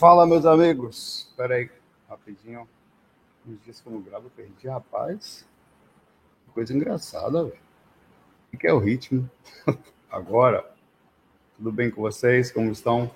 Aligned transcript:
Fala, 0.00 0.26
meus 0.26 0.46
amigos. 0.46 1.26
Espera 1.28 1.56
aí, 1.56 1.70
rapidinho. 2.08 2.66
Uns 3.46 3.62
dias 3.62 3.82
que 3.82 3.86
eu 3.86 3.92
não 3.92 4.00
gravo, 4.00 4.28
eu 4.28 4.30
perdi, 4.30 4.66
rapaz. 4.66 5.46
Coisa 6.54 6.72
engraçada, 6.72 7.44
velho. 7.44 7.60
O 8.50 8.56
que 8.56 8.66
é 8.66 8.72
o 8.72 8.78
ritmo? 8.78 9.30
Agora, 10.10 10.64
tudo 11.54 11.70
bem 11.70 11.90
com 11.90 12.00
vocês? 12.00 12.50
Como 12.50 12.72
estão? 12.72 13.10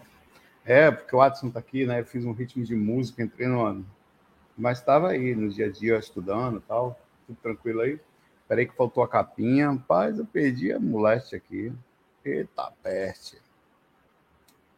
É, 0.62 0.90
porque 0.90 1.16
o 1.16 1.20
Watson 1.20 1.48
tá 1.48 1.58
aqui, 1.58 1.86
né? 1.86 2.00
Eu 2.00 2.04
fiz 2.04 2.22
um 2.26 2.32
ritmo 2.32 2.62
de 2.62 2.76
música, 2.76 3.22
entrei 3.22 3.48
no 3.48 3.64
ano. 3.64 3.86
Mas 4.54 4.78
estava 4.78 5.08
aí 5.08 5.34
no 5.34 5.48
dia 5.48 5.68
a 5.68 5.70
dia 5.70 5.96
estudando 5.96 6.58
e 6.58 6.62
tal. 6.68 7.00
Tudo 7.26 7.38
tranquilo 7.40 7.80
aí. 7.80 7.98
Peraí 8.46 8.66
que 8.66 8.76
faltou 8.76 9.02
a 9.02 9.08
capinha. 9.08 9.70
Rapaz, 9.70 10.18
eu 10.18 10.26
perdi 10.26 10.70
a 10.70 10.78
moleste 10.78 11.34
aqui. 11.34 11.72
Eita, 12.22 12.70
peste. 12.82 13.40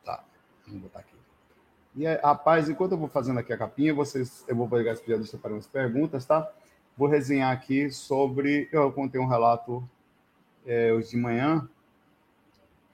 Tá, 0.04 0.24
vamos 0.68 0.82
botar 0.82 1.00
aqui. 1.00 1.15
E, 1.96 2.06
rapaz, 2.16 2.68
enquanto 2.68 2.92
eu 2.92 2.98
vou 2.98 3.08
fazendo 3.08 3.40
aqui 3.40 3.52
a 3.54 3.56
capinha, 3.56 3.94
vocês, 3.94 4.44
eu 4.46 4.54
vou 4.54 4.68
pegar 4.68 4.92
esse 4.92 5.02
periodista 5.02 5.38
para 5.38 5.52
umas 5.52 5.66
perguntas, 5.66 6.26
tá? 6.26 6.46
Vou 6.94 7.08
resenhar 7.08 7.50
aqui 7.50 7.90
sobre. 7.90 8.68
Eu 8.70 8.92
contei 8.92 9.18
um 9.18 9.26
relato 9.26 9.82
é, 10.66 10.92
hoje 10.92 11.10
de 11.10 11.16
manhã, 11.16 11.66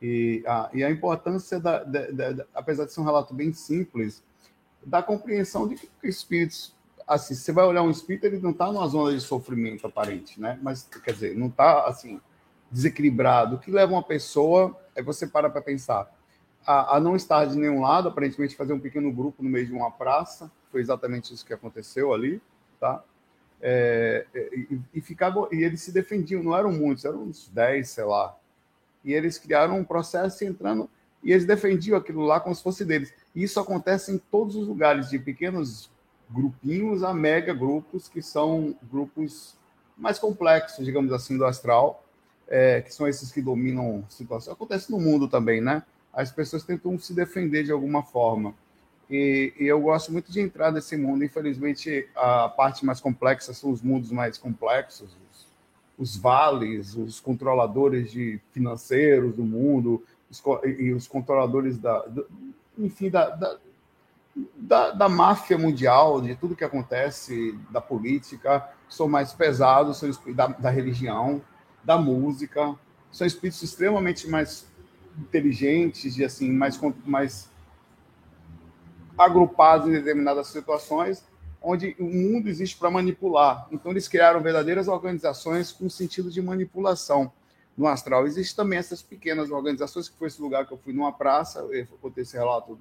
e, 0.00 0.44
a, 0.47 0.70
e 0.72 0.84
a 0.84 0.91
importância, 0.91 1.59
da, 1.59 1.83
da, 1.83 2.11
da, 2.11 2.47
apesar 2.55 2.84
de 2.84 2.92
ser 2.92 3.00
um 3.00 3.05
relato 3.05 3.34
bem 3.34 3.53
simples, 3.53 4.22
da 4.84 5.03
compreensão 5.03 5.66
de 5.66 5.75
que 5.75 5.89
espíritos. 6.05 6.72
Assim, 7.05 7.34
você 7.34 7.50
vai 7.50 7.64
olhar 7.64 7.83
um 7.83 7.91
espírito, 7.91 8.27
ele 8.27 8.39
não 8.39 8.53
está 8.53 8.66
numa 8.70 8.87
zona 8.87 9.12
de 9.12 9.20
sofrimento 9.20 9.84
aparente, 9.84 10.41
né? 10.41 10.61
Mas, 10.62 10.84
quer 10.84 11.12
dizer, 11.12 11.37
não 11.37 11.48
está 11.48 11.87
assim, 11.87 12.20
desequilibrado. 12.70 13.56
O 13.56 13.59
que 13.59 13.72
leva 13.72 13.92
uma 13.92 14.03
pessoa 14.03 14.81
é 14.94 15.03
você 15.03 15.27
para 15.27 15.50
para 15.50 15.61
pensar 15.61 16.09
a, 16.67 16.97
a, 16.97 17.01
não 17.01 17.17
estar 17.17 17.45
de 17.45 17.57
nenhum 17.57 17.81
lado, 17.81 18.09
aparentemente 18.09 18.57
fazer 18.57 18.73
um 18.73 18.81
pequeno 18.81 19.13
grupo 19.13 19.43
no 19.43 19.51
meio 19.51 19.67
de 19.67 19.73
uma 19.73 19.91
praça, 19.91 20.51
foi 20.71 20.81
exatamente 20.81 21.33
isso 21.33 21.45
que 21.45 21.53
aconteceu 21.53 22.13
ali, 22.13 22.41
tá? 22.81 23.03
É, 23.61 24.27
é 24.34 24.56
e, 24.56 24.81
e, 24.95 25.01
ficava, 25.01 25.49
e 25.53 25.62
eles 25.62 25.83
se 25.83 25.93
defendiam, 25.93 26.43
não 26.43 26.56
eram 26.56 26.72
muitos, 26.72 27.05
eram 27.05 27.22
uns 27.22 27.49
10, 27.49 27.89
sei 27.89 28.05
lá. 28.05 28.37
E 29.05 29.12
eles 29.12 29.39
criaram 29.39 29.78
um 29.78 29.84
processo 29.84 30.45
entrando, 30.45 30.89
e 31.22 31.33
eles 31.33 31.45
defendiam 31.45 31.97
aquilo 31.97 32.22
lá 32.22 32.41
como 32.41 32.55
se 32.55 32.62
fosse 32.62 32.84
deles. 32.84 33.12
E 33.34 33.43
isso 33.43 33.61
acontece 33.61 34.12
em 34.12 34.19
todos 34.19 34.56
os 34.56 34.67
lugares, 34.67 35.11
de 35.11 35.19
pequenos 35.19 35.91
grupinhos 36.31 37.03
a 37.03 37.12
mega 37.12 37.53
grupos, 37.53 38.09
que 38.09 38.22
são 38.22 38.75
grupos 38.91 39.56
mais 39.97 40.19
complexos, 40.19 40.84
digamos 40.84 41.12
assim, 41.12 41.37
do 41.37 41.45
astral, 41.45 42.05
é, 42.49 42.81
que 42.81 42.93
são 42.93 43.06
esses 43.06 43.31
que 43.31 43.41
dominam 43.41 44.05
situações. 44.09 44.53
Acontece 44.53 44.91
no 44.91 45.01
mundo 45.01 45.28
também, 45.28 45.61
né? 45.61 45.83
As 46.12 46.31
pessoas 46.31 46.62
tentam 46.62 46.99
se 46.99 47.15
defender 47.15 47.65
de 47.65 47.73
alguma 47.73 48.03
forma. 48.03 48.55
E, 49.09 49.53
e, 49.59 49.67
eu 49.67 49.81
gosto 49.81 50.12
muito 50.12 50.31
de 50.31 50.41
entrar 50.41 50.71
nesse 50.71 50.97
mundo. 50.97 51.25
Infelizmente, 51.25 52.09
a 52.15 52.49
parte 52.49 52.84
mais 52.84 53.00
complexa 53.00 53.53
são 53.53 53.71
os 53.71 53.83
mundos 53.83 54.11
mais 54.11 54.39
complexos, 54.39 55.17
os, 55.31 55.47
os 55.99 56.17
vales, 56.17 56.95
os 56.97 57.21
controladores 57.21 58.11
de 58.11 58.41
financeiros 58.53 59.34
do 59.34 59.45
mundo, 59.45 60.03
os, 60.31 60.43
e 60.78 60.93
os 60.93 61.06
controladores 61.06 61.77
da, 61.78 62.05
enfim, 62.78 63.11
da, 63.11 63.31
da, 63.31 63.59
da, 64.56 64.91
da, 64.93 65.09
máfia 65.09 65.59
mundial, 65.59 66.21
de 66.21 66.34
tudo 66.34 66.56
que 66.56 66.65
acontece, 66.65 67.59
da 67.71 67.81
política, 67.81 68.67
são 68.89 69.09
mais 69.09 69.33
pesados, 69.33 69.99
são 69.99 70.11
da, 70.34 70.47
da 70.47 70.71
religião, 70.71 71.43
da 71.84 71.99
música, 71.99 72.75
são 73.11 73.27
espíritos 73.27 73.62
extremamente 73.62 74.28
mais 74.28 74.67
inteligentes 75.19 76.17
e 76.17 76.25
assim 76.25 76.50
mais 76.50 76.81
mais 77.05 77.50
agrupados 79.19 79.89
em 79.89 79.93
determinadas 79.93 80.49
situações 80.49 81.25
onde 81.62 81.95
o 81.99 82.05
mundo 82.05 82.49
existe 82.49 82.77
para 82.77 82.91
manipular. 82.91 83.69
Então 83.71 83.93
eles 83.93 84.09
criaram 84.09 84.41
verdadeiras 84.41 84.89
organizações 84.89 85.71
com 85.71 85.89
sentido 85.89 86.31
de 86.31 86.43
manipulação 86.43 87.33
no 87.77 87.87
astral. 87.87 88.27
Existem 88.27 88.56
também 88.56 88.78
essas 88.78 89.01
pequenas 89.01 89.51
organizações, 89.51 90.09
que 90.09 90.19
foi 90.19 90.27
esse 90.27 90.43
lugar 90.43 90.67
que 90.67 90.72
eu 90.72 90.78
fui 90.78 90.93
numa 90.93 91.12
praça, 91.12 91.61
eu 91.61 91.87
vou 92.01 92.11
ter 92.11 92.22
esse 92.22 92.37
relato 92.37 92.78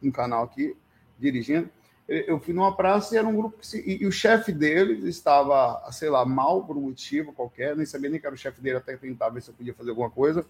no 0.00 0.12
canal 0.12 0.44
aqui, 0.44 0.76
dirigindo. 1.18 1.68
Eu 2.08 2.38
fui 2.38 2.52
numa 2.52 2.74
praça 2.76 3.14
e 3.14 3.18
era 3.18 3.26
um 3.26 3.34
grupo 3.34 3.58
que 3.58 3.66
se, 3.66 3.80
e, 3.80 4.02
e, 4.02 4.06
o 4.06 4.12
chefe 4.12 4.52
deles 4.52 5.04
estava, 5.04 5.80
sei 5.92 6.10
lá, 6.10 6.24
mal 6.24 6.64
por 6.64 6.76
um 6.76 6.82
motivo 6.82 7.32
qualquer, 7.32 7.76
nem 7.76 7.86
sabia 7.86 8.10
nem 8.10 8.20
que 8.20 8.26
era 8.26 8.34
o 8.34 8.38
chefe 8.38 8.60
dele, 8.60 8.76
até 8.76 8.96
tentar 8.96 9.30
ver 9.30 9.40
se 9.40 9.50
eu 9.50 9.54
podia 9.54 9.72
fazer 9.72 9.90
alguma 9.90 10.10
coisa 10.10 10.44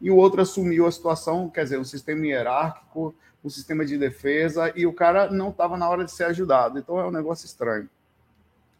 e 0.00 0.10
o 0.10 0.16
outro 0.16 0.40
assumiu 0.40 0.86
a 0.86 0.92
situação, 0.92 1.48
quer 1.48 1.64
dizer, 1.64 1.78
um 1.78 1.84
sistema 1.84 2.26
hierárquico, 2.26 3.14
um 3.44 3.50
sistema 3.50 3.84
de 3.84 3.98
defesa, 3.98 4.72
e 4.76 4.86
o 4.86 4.92
cara 4.92 5.30
não 5.30 5.50
estava 5.50 5.76
na 5.76 5.88
hora 5.88 6.04
de 6.04 6.12
ser 6.12 6.24
ajudado. 6.24 6.78
Então 6.78 6.98
é 6.98 7.06
um 7.06 7.10
negócio 7.10 7.46
estranho. 7.46 7.88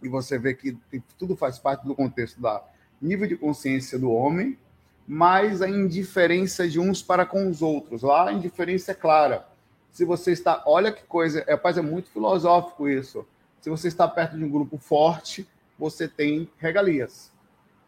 E 0.03 0.09
você 0.09 0.39
vê 0.39 0.55
que 0.55 0.77
tudo 1.19 1.37
faz 1.37 1.59
parte 1.59 1.87
do 1.87 1.95
contexto 1.95 2.41
da 2.41 2.63
nível 3.01 3.27
de 3.27 3.37
consciência 3.37 3.99
do 3.99 4.11
homem, 4.11 4.59
mas 5.07 5.63
a 5.63 5.69
indiferença 5.69 6.69
de 6.69 6.79
uns 6.79 7.03
para 7.03 7.25
com 7.25 7.49
os 7.49 7.63
outros. 7.63 8.03
Lá 8.03 8.29
a 8.29 8.33
indiferença 8.33 8.93
é 8.93 8.95
clara. 8.95 9.47
Se 9.91 10.05
você 10.05 10.33
está, 10.33 10.63
olha 10.67 10.93
que 10.93 11.03
coisa, 11.05 11.43
é, 11.47 11.53
rapaz, 11.53 11.79
é 11.79 11.83
muito 11.83 12.11
filosófico 12.11 12.89
isso. 12.89 13.27
Se 13.61 13.71
você 13.71 13.89
está 13.89 14.07
perto 14.07 14.37
de 14.37 14.45
um 14.45 14.51
grupo 14.51 14.79
forte, 14.79 15.49
você 15.79 16.07
tem 16.07 16.49
regalias, 16.59 17.33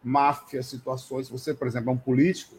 máfias, 0.03 0.65
situações. 0.65 1.29
Você, 1.29 1.53
por 1.53 1.67
exemplo, 1.67 1.89
é 1.89 1.93
um 1.93 1.97
político, 1.97 2.55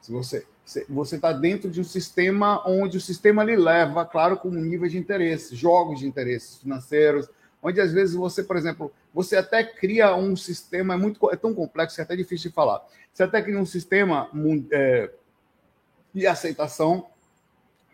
se 0.00 0.12
você 0.12 0.46
você 0.88 1.16
está 1.16 1.32
dentro 1.32 1.68
de 1.68 1.80
um 1.80 1.84
sistema 1.84 2.62
onde 2.64 2.96
o 2.96 3.00
sistema 3.00 3.42
lhe 3.42 3.56
leva, 3.56 4.04
claro, 4.04 4.36
com 4.36 4.48
um 4.48 4.52
nível 4.52 4.88
de 4.88 4.96
interesse, 4.96 5.56
jogos 5.56 5.98
de 5.98 6.06
interesses 6.06 6.58
financeiros, 6.58 7.28
onde 7.60 7.80
às 7.80 7.92
vezes 7.92 8.14
você, 8.14 8.42
por 8.44 8.56
exemplo, 8.56 8.92
você 9.12 9.36
até 9.36 9.64
cria 9.64 10.14
um 10.14 10.36
sistema 10.36 10.94
é 10.94 10.96
muito 10.96 11.30
é 11.30 11.36
tão 11.36 11.52
complexo 11.52 11.96
que 11.96 12.00
é 12.00 12.04
até 12.04 12.14
difícil 12.14 12.50
de 12.50 12.54
falar. 12.54 12.86
Você 13.12 13.22
até 13.24 13.42
cria 13.42 13.58
um 13.58 13.66
sistema 13.66 14.30
é, 14.70 15.10
de 16.14 16.26
aceitação 16.26 17.06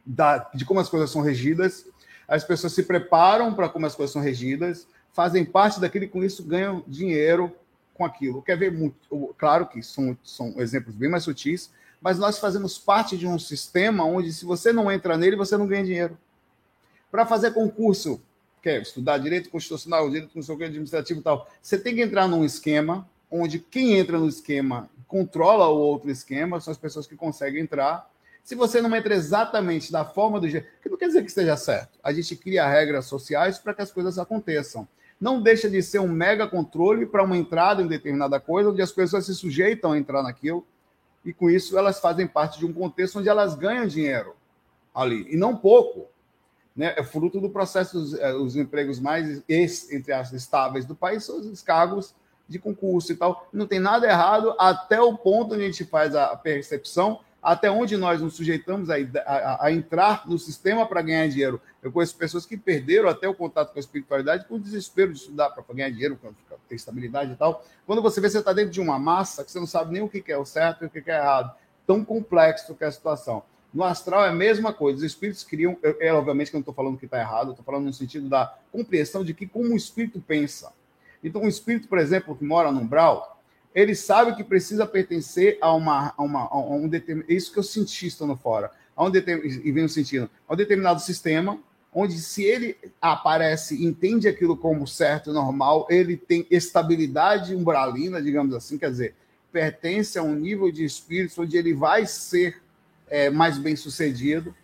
da, 0.04 0.50
de 0.54 0.64
como 0.64 0.80
as 0.80 0.88
coisas 0.88 1.10
são 1.10 1.22
regidas. 1.22 1.86
As 2.28 2.44
pessoas 2.44 2.74
se 2.74 2.82
preparam 2.82 3.54
para 3.54 3.68
como 3.68 3.86
as 3.86 3.94
coisas 3.94 4.12
são 4.12 4.20
regidas, 4.20 4.86
fazem 5.12 5.44
parte 5.44 5.80
daquilo 5.80 6.04
e 6.04 6.08
com 6.08 6.22
isso 6.22 6.44
ganham 6.44 6.84
dinheiro 6.86 7.56
com 7.94 8.04
aquilo. 8.04 8.42
Quer 8.42 8.58
ver 8.58 8.70
muito? 8.70 9.34
Claro 9.38 9.66
que 9.66 9.82
são, 9.82 10.16
são 10.22 10.60
exemplos 10.60 10.94
bem 10.94 11.08
mais 11.08 11.24
sutis, 11.24 11.72
mas 12.06 12.20
nós 12.20 12.38
fazemos 12.38 12.78
parte 12.78 13.16
de 13.16 13.26
um 13.26 13.36
sistema 13.36 14.04
onde, 14.04 14.32
se 14.32 14.44
você 14.44 14.72
não 14.72 14.92
entra 14.92 15.16
nele, 15.16 15.34
você 15.34 15.56
não 15.56 15.66
ganha 15.66 15.82
dinheiro. 15.82 16.16
Para 17.10 17.26
fazer 17.26 17.52
concurso, 17.52 18.22
quer 18.62 18.80
estudar 18.80 19.18
direito 19.18 19.50
constitucional, 19.50 20.08
direito 20.08 20.28
que, 20.28 20.64
administrativo 20.64 21.18
e 21.18 21.22
tal, 21.24 21.50
você 21.60 21.76
tem 21.76 21.96
que 21.96 22.02
entrar 22.02 22.28
num 22.28 22.44
esquema 22.44 23.10
onde 23.28 23.58
quem 23.58 23.98
entra 23.98 24.20
no 24.20 24.28
esquema 24.28 24.88
controla 25.08 25.66
o 25.66 25.78
outro 25.78 26.08
esquema, 26.08 26.60
são 26.60 26.70
as 26.70 26.78
pessoas 26.78 27.08
que 27.08 27.16
conseguem 27.16 27.62
entrar. 27.62 28.08
Se 28.44 28.54
você 28.54 28.80
não 28.80 28.94
entra 28.94 29.12
exatamente 29.12 29.90
da 29.90 30.04
forma 30.04 30.38
do 30.38 30.48
jeito, 30.48 30.68
que 30.80 30.88
não 30.88 30.96
quer 30.96 31.08
dizer 31.08 31.22
que 31.22 31.28
esteja 31.28 31.56
certo. 31.56 31.98
A 32.04 32.12
gente 32.12 32.36
cria 32.36 32.68
regras 32.68 33.06
sociais 33.06 33.58
para 33.58 33.74
que 33.74 33.82
as 33.82 33.90
coisas 33.90 34.16
aconteçam. 34.16 34.86
Não 35.20 35.42
deixa 35.42 35.68
de 35.68 35.82
ser 35.82 35.98
um 35.98 36.06
mega 36.06 36.46
controle 36.46 37.04
para 37.04 37.24
uma 37.24 37.36
entrada 37.36 37.82
em 37.82 37.88
determinada 37.88 38.38
coisa, 38.38 38.70
onde 38.70 38.80
as 38.80 38.92
pessoas 38.92 39.26
se 39.26 39.34
sujeitam 39.34 39.90
a 39.90 39.98
entrar 39.98 40.22
naquilo 40.22 40.64
e 41.26 41.32
com 41.34 41.50
isso 41.50 41.76
elas 41.76 42.00
fazem 42.00 42.26
parte 42.26 42.58
de 42.58 42.64
um 42.64 42.72
contexto 42.72 43.18
onde 43.18 43.28
elas 43.28 43.56
ganham 43.56 43.86
dinheiro 43.86 44.34
ali, 44.94 45.26
e 45.28 45.36
não 45.36 45.54
pouco. 45.56 46.08
né, 46.74 46.94
é 46.96 47.02
fruto 47.02 47.40
do 47.40 47.50
processo 47.50 48.16
é, 48.20 48.32
os 48.34 48.54
empregos 48.54 49.00
mais, 49.00 49.42
entre 49.48 50.12
as 50.12 50.32
estáveis 50.32 50.86
do 50.86 50.94
país, 50.94 51.24
são 51.24 51.38
os 51.38 51.62
cargos 51.62 52.14
de 52.48 52.58
concurso 52.58 53.12
e 53.12 53.16
tal. 53.16 53.48
Não 53.52 53.66
tem 53.66 53.80
nada 53.80 54.06
errado 54.06 54.54
até 54.58 55.00
o 55.00 55.16
ponto 55.16 55.54
onde 55.54 55.64
a 55.64 55.66
gente 55.66 55.84
faz 55.84 56.14
a 56.14 56.36
percepção, 56.36 57.20
até 57.46 57.70
onde 57.70 57.96
nós 57.96 58.20
nos 58.20 58.34
sujeitamos 58.34 58.90
a, 58.90 58.96
a, 59.24 59.66
a 59.66 59.72
entrar 59.72 60.28
no 60.28 60.36
sistema 60.36 60.84
para 60.84 61.00
ganhar 61.00 61.28
dinheiro. 61.28 61.60
Eu 61.80 61.92
conheço 61.92 62.16
pessoas 62.16 62.44
que 62.44 62.56
perderam 62.56 63.08
até 63.08 63.28
o 63.28 63.34
contato 63.34 63.72
com 63.72 63.78
a 63.78 63.80
espiritualidade 63.80 64.46
por 64.48 64.58
desespero 64.58 65.12
de 65.12 65.20
estudar 65.20 65.50
para 65.50 65.62
ganhar 65.72 65.88
dinheiro, 65.90 66.16
para 66.16 66.32
ter 66.68 66.74
estabilidade 66.74 67.34
e 67.34 67.36
tal. 67.36 67.64
Quando 67.86 68.02
você 68.02 68.20
vê, 68.20 68.28
você 68.28 68.40
está 68.40 68.52
dentro 68.52 68.72
de 68.72 68.80
uma 68.80 68.98
massa 68.98 69.44
que 69.44 69.52
você 69.52 69.60
não 69.60 69.66
sabe 69.66 69.92
nem 69.92 70.02
o 70.02 70.08
que 70.08 70.24
é 70.26 70.36
o 70.36 70.44
certo 70.44 70.82
e 70.82 70.86
o 70.88 70.90
que 70.90 71.08
é 71.08 71.14
errado. 71.14 71.54
Tão 71.86 72.04
complexo 72.04 72.74
que 72.74 72.82
é 72.82 72.88
a 72.88 72.90
situação. 72.90 73.44
No 73.72 73.84
astral 73.84 74.24
é 74.24 74.30
a 74.30 74.32
mesma 74.32 74.72
coisa. 74.72 74.98
Os 74.98 75.04
espíritos 75.04 75.44
criam. 75.44 75.78
É, 76.00 76.12
obviamente 76.12 76.50
que 76.50 76.56
eu 76.56 76.58
não 76.58 76.62
estou 76.62 76.74
falando 76.74 76.98
que 76.98 77.04
está 77.04 77.20
errado, 77.20 77.50
estou 77.50 77.64
falando 77.64 77.84
no 77.84 77.92
sentido 77.92 78.28
da 78.28 78.58
compreensão 78.72 79.22
de 79.22 79.32
que 79.32 79.46
como 79.46 79.72
o 79.72 79.76
espírito 79.76 80.20
pensa. 80.20 80.72
Então, 81.22 81.42
um 81.42 81.48
espírito, 81.48 81.86
por 81.86 81.98
exemplo, 81.98 82.34
que 82.34 82.44
mora 82.44 82.72
no 82.72 82.80
umbral, 82.80 83.35
ele 83.76 83.94
sabe 83.94 84.34
que 84.34 84.42
precisa 84.42 84.86
pertencer 84.86 85.58
a 85.60 85.70
uma. 85.74 86.14
A 86.16 86.22
uma 86.22 86.48
a 86.48 86.58
um 86.58 86.88
determinado. 86.88 87.30
Isso 87.30 87.52
que 87.52 87.58
eu 87.58 87.62
senti 87.62 88.06
estando 88.06 88.34
fora. 88.34 88.70
A 88.96 89.04
um 89.04 89.12
e 89.14 89.70
venho 89.70 89.86
sentindo. 89.86 90.30
A 90.48 90.54
um 90.54 90.56
determinado 90.56 90.98
sistema, 90.98 91.60
onde 91.92 92.18
se 92.18 92.42
ele 92.42 92.78
aparece 92.98 93.84
entende 93.84 94.26
aquilo 94.26 94.56
como 94.56 94.88
certo 94.88 95.28
e 95.28 95.34
normal, 95.34 95.86
ele 95.90 96.16
tem 96.16 96.46
estabilidade 96.50 97.54
umbralina, 97.54 98.22
digamos 98.22 98.54
assim, 98.54 98.78
quer 98.78 98.90
dizer, 98.90 99.14
pertence 99.52 100.18
a 100.18 100.22
um 100.22 100.34
nível 100.34 100.72
de 100.72 100.82
espírito 100.82 101.42
onde 101.42 101.58
ele 101.58 101.74
vai 101.74 102.06
ser 102.06 102.62
é, 103.08 103.28
mais 103.28 103.58
bem 103.58 103.76
sucedido 103.76 104.54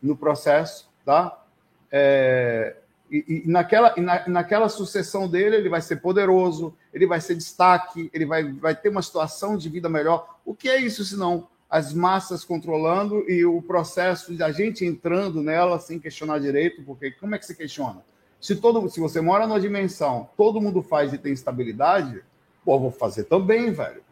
no 0.00 0.16
processo, 0.16 0.88
tá? 1.04 1.44
É, 1.90 2.76
e, 3.12 3.42
e, 3.44 3.48
naquela, 3.48 3.92
e 3.94 4.00
na, 4.00 4.26
naquela 4.26 4.70
sucessão 4.70 5.28
dele, 5.28 5.56
ele 5.56 5.68
vai 5.68 5.82
ser 5.82 5.96
poderoso, 5.96 6.74
ele 6.94 7.06
vai 7.06 7.20
ser 7.20 7.34
destaque, 7.34 8.10
ele 8.10 8.24
vai, 8.24 8.50
vai 8.50 8.74
ter 8.74 8.88
uma 8.88 9.02
situação 9.02 9.54
de 9.54 9.68
vida 9.68 9.86
melhor. 9.86 10.38
O 10.46 10.54
que 10.54 10.66
é 10.66 10.80
isso, 10.80 11.04
senão 11.04 11.46
as 11.68 11.92
massas 11.92 12.42
controlando 12.42 13.28
e 13.30 13.44
o 13.44 13.60
processo 13.60 14.32
da 14.32 14.50
gente 14.50 14.86
entrando 14.86 15.42
nela 15.42 15.78
sem 15.78 15.98
questionar 15.98 16.38
direito? 16.38 16.82
Porque 16.84 17.10
como 17.10 17.34
é 17.34 17.38
que 17.38 17.44
se 17.44 17.54
questiona? 17.54 18.02
Se, 18.40 18.56
todo, 18.56 18.88
se 18.88 18.98
você 18.98 19.20
mora 19.20 19.46
numa 19.46 19.60
dimensão, 19.60 20.30
todo 20.34 20.60
mundo 20.60 20.82
faz 20.82 21.12
e 21.12 21.18
tem 21.18 21.34
estabilidade, 21.34 22.24
pô, 22.64 22.78
vou 22.80 22.90
fazer 22.90 23.24
também, 23.24 23.70
velho. 23.72 24.02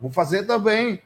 Vou 0.00 0.10
fazer 0.10 0.44
também. 0.46 1.00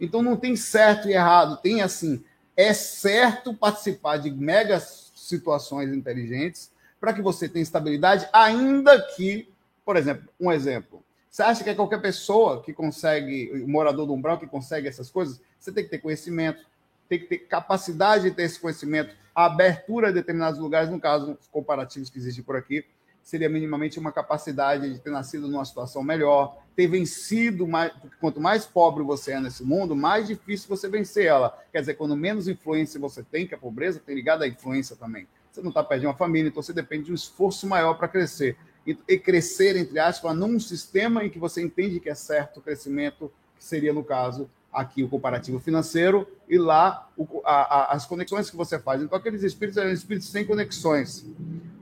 Então 0.00 0.22
não 0.22 0.36
tem 0.36 0.54
certo 0.54 1.08
e 1.08 1.14
errado, 1.14 1.56
tem 1.56 1.82
assim, 1.82 2.24
é 2.56 2.72
certo 2.72 3.52
participar 3.52 4.18
de 4.18 4.30
mega 4.30 4.80
situações 5.26 5.92
inteligentes 5.92 6.70
para 7.00 7.12
que 7.12 7.20
você 7.20 7.48
tenha 7.48 7.62
estabilidade, 7.62 8.28
ainda 8.32 9.00
que, 9.14 9.48
por 9.84 9.96
exemplo, 9.96 10.28
um 10.40 10.50
exemplo. 10.50 11.04
Você 11.30 11.42
acha 11.42 11.64
que 11.64 11.70
é 11.70 11.74
qualquer 11.74 12.00
pessoa 12.00 12.62
que 12.62 12.72
consegue, 12.72 13.50
o 13.62 13.68
morador 13.68 14.06
do 14.06 14.14
umbral 14.14 14.38
que 14.38 14.46
consegue 14.46 14.88
essas 14.88 15.10
coisas? 15.10 15.40
Você 15.58 15.72
tem 15.72 15.84
que 15.84 15.90
ter 15.90 15.98
conhecimento, 15.98 16.64
tem 17.08 17.18
que 17.18 17.26
ter 17.26 17.38
capacidade 17.38 18.24
de 18.24 18.30
ter 18.30 18.44
esse 18.44 18.58
conhecimento, 18.58 19.14
a 19.34 19.46
abertura 19.46 20.08
a 20.08 20.12
determinados 20.12 20.60
lugares, 20.60 20.90
no 20.90 21.00
caso, 21.00 21.36
os 21.40 21.48
comparativos 21.48 22.08
que 22.08 22.18
existem 22.18 22.44
por 22.44 22.56
aqui, 22.56 22.84
seria 23.22 23.48
minimamente 23.48 23.98
uma 23.98 24.12
capacidade 24.12 24.92
de 24.92 25.00
ter 25.00 25.10
nascido 25.10 25.48
numa 25.48 25.64
situação 25.64 26.02
melhor, 26.02 26.62
ter 26.74 26.86
vencido 26.86 27.66
mais. 27.66 27.92
Quanto 28.20 28.40
mais 28.40 28.66
pobre 28.66 29.02
você 29.02 29.32
é 29.32 29.40
nesse 29.40 29.62
mundo, 29.62 29.94
mais 29.94 30.26
difícil 30.26 30.68
você 30.68 30.88
vencer 30.88 31.26
ela. 31.26 31.56
Quer 31.72 31.80
dizer, 31.80 31.94
quando 31.94 32.16
menos 32.16 32.48
influência 32.48 32.98
você 32.98 33.22
tem, 33.22 33.46
que 33.46 33.54
a 33.54 33.58
pobreza 33.58 34.00
tem 34.04 34.14
ligado 34.14 34.42
à 34.42 34.48
influência 34.48 34.96
também. 34.96 35.26
Você 35.50 35.60
não 35.60 35.68
está 35.68 35.84
perto 35.84 36.00
de 36.00 36.06
uma 36.06 36.14
família, 36.14 36.48
então 36.48 36.62
você 36.62 36.72
depende 36.72 37.04
de 37.04 37.12
um 37.12 37.14
esforço 37.14 37.66
maior 37.66 37.94
para 37.94 38.08
crescer. 38.08 38.56
E, 38.86 38.98
e, 39.08 39.18
crescer, 39.18 39.76
entre 39.76 39.98
aspas, 39.98 40.36
num 40.36 40.58
sistema 40.58 41.24
em 41.24 41.30
que 41.30 41.38
você 41.38 41.62
entende 41.62 42.00
que 42.00 42.10
é 42.10 42.14
certo 42.14 42.58
o 42.58 42.62
crescimento, 42.62 43.32
que 43.56 43.64
seria, 43.64 43.92
no 43.92 44.02
caso, 44.02 44.50
aqui 44.72 45.02
o 45.02 45.08
comparativo 45.08 45.60
financeiro, 45.60 46.26
e 46.48 46.58
lá 46.58 47.08
o, 47.16 47.40
a, 47.44 47.52
a, 47.52 47.92
as 47.92 48.04
conexões 48.04 48.50
que 48.50 48.56
você 48.56 48.78
faz. 48.78 49.00
Então, 49.00 49.16
aqueles 49.16 49.42
espíritos 49.42 49.78
eram 49.78 49.92
espíritos 49.92 50.28
sem 50.28 50.44
conexões, 50.44 51.24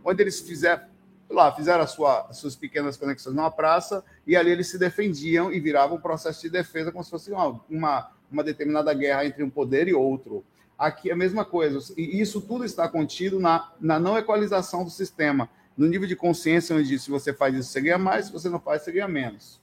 onde 0.05 0.23
eles 0.23 0.41
fizeram 0.41 0.92
lá, 1.33 1.53
fizeram 1.53 1.87
sua, 1.87 2.27
as 2.29 2.37
suas 2.37 2.55
pequenas 2.55 2.97
conexões 2.97 3.35
numa 3.35 3.51
praça 3.51 4.05
e 4.27 4.37
ali 4.37 4.51
eles 4.51 4.69
se 4.69 4.79
defendiam 4.79 5.53
e 5.53 5.59
viravam 5.59 5.97
um 5.97 6.01
processo 6.01 6.43
de 6.43 6.51
defesa 6.51 6.93
como 6.93 7.03
se 7.03 7.11
fosse 7.11 7.31
uma, 7.31 7.61
uma, 7.69 8.11
uma 8.31 8.45
determinada 8.45 8.93
guerra 8.93 9.25
entre 9.25 9.43
um 9.43 9.51
poder 9.51 9.89
e 9.89 9.95
outro. 9.95 10.45
Aqui 10.79 11.11
é 11.11 11.13
a 11.13 11.17
mesma 11.17 11.45
coisa, 11.45 11.79
e 11.97 12.21
isso 12.21 12.41
tudo 12.41 12.65
está 12.65 12.89
contido 12.89 13.39
na, 13.39 13.73
na 13.81 14.01
não 14.01 14.19
equalização 14.19 14.83
do 14.85 14.91
sistema, 14.91 15.49
no 15.77 15.87
nível 15.87 16.09
de 16.09 16.17
consciência 16.17 16.75
onde 16.75 16.99
se 16.99 17.11
você 17.11 17.33
faz 17.33 17.55
isso, 17.55 17.71
você 17.71 17.81
ganha 17.81 17.99
mais, 17.99 18.27
se 18.27 18.33
você 18.33 18.49
não 18.49 18.59
faz, 18.59 18.83
você 18.83 18.93
ganha 18.93 19.09
menos. 19.09 19.61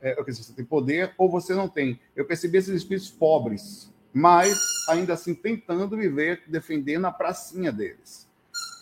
É, 0.00 0.20
você 0.22 0.52
tem 0.52 0.64
poder 0.64 1.14
ou 1.16 1.30
você 1.30 1.54
não 1.54 1.68
tem. 1.68 1.98
Eu 2.14 2.24
percebi 2.24 2.58
esses 2.58 2.74
espíritos 2.74 3.10
pobres, 3.10 3.92
mas 4.12 4.58
ainda 4.88 5.14
assim 5.14 5.34
tentando 5.34 5.96
viver, 5.96 6.42
defendendo 6.46 7.06
a 7.06 7.12
pracinha 7.12 7.72
deles. 7.72 8.28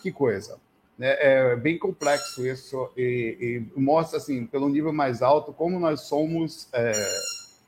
Que 0.01 0.11
coisa. 0.11 0.59
É, 0.99 1.51
é 1.51 1.55
bem 1.55 1.77
complexo 1.77 2.45
isso 2.45 2.89
e, 2.95 3.65
e, 3.75 3.79
mostra, 3.79 4.17
assim, 4.17 4.45
pelo 4.45 4.69
nível 4.69 4.93
mais 4.93 5.21
alto, 5.21 5.51
como 5.51 5.79
nós 5.79 6.01
somos 6.01 6.69
é, 6.71 6.93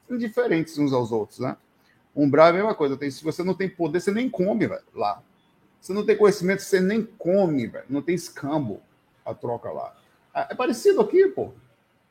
indiferentes 0.09 0.77
uns 0.77 0.93
aos 0.93 1.11
outros, 1.11 1.39
né? 1.39 1.57
Umbral 2.15 2.47
é 2.47 2.49
a 2.49 2.53
mesma 2.53 2.75
coisa. 2.75 2.97
Tem, 2.97 3.11
se 3.11 3.23
você 3.23 3.43
não 3.43 3.53
tem 3.53 3.69
poder, 3.69 3.99
você 3.99 4.11
nem 4.11 4.29
come 4.29 4.65
véio, 4.65 4.81
lá. 4.93 5.21
Se 5.79 5.93
não 5.93 6.05
tem 6.05 6.17
conhecimento, 6.17 6.61
você 6.61 6.79
nem 6.79 7.03
come, 7.03 7.67
véio. 7.67 7.85
não 7.89 8.01
tem 8.01 8.15
escambo 8.15 8.81
a 9.25 9.33
troca 9.33 9.69
lá. 9.71 9.95
É, 10.33 10.47
é 10.51 10.55
parecido 10.55 11.01
aqui, 11.01 11.27
pô. 11.27 11.53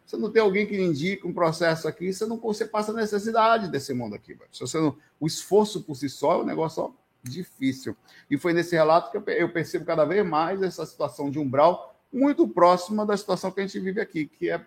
Você 0.05 0.17
não 0.17 0.31
tem 0.31 0.41
alguém 0.41 0.67
que 0.67 0.81
indica 0.81 1.27
um 1.27 1.33
processo 1.33 1.89
aqui, 1.89 2.13
você 2.13 2.25
não 2.27 2.39
você 2.39 2.65
passa 2.65 2.93
necessidade 2.93 3.69
desse 3.69 3.93
mundo 3.93 4.15
aqui. 4.15 4.39
Se 4.53 4.61
você 4.61 4.79
não, 4.79 4.97
o 5.19 5.27
esforço 5.27 5.83
por 5.83 5.97
si 5.97 6.09
só 6.09 6.35
é 6.35 6.37
um 6.37 6.45
negócio 6.45 6.85
ó, 6.85 6.91
difícil. 7.31 7.97
E 8.31 8.39
foi 8.39 8.53
nesse 8.53 8.75
relato 8.75 9.11
que 9.11 9.17
eu 9.31 9.49
percebo 9.49 9.85
cada 9.85 10.05
vez 10.05 10.25
mais 10.27 10.63
essa 10.63 10.85
situação 10.85 11.31
de 11.31 11.39
umbral 11.39 11.95
muito 12.13 12.49
próxima 12.49 13.05
da 13.05 13.17
situação 13.17 13.51
que 13.51 13.61
a 13.61 13.67
gente 13.67 13.79
vive 13.79 14.01
aqui, 14.01 14.27
que 14.27 14.51
é 14.51 14.65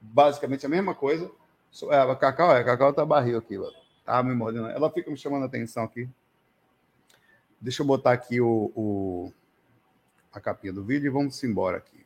basicamente 0.00 0.64
a 0.64 0.68
mesma 0.68 0.94
coisa. 0.94 1.30
É, 1.90 2.14
Cacau, 2.16 2.56
é, 2.56 2.64
Cacau 2.64 2.92
tá 2.92 3.04
barril 3.04 3.38
aqui, 3.38 3.58
tá 4.04 4.22
me 4.22 4.34
mordendo. 4.34 4.68
Ela 4.68 4.90
fica 4.90 5.10
me 5.10 5.16
chamando 5.16 5.42
a 5.42 5.46
atenção 5.46 5.84
aqui. 5.84 6.08
Deixa 7.60 7.82
eu 7.82 7.86
botar 7.86 8.12
aqui 8.12 8.40
o, 8.40 8.72
o 8.74 9.32
a 10.32 10.40
capinha 10.40 10.72
do 10.72 10.84
vídeo 10.84 11.06
e 11.06 11.10
vamos 11.10 11.42
embora 11.42 11.78
aqui. 11.78 11.96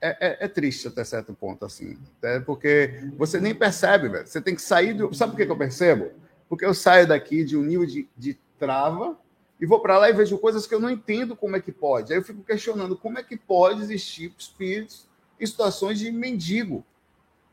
É, 0.00 0.10
é, 0.20 0.44
é, 0.44 0.48
triste 0.48 0.86
até 0.86 1.02
certo 1.02 1.34
ponto, 1.34 1.64
assim. 1.64 1.98
É 2.22 2.38
porque 2.40 3.10
você 3.16 3.40
nem 3.40 3.54
percebe, 3.54 4.08
velho. 4.08 4.26
Você 4.26 4.40
tem 4.40 4.54
que 4.54 4.62
sair 4.62 4.92
do. 4.92 5.12
Sabe 5.12 5.32
por 5.32 5.38
que, 5.38 5.46
que 5.46 5.52
eu 5.52 5.56
percebo? 5.56 6.12
Porque 6.48 6.64
eu 6.64 6.72
saio 6.72 7.06
daqui 7.06 7.44
de 7.44 7.56
um 7.56 7.62
nível 7.62 7.86
de, 7.86 8.08
de 8.16 8.38
trava 8.58 9.16
e 9.60 9.66
vou 9.66 9.80
para 9.80 9.98
lá 9.98 10.08
e 10.08 10.12
vejo 10.12 10.38
coisas 10.38 10.66
que 10.66 10.74
eu 10.74 10.80
não 10.80 10.90
entendo 10.90 11.36
como 11.36 11.56
é 11.56 11.60
que 11.60 11.72
pode. 11.72 12.12
Aí 12.12 12.18
eu 12.18 12.24
fico 12.24 12.42
questionando 12.42 12.96
como 12.96 13.18
é 13.18 13.22
que 13.22 13.36
pode 13.36 13.82
existir 13.82 14.32
espíritos 14.38 15.06
em 15.38 15.46
situações 15.46 15.98
de 15.98 16.10
mendigo. 16.12 16.84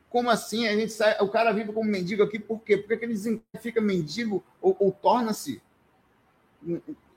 Como 0.08 0.30
assim? 0.30 0.66
A 0.68 0.76
gente 0.76 0.92
sai, 0.92 1.16
o 1.20 1.28
cara 1.28 1.52
vive 1.52 1.72
como 1.72 1.90
mendigo 1.90 2.22
aqui, 2.22 2.38
por 2.38 2.60
quê? 2.60 2.76
Porque 2.76 3.04
ele 3.04 3.42
fica 3.60 3.80
mendigo 3.80 4.42
ou, 4.60 4.76
ou 4.78 4.92
torna-se. 4.92 5.60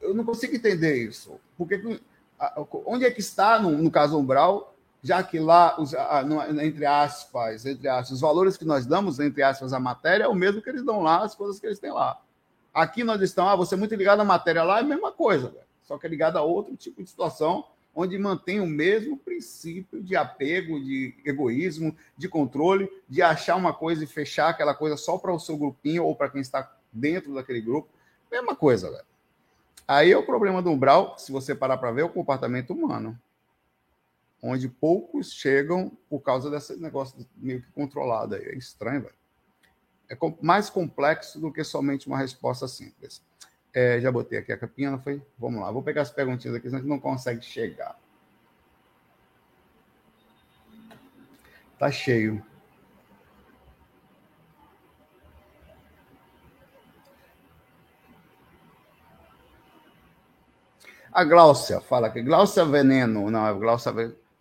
Eu 0.02 0.14
não 0.14 0.26
consigo 0.26 0.56
entender 0.56 0.96
isso. 1.08 1.40
Porque, 1.58 1.82
onde 2.86 3.06
é 3.06 3.12
que 3.12 3.20
está, 3.20 3.60
no, 3.60 3.72
no 3.72 3.92
caso 3.92 4.18
umbral, 4.18 4.76
já 5.02 5.24
que 5.24 5.40
lá, 5.40 5.80
os, 5.80 5.94
entre 6.62 6.86
aspas, 6.86 7.66
entre 7.66 7.88
aspas, 7.88 8.12
os 8.12 8.22
valores 8.22 8.58
que 8.58 8.66
nós 8.66 8.86
damos, 8.86 9.20
entre 9.20 9.44
aspas, 9.44 9.72
à 9.72 9.80
matéria, 9.80 10.26
é 10.26 10.28
o 10.28 10.36
mesmo 10.36 10.62
que 10.62 10.70
eles 10.70 10.84
dão 10.84 11.02
lá, 11.02 11.24
as 11.24 11.36
coisas 11.36 11.60
que 11.60 11.68
eles 11.68 11.80
têm 11.80 11.92
lá. 11.92 12.20
Aqui 12.74 13.04
nós 13.04 13.22
estamos, 13.22 13.52
ah, 13.52 13.56
você 13.56 13.76
é 13.76 13.78
muito 13.78 13.96
ligado 13.96 14.20
à 14.22 14.26
matéria 14.26 14.64
lá, 14.64 14.78
é 14.78 14.82
a 14.82 14.86
mesma 14.86 15.12
coisa, 15.12 15.54
só 15.84 15.98
que 15.98 16.06
é 16.06 16.10
ligado 16.10 16.38
a 16.38 16.42
outro 16.42 16.76
tipo 16.76 17.04
de 17.04 17.10
situação, 17.10 17.66
onde 17.96 18.18
mantém 18.18 18.62
o 18.62 18.68
mesmo 18.68 19.18
princípio 19.18 20.02
de 20.02 20.16
apego, 20.16 20.80
de 20.80 21.16
egoísmo, 21.26 21.96
de 22.16 22.30
controle, 22.30 22.90
de 23.10 23.22
achar 23.22 23.56
uma 23.56 23.74
coisa 23.74 24.04
e 24.04 24.08
fechar 24.08 24.50
aquela 24.50 24.76
coisa 24.76 24.96
só 24.96 25.18
para 25.18 25.34
o 25.34 25.40
seu 25.40 25.58
grupinho 25.58 26.06
ou 26.06 26.16
para 26.16 26.30
quem 26.30 26.42
está 26.42 26.72
dentro 26.94 27.34
daquele 27.34 27.60
grupo. 27.60 27.90
Mesma 28.32 28.56
coisa, 28.56 28.92
velho. 28.92 29.06
Aí 29.88 30.12
é 30.12 30.18
o 30.18 30.26
problema 30.26 30.62
do 30.62 30.70
umbral, 30.70 31.18
se 31.18 31.32
você 31.32 31.56
parar 31.56 31.78
para 31.78 31.92
ver, 31.92 32.02
é 32.02 32.06
o 32.06 32.10
comportamento 32.10 32.72
humano. 32.72 33.20
Onde 34.42 34.70
poucos 34.70 35.34
chegam 35.34 35.92
por 36.08 36.20
causa 36.20 36.50
desse 36.50 36.78
negócio 36.78 37.26
meio 37.36 37.62
que 37.62 37.72
controlado 37.72 38.36
aí. 38.36 38.44
É 38.44 38.56
estranho, 38.56 39.02
velho 39.02 39.19
é 40.10 40.18
mais 40.42 40.70
complexo 40.70 41.40
do 41.40 41.52
que 41.52 41.64
somente 41.64 42.08
uma 42.08 42.18
resposta 42.18 42.68
simples. 42.68 43.22
É, 43.74 44.00
já 44.02 44.12
botei 44.12 44.40
aqui 44.40 44.52
a 44.52 44.58
capinha, 44.58 44.90
não 44.90 45.00
foi? 45.00 45.22
Vamos 45.38 45.62
lá, 45.62 45.72
vou 45.72 45.84
pegar 45.84 46.02
as 46.02 46.10
perguntinhas 46.10 46.56
aqui, 46.56 46.68
senão 46.68 46.80
a 46.80 46.82
gente 46.82 46.90
não 46.90 47.00
consegue 47.00 47.44
chegar. 47.44 47.96
Tá 51.78 51.92
cheio. 51.92 52.44
A 61.12 61.24
Gláucia 61.24 61.80
fala 61.82 62.10
que 62.10 62.22
Gláucia 62.22 62.66
veneno. 62.66 63.30
Não, 63.30 63.48
é 63.48 63.54
Gláucia, 63.54 63.94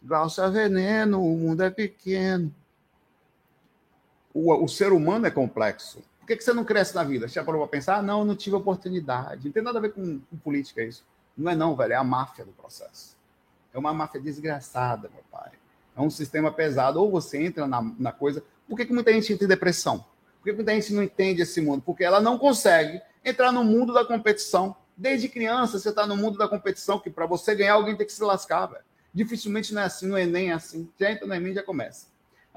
Gláucia 0.02 0.50
veneno, 0.50 1.22
o 1.22 1.36
mundo 1.36 1.62
é 1.62 1.70
pequeno. 1.70 2.54
O, 4.32 4.64
o 4.64 4.68
ser 4.68 4.92
humano 4.92 5.26
é 5.26 5.30
complexo. 5.30 6.02
Por 6.20 6.26
que, 6.26 6.36
que 6.36 6.44
você 6.44 6.52
não 6.52 6.64
cresce 6.64 6.94
na 6.94 7.02
vida? 7.04 7.26
Você 7.26 7.34
já 7.34 7.44
parou 7.44 7.60
para 7.62 7.70
pensar? 7.70 7.96
Ah, 7.96 8.02
não, 8.02 8.24
não 8.24 8.36
tive 8.36 8.56
oportunidade. 8.56 9.46
Não 9.46 9.52
tem 9.52 9.62
nada 9.62 9.78
a 9.78 9.82
ver 9.82 9.92
com, 9.92 10.20
com 10.20 10.36
política 10.36 10.82
isso. 10.82 11.04
Não 11.36 11.50
é 11.50 11.54
não, 11.54 11.74
velho. 11.74 11.92
É 11.92 11.96
a 11.96 12.04
máfia 12.04 12.44
do 12.44 12.52
processo. 12.52 13.16
É 13.72 13.78
uma 13.78 13.94
máfia 13.94 14.20
desgraçada, 14.20 15.10
meu 15.12 15.22
pai. 15.30 15.52
É 15.96 16.00
um 16.00 16.10
sistema 16.10 16.52
pesado. 16.52 17.00
Ou 17.00 17.10
você 17.10 17.42
entra 17.42 17.66
na, 17.66 17.82
na 17.98 18.12
coisa. 18.12 18.42
Por 18.68 18.76
que, 18.76 18.84
que 18.84 18.92
muita 18.92 19.12
gente 19.12 19.32
entra 19.32 19.46
em 19.46 19.48
depressão? 19.48 20.04
Por 20.38 20.44
que 20.44 20.52
muita 20.52 20.74
gente 20.74 20.92
não 20.92 21.02
entende 21.02 21.42
esse 21.42 21.60
mundo? 21.60 21.82
Porque 21.84 22.04
ela 22.04 22.20
não 22.20 22.38
consegue 22.38 23.00
entrar 23.24 23.50
no 23.50 23.64
mundo 23.64 23.92
da 23.92 24.04
competição. 24.04 24.76
Desde 24.96 25.28
criança, 25.28 25.78
você 25.78 25.88
está 25.88 26.06
no 26.06 26.16
mundo 26.16 26.36
da 26.36 26.48
competição, 26.48 26.98
que 26.98 27.08
para 27.08 27.24
você 27.24 27.54
ganhar, 27.54 27.74
alguém 27.74 27.96
tem 27.96 28.06
que 28.06 28.12
se 28.12 28.22
lascar, 28.22 28.66
velho. 28.66 28.84
Dificilmente 29.14 29.72
não 29.72 29.82
é 29.82 29.84
assim, 29.84 30.06
no 30.06 30.18
Enem 30.18 30.50
é 30.50 30.54
assim. 30.54 30.90
Já 30.98 31.10
entra 31.10 31.26
no 31.26 31.34
Enem 31.34 31.54
já 31.54 31.62
começa. 31.62 32.06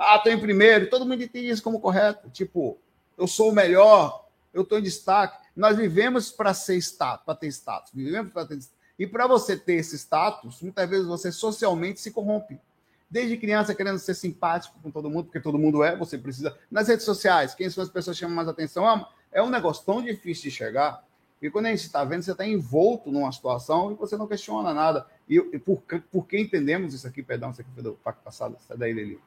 Ah, 0.03 0.15
estou 0.15 0.31
em 0.31 0.39
primeiro, 0.39 0.89
todo 0.89 1.05
mundo 1.05 1.21
entende 1.21 1.49
isso 1.49 1.61
como 1.61 1.79
correto. 1.79 2.27
Tipo, 2.31 2.79
eu 3.15 3.27
sou 3.27 3.51
o 3.51 3.53
melhor, 3.53 4.27
eu 4.51 4.63
estou 4.63 4.79
em 4.79 4.81
destaque. 4.81 5.37
Nós 5.55 5.77
vivemos 5.77 6.31
para 6.31 6.55
ser 6.55 6.75
status, 6.77 7.23
para 7.23 7.35
ter 7.35 7.47
status. 7.49 7.91
Vivemos 7.93 8.33
para 8.33 8.47
ter 8.47 8.57
E 8.97 9.05
para 9.05 9.27
você 9.27 9.55
ter 9.55 9.75
esse 9.75 9.95
status, 9.95 10.59
muitas 10.63 10.89
vezes 10.89 11.05
você 11.05 11.31
socialmente 11.31 12.01
se 12.01 12.09
corrompe. 12.09 12.59
Desde 13.07 13.37
criança 13.37 13.75
querendo 13.75 13.99
ser 13.99 14.15
simpático 14.15 14.79
com 14.81 14.89
todo 14.89 15.07
mundo, 15.07 15.25
porque 15.25 15.39
todo 15.39 15.59
mundo 15.59 15.83
é, 15.83 15.95
você 15.95 16.17
precisa. 16.17 16.57
Nas 16.71 16.87
redes 16.87 17.05
sociais, 17.05 17.53
quem 17.53 17.69
são 17.69 17.83
as 17.83 17.89
pessoas 17.89 18.17
que 18.17 18.21
chamam 18.21 18.35
mais 18.35 18.47
atenção? 18.47 19.05
É 19.31 19.43
um 19.43 19.49
negócio 19.51 19.85
tão 19.85 20.01
difícil 20.01 20.45
de 20.45 20.51
chegar. 20.51 21.05
E 21.39 21.47
quando 21.51 21.67
a 21.67 21.69
gente 21.69 21.81
está 21.81 22.03
vendo, 22.03 22.23
você 22.23 22.31
está 22.31 22.47
envolto 22.47 23.11
numa 23.11 23.31
situação 23.31 23.91
e 23.91 23.95
você 23.95 24.17
não 24.17 24.27
questiona 24.27 24.73
nada. 24.73 25.05
E, 25.29 25.35
e 25.35 25.59
por, 25.59 25.83
por 26.11 26.25
que 26.25 26.39
entendemos 26.39 26.95
isso 26.95 27.07
aqui? 27.07 27.21
Perdão, 27.21 27.51
isso 27.51 27.61
aqui 27.61 27.69
foi 27.71 27.83
do 27.83 27.93
pacto 27.93 28.23
passado, 28.23 28.57
sai 28.67 28.77
daí 28.77 28.95
dele. 28.95 29.19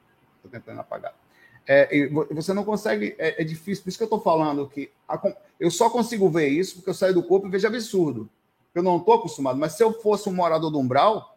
Estou 0.45 0.59
tentando 0.59 0.79
apagar. 0.79 1.13
É, 1.67 2.07
você 2.31 2.53
não 2.53 2.63
consegue, 2.63 3.15
é, 3.17 3.41
é, 3.41 3.43
difícil, 3.43 3.83
por 3.83 3.89
isso 3.89 3.97
que 3.97 4.03
eu 4.03 4.07
estou 4.07 4.21
falando 4.21 4.69
que 4.69 4.91
a, 5.09 5.19
eu 5.59 5.71
só 5.71 5.89
consigo 5.89 6.29
ver 6.29 6.47
isso 6.47 6.75
porque 6.75 6.91
eu 6.91 6.93
saio 6.93 7.13
do 7.13 7.23
corpo 7.23 7.47
e 7.47 7.49
vejo 7.49 7.67
absurdo. 7.67 8.29
Eu 8.73 8.83
não 8.83 8.97
estou 8.97 9.15
acostumado, 9.15 9.57
mas 9.57 9.73
se 9.73 9.83
eu 9.83 9.91
fosse 9.91 10.29
um 10.29 10.33
morador 10.33 10.69
do 10.69 10.77
umbral, 10.77 11.35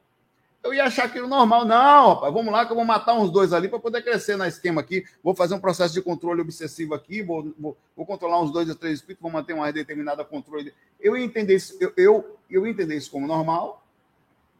eu 0.62 0.74
ia 0.74 0.84
achar 0.84 1.06
aquilo 1.06 1.28
normal. 1.28 1.64
Não, 1.64 2.14
rapaz, 2.14 2.34
vamos 2.34 2.52
lá 2.52 2.66
que 2.66 2.72
eu 2.72 2.76
vou 2.76 2.84
matar 2.84 3.14
uns 3.14 3.30
dois 3.30 3.52
ali 3.52 3.68
para 3.68 3.78
poder 3.78 4.02
crescer 4.02 4.36
na 4.36 4.48
esquema 4.48 4.80
aqui. 4.80 5.04
Vou 5.22 5.34
fazer 5.34 5.54
um 5.54 5.60
processo 5.60 5.94
de 5.94 6.02
controle 6.02 6.42
obsessivo 6.42 6.94
aqui, 6.94 7.22
vou, 7.22 7.54
vou, 7.58 7.76
vou 7.96 8.04
controlar 8.04 8.42
uns 8.42 8.50
dois 8.50 8.68
ou 8.68 8.74
três 8.74 8.98
espíritos, 8.98 9.22
vou 9.22 9.30
manter 9.30 9.54
uma 9.54 9.72
determinada 9.72 10.24
controle. 10.24 10.74
Eu 11.00 11.16
ia 11.16 11.24
entender 11.24 11.54
isso, 11.54 11.76
eu, 11.80 11.92
eu, 11.96 12.36
eu 12.50 12.66
isso 12.66 13.10
como 13.10 13.26
normal, 13.26 13.82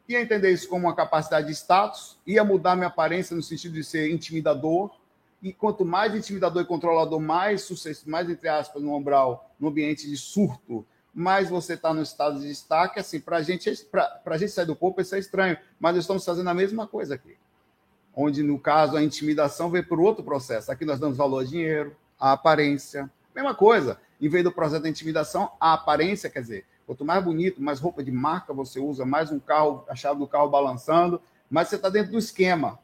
ia 0.09 0.21
entender 0.21 0.51
isso 0.51 0.67
como 0.67 0.87
uma 0.87 0.95
capacidade 0.95 1.47
de 1.47 1.53
status, 1.53 2.17
ia 2.25 2.43
mudar 2.43 2.75
minha 2.75 2.87
aparência 2.87 3.35
no 3.35 3.43
sentido 3.43 3.73
de 3.73 3.83
ser 3.83 4.11
intimidador. 4.11 4.91
E 5.41 5.53
quanto 5.53 5.85
mais 5.85 6.13
intimidador 6.15 6.63
e 6.63 6.65
controlador, 6.65 7.19
mais 7.19 7.61
sucesso, 7.61 8.09
mais 8.09 8.29
entre 8.29 8.49
aspas, 8.49 8.81
no 8.81 8.93
umbral, 8.95 9.53
no 9.59 9.69
ambiente 9.69 10.09
de 10.09 10.17
surto, 10.17 10.85
mais 11.13 11.49
você 11.49 11.75
está 11.75 11.93
no 11.93 12.01
estado 12.01 12.39
de 12.39 12.47
destaque, 12.47 12.99
assim, 12.99 13.19
para 13.19 13.41
gente, 13.41 13.69
a 13.69 14.37
gente 14.37 14.51
sair 14.51 14.65
do 14.65 14.75
corpo, 14.75 14.99
isso 14.99 15.15
é 15.15 15.19
estranho, 15.19 15.57
mas 15.79 15.95
nós 15.95 16.03
estamos 16.03 16.25
fazendo 16.25 16.49
a 16.49 16.53
mesma 16.53 16.87
coisa 16.87 17.15
aqui. 17.15 17.37
Onde, 18.13 18.43
no 18.43 18.59
caso, 18.59 18.97
a 18.97 19.03
intimidação 19.03 19.69
vem 19.69 19.83
por 19.83 19.99
outro 19.99 20.23
processo. 20.23 20.71
Aqui 20.71 20.83
nós 20.83 20.99
damos 20.99 21.17
valor 21.17 21.39
ao 21.39 21.45
dinheiro, 21.45 21.95
à 22.19 22.33
aparência. 22.33 23.09
Mesma 23.33 23.55
coisa. 23.55 23.97
Em 24.19 24.27
vez 24.27 24.43
do 24.43 24.51
processo 24.51 24.81
da 24.81 24.89
intimidação, 24.89 25.51
a 25.59 25.73
aparência, 25.73 26.29
quer 26.29 26.41
dizer, 26.41 26.65
quanto 26.89 27.05
mais 27.05 27.23
bonito, 27.23 27.61
mais 27.61 27.79
roupa 27.79 28.03
de 28.03 28.11
marca 28.11 28.51
você 28.51 28.79
usa, 28.79 29.05
mais 29.05 29.31
um 29.31 29.39
carro, 29.39 29.85
a 29.87 29.93
chave 29.93 30.17
do 30.17 30.25
carro 30.25 30.49
balançando, 30.49 31.21
mais 31.47 31.67
você 31.67 31.75
está 31.75 31.87
dentro 31.87 32.13
do 32.13 32.17
esquema. 32.17 32.79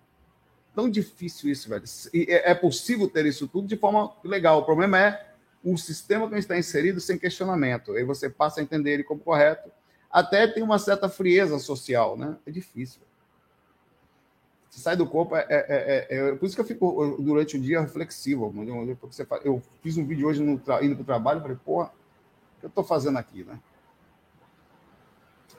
Tão 0.75 0.87
difícil 0.87 1.49
isso, 1.49 1.67
velho. 1.67 1.83
E 2.13 2.27
é, 2.29 2.51
é 2.51 2.53
possível 2.53 3.09
ter 3.09 3.25
isso 3.25 3.47
tudo 3.47 3.67
de 3.67 3.75
forma 3.75 4.13
legal. 4.23 4.59
O 4.59 4.63
problema 4.63 4.99
é 4.99 5.33
o 5.63 5.75
sistema 5.75 6.29
que 6.29 6.35
está 6.35 6.55
inserido 6.55 7.01
sem 7.01 7.17
questionamento. 7.17 7.93
Aí 7.93 8.03
você 8.03 8.29
passa 8.29 8.59
a 8.59 8.63
entender 8.63 8.91
ele 8.91 9.03
como 9.03 9.19
correto. 9.19 9.71
Até 10.11 10.45
tem 10.45 10.61
uma 10.61 10.77
certa 10.77 11.09
frieza 11.09 11.57
social, 11.57 12.15
né? 12.15 12.37
É 12.45 12.51
difícil. 12.51 13.01
Você 14.69 14.81
sai 14.81 14.95
do 14.95 15.07
corpo, 15.07 15.35
é, 15.35 15.47
é, 15.49 15.65
é, 15.67 16.07
é, 16.09 16.35
por 16.35 16.45
isso 16.45 16.53
que 16.53 16.61
eu 16.61 16.65
fico 16.65 17.17
durante 17.19 17.57
o 17.57 17.59
dia 17.59 17.81
reflexivo. 17.81 18.53
Eu 19.43 19.63
fiz 19.81 19.97
um 19.97 20.05
vídeo 20.05 20.27
hoje 20.27 20.43
no, 20.43 20.51
indo 20.53 20.95
para 20.95 21.01
o 21.01 21.05
trabalho, 21.05 21.41
falei, 21.41 21.57
porra, 21.65 21.87
o 21.87 22.59
que 22.59 22.65
eu 22.65 22.69
estou 22.69 22.83
fazendo 22.83 23.17
aqui, 23.17 23.43
né? 23.43 23.59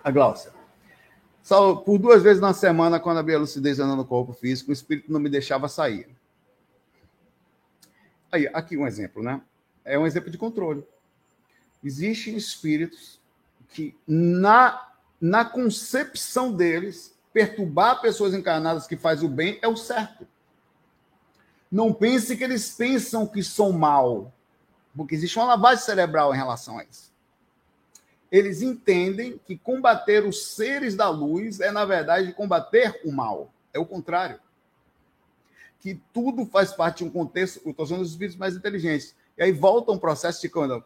A 0.06 0.10
Gláucia. 0.12 0.52
Só 1.42 1.74
por 1.74 1.98
duas 1.98 2.22
vezes 2.22 2.40
na 2.40 2.54
semana, 2.54 3.00
quando 3.00 3.18
havia 3.18 3.40
lucidez 3.40 3.80
andando 3.80 3.96
no 3.96 4.04
corpo 4.04 4.32
físico, 4.32 4.70
o 4.70 4.72
espírito 4.72 5.10
não 5.10 5.18
me 5.18 5.28
deixava 5.28 5.66
sair. 5.66 6.08
Aí, 8.30 8.46
aqui 8.54 8.76
um 8.76 8.86
exemplo, 8.86 9.20
né? 9.20 9.42
é 9.84 9.98
um 9.98 10.06
exemplo 10.06 10.30
de 10.30 10.38
controle. 10.38 10.86
Existem 11.82 12.36
espíritos 12.36 13.20
que, 13.68 13.96
na, 14.06 14.92
na 15.20 15.44
concepção 15.44 16.52
deles, 16.52 17.12
perturbar 17.32 18.00
pessoas 18.00 18.32
encarnadas 18.32 18.86
que 18.86 18.96
faz 18.96 19.24
o 19.24 19.28
bem 19.28 19.58
é 19.60 19.66
o 19.66 19.76
certo. 19.76 20.24
Não 21.68 21.92
pense 21.92 22.36
que 22.36 22.44
eles 22.44 22.72
pensam 22.72 23.26
que 23.26 23.42
são 23.42 23.72
mal, 23.72 24.32
porque 24.96 25.16
existe 25.16 25.36
uma 25.36 25.46
lavagem 25.46 25.84
cerebral 25.84 26.32
em 26.32 26.36
relação 26.36 26.78
a 26.78 26.84
isso. 26.84 27.12
Eles 28.30 28.62
entendem 28.62 29.38
que 29.44 29.56
combater 29.56 30.24
os 30.24 30.54
seres 30.54 30.94
da 30.94 31.08
luz 31.08 31.60
é, 31.60 31.70
na 31.70 31.84
verdade, 31.84 32.32
combater 32.32 33.00
o 33.04 33.12
mal. 33.12 33.52
É 33.72 33.78
o 33.78 33.86
contrário. 33.86 34.40
Que 35.80 36.00
tudo 36.12 36.44
faz 36.46 36.72
parte 36.72 36.98
de 36.98 37.04
um 37.04 37.10
contexto, 37.10 37.68
estou 37.68 37.84
usando 37.84 38.00
os 38.00 38.10
espíritos 38.10 38.38
mais 38.38 38.56
inteligentes, 38.56 39.14
e 39.38 39.42
aí 39.42 39.52
volta 39.52 39.92
um 39.92 39.98
processo 39.98 40.40
de 40.40 40.48
quando. 40.48 40.82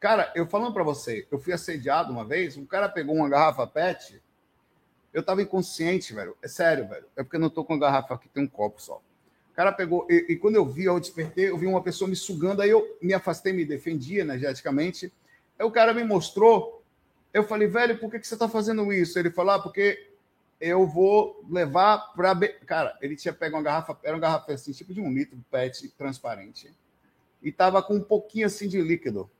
Cara, 0.00 0.32
eu 0.34 0.46
falando 0.46 0.72
para 0.72 0.84
você, 0.84 1.26
eu 1.30 1.38
fui 1.38 1.52
assediado 1.52 2.12
uma 2.12 2.24
vez, 2.24 2.56
um 2.56 2.64
cara 2.64 2.88
pegou 2.88 3.16
uma 3.16 3.28
garrafa 3.28 3.66
PET, 3.66 4.22
eu 5.12 5.22
tava 5.22 5.42
inconsciente, 5.42 6.14
velho. 6.14 6.36
É 6.42 6.48
sério, 6.48 6.86
velho. 6.86 7.06
É 7.16 7.22
porque 7.22 7.36
eu 7.36 7.40
não 7.40 7.50
tô 7.50 7.64
com 7.64 7.74
a 7.74 7.78
garrafa 7.78 8.14
aqui, 8.14 8.28
tem 8.28 8.44
um 8.44 8.48
copo 8.48 8.80
só. 8.80 9.02
O 9.50 9.54
cara 9.54 9.72
pegou, 9.72 10.06
e, 10.08 10.26
e, 10.28 10.36
quando 10.36 10.54
eu 10.54 10.64
vi, 10.64 10.84
eu 10.84 11.00
despertei, 11.00 11.48
eu 11.50 11.58
vi 11.58 11.66
uma 11.66 11.82
pessoa 11.82 12.08
me 12.08 12.14
sugando, 12.14 12.62
aí 12.62 12.70
eu 12.70 12.96
me 13.02 13.12
afastei, 13.12 13.52
me 13.52 13.64
defendi 13.64 14.18
energeticamente. 14.18 15.12
Aí 15.58 15.66
o 15.66 15.70
cara 15.70 15.92
me 15.92 16.04
mostrou, 16.04 16.77
eu 17.32 17.44
falei, 17.44 17.68
velho, 17.68 17.98
por 17.98 18.10
que, 18.10 18.18
que 18.18 18.26
você 18.26 18.36
tá 18.36 18.48
fazendo 18.48 18.92
isso? 18.92 19.18
Ele 19.18 19.30
falou, 19.30 19.52
ah, 19.52 19.62
porque 19.62 20.10
eu 20.60 20.86
vou 20.86 21.44
levar 21.48 22.12
para. 22.14 22.36
Cara, 22.66 22.96
ele 23.00 23.16
tinha 23.16 23.32
pego 23.32 23.56
uma 23.56 23.62
garrafa, 23.62 23.98
era 24.02 24.14
uma 24.14 24.20
garrafa 24.20 24.52
assim, 24.52 24.72
tipo 24.72 24.92
de 24.92 25.00
um 25.00 25.12
litro 25.12 25.38
PET 25.50 25.88
transparente 25.96 26.74
e 27.42 27.50
estava 27.50 27.82
com 27.82 27.94
um 27.94 28.02
pouquinho 28.02 28.46
assim 28.46 28.68
de 28.68 28.80
líquido. 28.80 29.30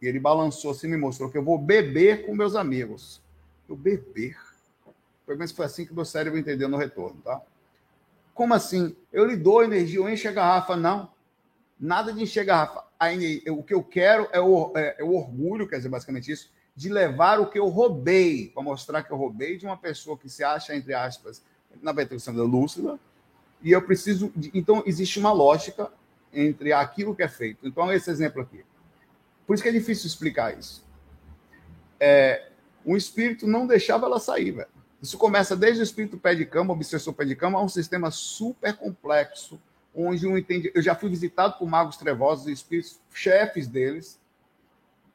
E 0.00 0.06
ele 0.06 0.20
balançou 0.20 0.70
assim, 0.70 0.88
me 0.88 0.96
mostrou 0.96 1.30
que 1.30 1.38
eu 1.38 1.44
vou 1.44 1.58
beber 1.58 2.26
com 2.26 2.34
meus 2.34 2.54
amigos. 2.54 3.22
Eu 3.68 3.76
beber? 3.76 4.36
Pelo 5.24 5.38
menos 5.38 5.52
foi 5.52 5.66
assim 5.66 5.86
que 5.86 5.94
meu 5.94 6.04
cérebro 6.04 6.38
entendeu 6.38 6.68
no 6.68 6.76
retorno, 6.76 7.20
tá? 7.22 7.40
Como 8.34 8.52
assim? 8.52 8.94
Eu 9.12 9.24
lhe 9.24 9.36
dou 9.36 9.64
energia, 9.64 9.98
eu 9.98 10.08
encho 10.08 10.28
a 10.28 10.32
garrafa. 10.32 10.76
Não. 10.76 11.10
Nada 11.78 12.12
de 12.12 12.22
encher 12.22 12.40
a 12.40 12.44
garrafa. 12.44 12.84
Aí, 12.98 13.42
o 13.48 13.62
que 13.62 13.74
eu 13.74 13.82
quero 13.82 14.28
é 14.32 14.40
o, 14.40 14.72
é, 14.76 14.96
é 14.98 15.04
o 15.04 15.14
orgulho, 15.14 15.68
quer 15.68 15.76
dizer, 15.76 15.88
basicamente 15.88 16.30
isso, 16.30 16.50
de 16.76 16.90
levar 16.90 17.40
o 17.40 17.46
que 17.46 17.58
eu 17.58 17.68
roubei, 17.68 18.50
para 18.52 18.62
mostrar 18.62 19.02
que 19.02 19.10
eu 19.10 19.16
roubei 19.16 19.56
de 19.56 19.64
uma 19.64 19.78
pessoa 19.78 20.18
que 20.18 20.28
se 20.28 20.44
acha, 20.44 20.76
entre 20.76 20.92
aspas, 20.92 21.42
na 21.82 21.90
verdade, 21.90 22.20
sendo 22.20 22.44
lúcida, 22.44 23.00
e 23.62 23.72
eu 23.72 23.80
preciso. 23.80 24.30
De, 24.36 24.50
então, 24.52 24.82
existe 24.84 25.18
uma 25.18 25.32
lógica 25.32 25.90
entre 26.32 26.72
aquilo 26.72 27.16
que 27.16 27.22
é 27.22 27.28
feito. 27.28 27.66
Então, 27.66 27.90
esse 27.90 28.10
exemplo 28.10 28.42
aqui. 28.42 28.62
Por 29.46 29.54
isso 29.54 29.62
que 29.62 29.68
é 29.68 29.72
difícil 29.72 30.06
explicar 30.06 30.58
isso. 30.58 30.84
É, 31.98 32.50
um 32.84 32.96
espírito 32.96 33.46
não 33.46 33.66
deixava 33.66 34.06
ela 34.06 34.20
sair, 34.20 34.50
velho. 34.50 34.68
Isso 35.00 35.16
começa 35.16 35.56
desde 35.56 35.80
o 35.80 35.84
espírito 35.84 36.18
pé 36.18 36.34
de 36.34 36.44
cama, 36.44 36.72
obsessor 36.72 37.14
pé 37.14 37.24
de 37.24 37.36
cama, 37.36 37.58
a 37.58 37.62
um 37.62 37.68
sistema 37.68 38.10
super 38.10 38.76
complexo, 38.76 39.58
onde 39.94 40.26
um 40.26 40.36
entende. 40.36 40.70
Eu 40.74 40.82
já 40.82 40.94
fui 40.94 41.08
visitado 41.08 41.58
por 41.58 41.68
magos 41.68 41.96
trevosos 41.96 42.48
e 42.48 42.52
espíritos 42.52 42.98
chefes 43.14 43.66
deles, 43.66 44.18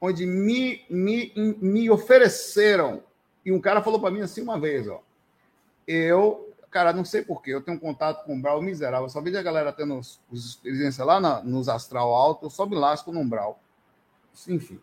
onde 0.02 0.26
me, 0.26 0.84
me, 0.90 1.32
me 1.62 1.90
ofereceram. 1.90 3.04
E 3.46 3.52
um 3.52 3.62
cara 3.62 3.82
falou 3.82 4.02
para 4.02 4.12
mim 4.12 4.22
assim 4.22 4.42
uma 4.42 4.60
vez, 4.60 4.88
ó. 4.88 5.02
Eu 5.88 6.52
cara, 6.72 6.94
não 6.94 7.04
sei 7.04 7.22
porquê, 7.22 7.54
eu 7.54 7.62
tenho 7.62 7.76
um 7.76 7.80
contato 7.80 8.24
com 8.24 8.32
o 8.32 8.36
Umbral 8.36 8.62
miserável. 8.62 9.10
Só 9.10 9.22
vejo 9.22 9.38
a 9.38 9.44
galera 9.44 9.74
tendo 9.74 10.00
os, 10.00 10.20
os 10.32 10.46
experiências 10.46 11.06
lá 11.06 11.20
na, 11.20 11.44
nos 11.44 11.68
astral 11.68 12.16
alto, 12.16 12.46
eu 12.46 12.50
só 12.50 12.66
me 12.66 12.76
lasco 12.76 13.12
no 13.12 13.20
Umbral. 13.20 13.60
Enfim. 14.48 14.80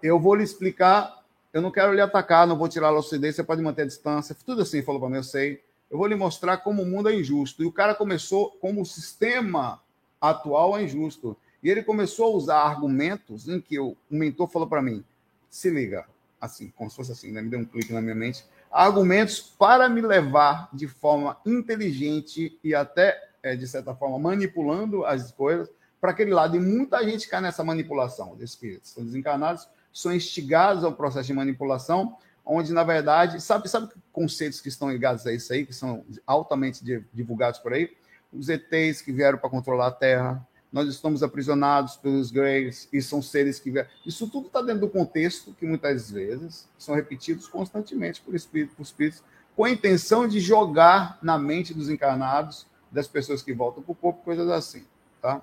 Eu 0.00 0.20
vou 0.20 0.36
lhe 0.36 0.44
explicar, 0.44 1.24
eu 1.52 1.60
não 1.60 1.72
quero 1.72 1.92
lhe 1.92 2.00
atacar, 2.00 2.46
não 2.46 2.56
vou 2.56 2.68
tirar 2.68 2.86
a 2.86 2.90
lucidez, 2.90 3.36
pode 3.42 3.60
manter 3.60 3.82
a 3.82 3.86
distância, 3.86 4.36
tudo 4.46 4.62
assim, 4.62 4.80
falou 4.80 5.00
para 5.00 5.10
mim, 5.10 5.16
eu 5.16 5.24
sei. 5.24 5.60
Eu 5.90 5.98
vou 5.98 6.06
lhe 6.06 6.14
mostrar 6.14 6.58
como 6.58 6.82
o 6.82 6.86
mundo 6.86 7.08
é 7.08 7.14
injusto. 7.14 7.62
E 7.62 7.66
o 7.66 7.72
cara 7.72 7.94
começou, 7.94 8.52
como 8.60 8.82
o 8.82 8.86
sistema 8.86 9.82
atual 10.20 10.78
é 10.78 10.84
injusto. 10.84 11.36
E 11.62 11.68
ele 11.68 11.82
começou 11.82 12.26
a 12.26 12.36
usar 12.36 12.62
argumentos 12.62 13.48
em 13.48 13.60
que 13.60 13.78
o 13.78 13.96
mentor 14.10 14.48
falou 14.48 14.68
para 14.68 14.82
mim: 14.82 15.04
se 15.50 15.70
liga, 15.70 16.06
assim, 16.40 16.72
como 16.76 16.90
se 16.90 16.96
fosse 16.96 17.12
assim, 17.12 17.32
né? 17.32 17.42
me 17.42 17.50
deu 17.50 17.60
um 17.60 17.64
clique 17.64 17.92
na 17.92 18.00
minha 18.00 18.14
mente, 18.14 18.44
argumentos 18.70 19.40
para 19.40 19.88
me 19.88 20.00
levar 20.00 20.68
de 20.72 20.86
forma 20.86 21.36
inteligente 21.44 22.58
e 22.62 22.74
até, 22.74 23.30
é, 23.42 23.56
de 23.56 23.66
certa 23.66 23.94
forma, 23.94 24.18
manipulando 24.18 25.04
as 25.04 25.32
coisas 25.32 25.68
para 26.00 26.12
aquele 26.12 26.32
lado. 26.32 26.56
E 26.56 26.60
muita 26.60 27.02
gente 27.04 27.28
cai 27.28 27.40
nessa 27.40 27.64
manipulação. 27.64 28.32
Os 28.32 28.40
espíritos 28.40 28.90
são 28.90 29.04
desencarnados, 29.04 29.68
são 29.92 30.12
instigados 30.12 30.84
ao 30.84 30.92
processo 30.92 31.26
de 31.26 31.34
manipulação, 31.34 32.16
onde, 32.44 32.72
na 32.72 32.84
verdade, 32.84 33.40
sabe, 33.42 33.68
sabe 33.68 33.92
conceitos 34.12 34.60
que 34.60 34.68
estão 34.68 34.90
ligados 34.90 35.26
a 35.26 35.32
isso 35.32 35.52
aí, 35.52 35.66
que 35.66 35.72
são 35.72 36.04
altamente 36.26 36.82
divulgados 37.12 37.58
por 37.58 37.72
aí? 37.72 37.90
Os 38.32 38.48
ETs 38.48 39.02
que 39.02 39.12
vieram 39.12 39.38
para 39.38 39.50
controlar 39.50 39.88
a 39.88 39.92
Terra, 39.92 40.46
nós 40.72 40.88
estamos 40.88 41.22
aprisionados 41.22 41.96
pelos 41.96 42.30
Greys, 42.30 42.88
e 42.92 43.00
são 43.00 43.22
seres 43.22 43.58
que. 43.58 43.72
Isso 44.04 44.28
tudo 44.28 44.48
está 44.48 44.60
dentro 44.60 44.82
do 44.82 44.88
contexto 44.88 45.54
que 45.54 45.66
muitas 45.66 46.10
vezes 46.10 46.68
são 46.76 46.94
repetidos 46.94 47.48
constantemente 47.48 48.20
por 48.20 48.34
espíritos, 48.34 48.76
por 48.76 48.82
espíritos, 48.82 49.22
com 49.56 49.64
a 49.64 49.70
intenção 49.70 50.28
de 50.28 50.40
jogar 50.40 51.18
na 51.22 51.38
mente 51.38 51.72
dos 51.72 51.88
encarnados, 51.88 52.66
das 52.90 53.08
pessoas 53.08 53.42
que 53.42 53.52
voltam 53.52 53.82
para 53.82 53.92
o 53.92 53.94
corpo, 53.94 54.22
coisas 54.22 54.48
assim. 54.50 54.84
Tá? 55.20 55.42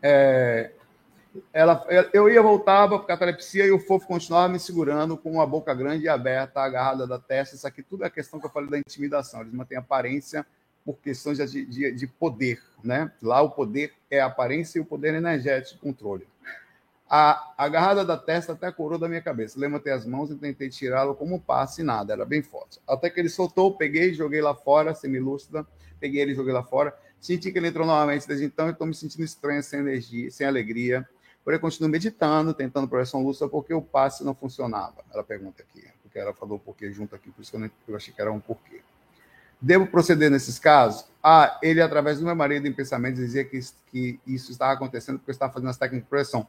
É, 0.00 0.70
ela, 1.52 1.84
eu 2.12 2.28
ia 2.28 2.42
voltar 2.42 2.88
para 2.88 3.00
catalepsia 3.00 3.66
e 3.66 3.70
o 3.70 3.78
fofo 3.78 4.06
continuava 4.06 4.48
me 4.48 4.58
segurando 4.58 5.16
com 5.16 5.40
a 5.40 5.46
boca 5.46 5.74
grande 5.74 6.04
e 6.04 6.08
aberta, 6.08 6.60
agarrada 6.60 7.06
da 7.06 7.18
testa. 7.18 7.56
Isso 7.56 7.66
aqui 7.66 7.82
tudo 7.82 8.04
é 8.04 8.10
questão 8.10 8.38
que 8.40 8.46
eu 8.46 8.50
falei 8.50 8.70
da 8.70 8.78
intimidação. 8.78 9.40
Eles 9.40 9.52
mantêm 9.52 9.76
aparência 9.76 10.46
por 10.88 10.96
questões 11.02 11.36
de, 11.36 11.66
de, 11.66 11.92
de, 11.92 12.06
poder. 12.06 12.62
Né? 12.82 13.12
Lá 13.20 13.42
o 13.42 13.50
poder 13.50 13.92
é 14.10 14.22
aparência 14.22 14.78
e 14.78 14.80
o 14.80 14.86
poder 14.86 15.12
energético, 15.12 15.78
controle. 15.82 16.26
A 17.06 17.52
agarrada 17.58 18.06
da 18.06 18.16
testa 18.16 18.54
até 18.54 18.68
a 18.68 18.72
coroa 18.72 18.98
da 18.98 19.06
minha 19.06 19.20
cabeça. 19.20 19.60
Levantei 19.60 19.92
as 19.92 20.06
mãos 20.06 20.30
e 20.30 20.34
tentei 20.34 20.70
tirá-lo 20.70 21.14
como 21.14 21.34
um 21.34 21.38
passe, 21.38 21.82
nada, 21.82 22.14
era 22.14 22.24
bem 22.24 22.40
forte. 22.40 22.80
Até 22.88 23.10
que 23.10 23.20
ele 23.20 23.28
soltou, 23.28 23.76
peguei, 23.76 24.14
joguei 24.14 24.40
lá 24.40 24.54
fora, 24.54 24.94
semilúcida, 24.94 25.66
peguei 26.00 26.22
ele 26.22 26.32
e 26.32 26.34
joguei 26.34 26.54
lá 26.54 26.62
fora. 26.62 26.96
Senti 27.20 27.52
que 27.52 27.58
ele 27.58 27.68
entrou 27.68 27.86
novamente 27.86 28.26
desde 28.26 28.46
então 28.46 28.68
e 28.68 28.70
estou 28.70 28.86
me 28.86 28.94
sentindo 28.94 29.24
estranho, 29.24 29.62
sem 29.62 29.80
energia, 29.80 30.30
sem 30.30 30.46
alegria. 30.46 31.06
Porém, 31.44 31.60
continuo 31.60 31.90
meditando, 31.90 32.54
tentando 32.54 32.88
projeção 32.88 33.22
lúcida, 33.22 33.46
porque 33.46 33.74
o 33.74 33.82
passe 33.82 34.24
não 34.24 34.34
funcionava. 34.34 35.04
Ela 35.12 35.22
pergunta 35.22 35.62
aqui, 35.62 35.86
porque 36.02 36.18
ela 36.18 36.32
falou 36.32 36.58
porquê 36.58 36.90
junto 36.90 37.14
aqui, 37.14 37.30
por 37.30 37.42
isso 37.42 37.50
que 37.50 37.56
eu, 37.58 37.60
não, 37.60 37.70
eu 37.86 37.94
achei 37.94 38.14
que 38.14 38.20
era 38.22 38.32
um 38.32 38.40
porquê. 38.40 38.80
Devo 39.60 39.86
proceder 39.86 40.30
nesses 40.30 40.58
casos? 40.58 41.06
Ah, 41.22 41.58
ele, 41.62 41.80
através 41.80 42.18
do 42.18 42.24
meu 42.24 42.34
marido 42.36 42.66
em 42.66 42.72
pensamentos, 42.72 43.20
dizia 43.20 43.44
que, 43.44 43.60
que 43.90 44.20
isso 44.26 44.52
estava 44.52 44.72
acontecendo 44.72 45.18
porque 45.18 45.30
eu 45.30 45.34
estava 45.34 45.52
fazendo 45.52 45.70
as 45.70 45.76
técnicas 45.76 46.04
de 46.04 46.08
projeção. 46.08 46.48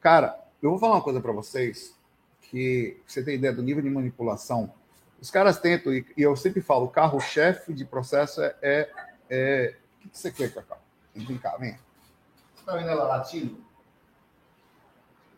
Cara, 0.00 0.38
eu 0.62 0.70
vou 0.70 0.78
falar 0.78 0.96
uma 0.96 1.02
coisa 1.02 1.20
para 1.20 1.32
vocês, 1.32 1.96
que 2.42 3.00
você 3.06 3.22
tem 3.22 3.36
ideia 3.36 3.52
do 3.52 3.62
nível 3.62 3.82
de 3.82 3.88
manipulação. 3.88 4.72
Os 5.20 5.30
caras 5.30 5.58
tentam, 5.58 5.92
e 5.92 6.04
eu 6.16 6.36
sempre 6.36 6.60
falo, 6.60 6.84
o 6.84 6.88
carro-chefe 6.88 7.72
de 7.72 7.84
processo 7.84 8.42
é, 8.42 8.54
é, 8.60 8.90
é 9.30 9.76
o 10.04 10.08
que 10.08 10.18
você 10.18 10.30
quer, 10.30 10.52
Cacau? 10.52 10.82
Vem 11.14 11.38
cá, 11.38 11.56
vem. 11.56 11.78
Você 12.54 12.64
tá 12.64 12.76
vendo 12.76 12.90
ela 12.90 13.04
latindo? 13.04 13.56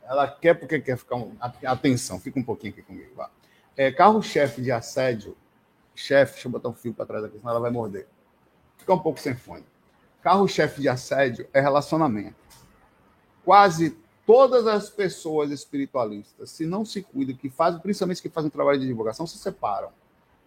Ela 0.03 0.29
quer 0.29 0.55
porque 0.55 0.81
quer 0.81 0.97
ficar. 0.97 1.17
Um... 1.17 1.37
Atenção, 1.65 2.21
fica 2.21 2.39
um 2.39 2.43
pouquinho 2.43 2.73
aqui 2.73 2.83
comigo. 2.83 3.15
Vá. 3.15 3.31
É, 3.77 3.91
Carro-chefe 3.91 4.61
de 4.63 4.71
assédio, 4.71 5.37
chefe, 5.95 6.35
deixa 6.35 6.49
eu 6.49 6.53
botar 6.53 6.69
um 6.69 6.75
fio 6.75 6.93
para 6.93 7.07
trás 7.07 7.25
aqui, 7.25 7.39
senão 7.39 7.51
ela 7.51 7.61
vai 7.61 7.71
morder. 7.71 8.07
Fica 8.77 8.93
um 8.93 8.99
pouco 8.99 9.21
sem 9.21 9.35
fone. 9.35 9.65
Carro-chefe 10.23 10.81
de 10.81 10.89
assédio 10.89 11.47
é 11.53 11.61
relacionamento. 11.61 12.37
Quase 13.45 13.97
todas 14.27 14.67
as 14.67 14.89
pessoas 14.89 15.51
espiritualistas, 15.51 16.51
se 16.51 16.65
não 16.65 16.85
se 16.85 17.03
cuidam, 17.03 17.37
que 17.37 17.51
fazem, 17.51 17.81
principalmente 17.81 18.23
que 18.23 18.29
fazem 18.29 18.51
trabalho 18.51 18.81
de 18.81 18.87
divulgação, 18.87 19.27
se 19.27 19.39
separam. 19.39 19.91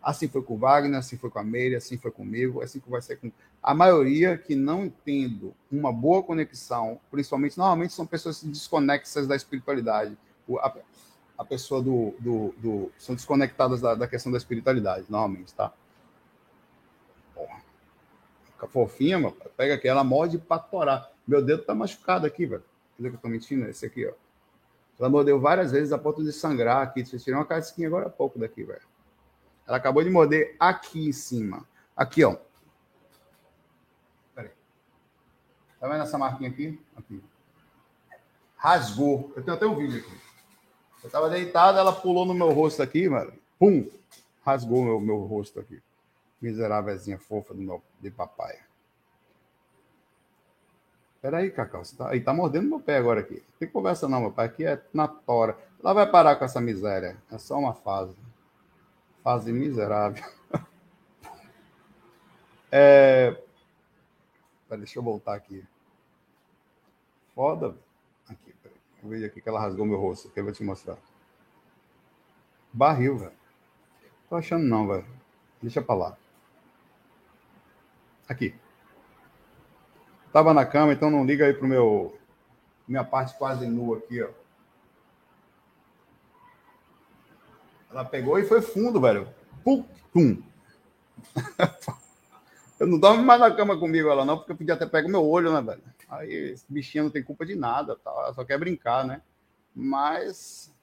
Assim 0.01 0.27
foi 0.27 0.41
com 0.41 0.55
o 0.55 0.57
Wagner, 0.57 0.97
assim 0.97 1.17
foi 1.17 1.29
com 1.29 1.39
a 1.39 1.43
Meire, 1.43 1.75
assim 1.75 1.97
foi 1.97 2.11
comigo, 2.11 2.61
assim 2.61 2.79
que 2.79 2.89
vai 2.89 3.01
ser 3.01 3.17
com 3.17 3.31
a 3.61 3.73
maioria 3.73 4.37
que 4.37 4.55
não 4.55 4.89
tendo 5.03 5.53
uma 5.71 5.91
boa 5.91 6.23
conexão, 6.23 6.99
principalmente, 7.11 7.57
normalmente 7.57 7.93
são 7.93 8.05
pessoas 8.05 8.41
desconexas 8.41 9.27
da 9.27 9.35
espiritualidade. 9.35 10.17
A, 11.37 11.45
pessoa 11.45 11.81
do, 11.81 12.15
do, 12.19 12.53
do, 12.57 12.91
São 12.97 13.13
desconectadas 13.15 13.79
da, 13.79 13.93
da, 13.95 14.07
questão 14.07 14.31
da 14.31 14.37
espiritualidade, 14.37 15.05
normalmente, 15.09 15.53
tá? 15.53 15.71
Porra. 17.35 17.61
Fica 18.45 18.67
fofinha. 18.67 19.31
Pega 19.55 19.75
aqui, 19.75 19.87
ela 19.87 20.03
morde 20.03 20.37
pra 20.37 20.57
torar. 20.57 21.11
Meu 21.27 21.43
dedo 21.43 21.63
tá 21.63 21.75
machucado 21.75 22.25
aqui, 22.25 22.45
velho. 22.45 22.63
Quer 22.97 23.09
que 23.09 23.15
eu 23.15 23.19
tô 23.19 23.27
mentindo? 23.27 23.67
Esse 23.67 23.85
aqui, 23.85 24.07
ó. 24.07 24.13
Ela 24.99 25.09
mordeu 25.09 25.39
várias 25.39 25.71
vezes 25.71 25.93
a 25.93 25.97
ponto 25.97 26.23
de 26.23 26.33
sangrar 26.33 26.81
aqui. 26.81 27.05
Você 27.05 27.19
tirou 27.19 27.39
uma 27.39 27.45
casquinha 27.45 27.87
agora 27.87 28.07
há 28.07 28.09
pouco 28.09 28.39
daqui, 28.39 28.63
velho. 28.63 28.81
Ela 29.67 29.77
acabou 29.77 30.03
de 30.03 30.09
morder 30.09 30.55
aqui 30.59 31.09
em 31.09 31.11
cima. 31.11 31.67
Aqui, 31.95 32.23
ó. 32.23 32.35
Peraí. 34.33 34.51
Tá 35.79 35.87
vendo 35.87 36.01
essa 36.01 36.17
marquinha 36.17 36.49
aqui? 36.49 36.81
Aqui. 36.95 37.23
Rasgou. 38.55 39.31
Eu 39.35 39.43
tenho 39.43 39.55
até 39.55 39.67
um 39.67 39.75
vídeo 39.75 39.99
aqui. 39.99 40.26
Eu 41.03 41.09
tava 41.09 41.29
deitado, 41.29 41.77
ela 41.77 41.93
pulou 41.93 42.25
no 42.25 42.33
meu 42.33 42.51
rosto 42.51 42.81
aqui, 42.81 43.07
mano. 43.07 43.33
Pum! 43.59 43.87
Rasgou 44.45 44.83
meu, 44.83 44.99
meu 44.99 45.17
rosto 45.25 45.59
aqui. 45.59 45.81
Miserávelzinha 46.41 47.17
fofa 47.17 47.53
do 47.53 47.61
meu, 47.61 47.81
de 47.99 48.09
papai. 48.09 48.57
Peraí, 51.21 51.51
Cacau, 51.51 51.83
você 51.83 51.95
tá, 51.95 52.09
aí 52.09 52.21
tá 52.21 52.31
mordendo 52.31 52.69
meu 52.69 52.79
pé 52.79 52.97
agora 52.97 53.19
aqui. 53.19 53.35
Não 53.35 53.57
tem 53.59 53.67
conversa 53.67 54.07
não, 54.07 54.21
meu 54.21 54.31
pai. 54.31 54.45
Aqui 54.45 54.65
é 54.65 54.81
na 54.93 55.07
tora. 55.07 55.57
Ela 55.83 55.93
vai 55.93 56.09
parar 56.09 56.35
com 56.35 56.45
essa 56.45 56.61
miséria. 56.61 57.17
É 57.31 57.37
só 57.37 57.57
uma 57.57 57.73
fase. 57.73 58.15
Fase 59.23 59.51
miserável. 59.51 60.23
É... 62.69 63.33
Deixa 64.69 64.99
eu 64.99 65.03
voltar 65.03 65.35
aqui. 65.35 65.65
Foda. 67.33 67.69
Aqui, 67.69 67.86
vejo 69.03 69.25
aqui 69.25 69.41
que 69.41 69.49
ela 69.49 69.59
rasgou 69.59 69.85
meu 69.85 69.99
rosto. 69.99 70.29
Que 70.29 70.39
eu 70.39 70.43
vou 70.43 70.53
te 70.53 70.63
mostrar. 70.63 70.97
Barril, 72.71 73.17
velho. 73.17 73.31
Tô 74.29 74.35
achando 74.35 74.65
não, 74.65 74.87
velho. 74.87 75.05
Deixa 75.61 75.81
pra 75.81 75.95
lá. 75.95 76.17
Aqui. 78.27 78.55
Tava 80.31 80.53
na 80.53 80.65
cama, 80.65 80.93
então 80.93 81.09
não 81.09 81.25
liga 81.25 81.45
aí 81.45 81.53
pro 81.53 81.67
meu. 81.67 82.17
Minha 82.87 83.03
parte 83.03 83.37
quase 83.37 83.65
nua 83.65 83.97
aqui, 83.97 84.21
ó. 84.21 84.29
Ela 87.89 88.05
pegou 88.05 88.37
e 88.37 88.45
foi 88.45 88.61
fundo, 88.61 88.99
velho. 88.99 89.27
Pum, 89.63 89.83
pum. 90.11 90.41
Eu 92.79 92.85
não 92.85 92.99
dorme 92.99 93.23
mais 93.23 93.39
na 93.39 93.49
cama 93.49 93.77
comigo 93.77 94.09
ela 94.09 94.23
não, 94.23 94.37
porque 94.37 94.51
eu 94.51 94.55
podia 94.55 94.75
até 94.75 94.85
pegar 94.85 95.09
meu 95.09 95.27
olho, 95.27 95.51
né, 95.51 95.61
velho? 95.61 95.81
Aí 96.09 96.33
esse 96.51 96.65
bichinho 96.69 97.05
não 97.05 97.11
tem 97.11 97.21
culpa 97.21 97.45
de 97.45 97.55
nada, 97.55 97.95
tá? 97.95 98.11
ela 98.11 98.33
só 98.33 98.45
quer 98.45 98.57
brincar, 98.57 99.05
né? 99.05 99.21
Mas 99.75 100.73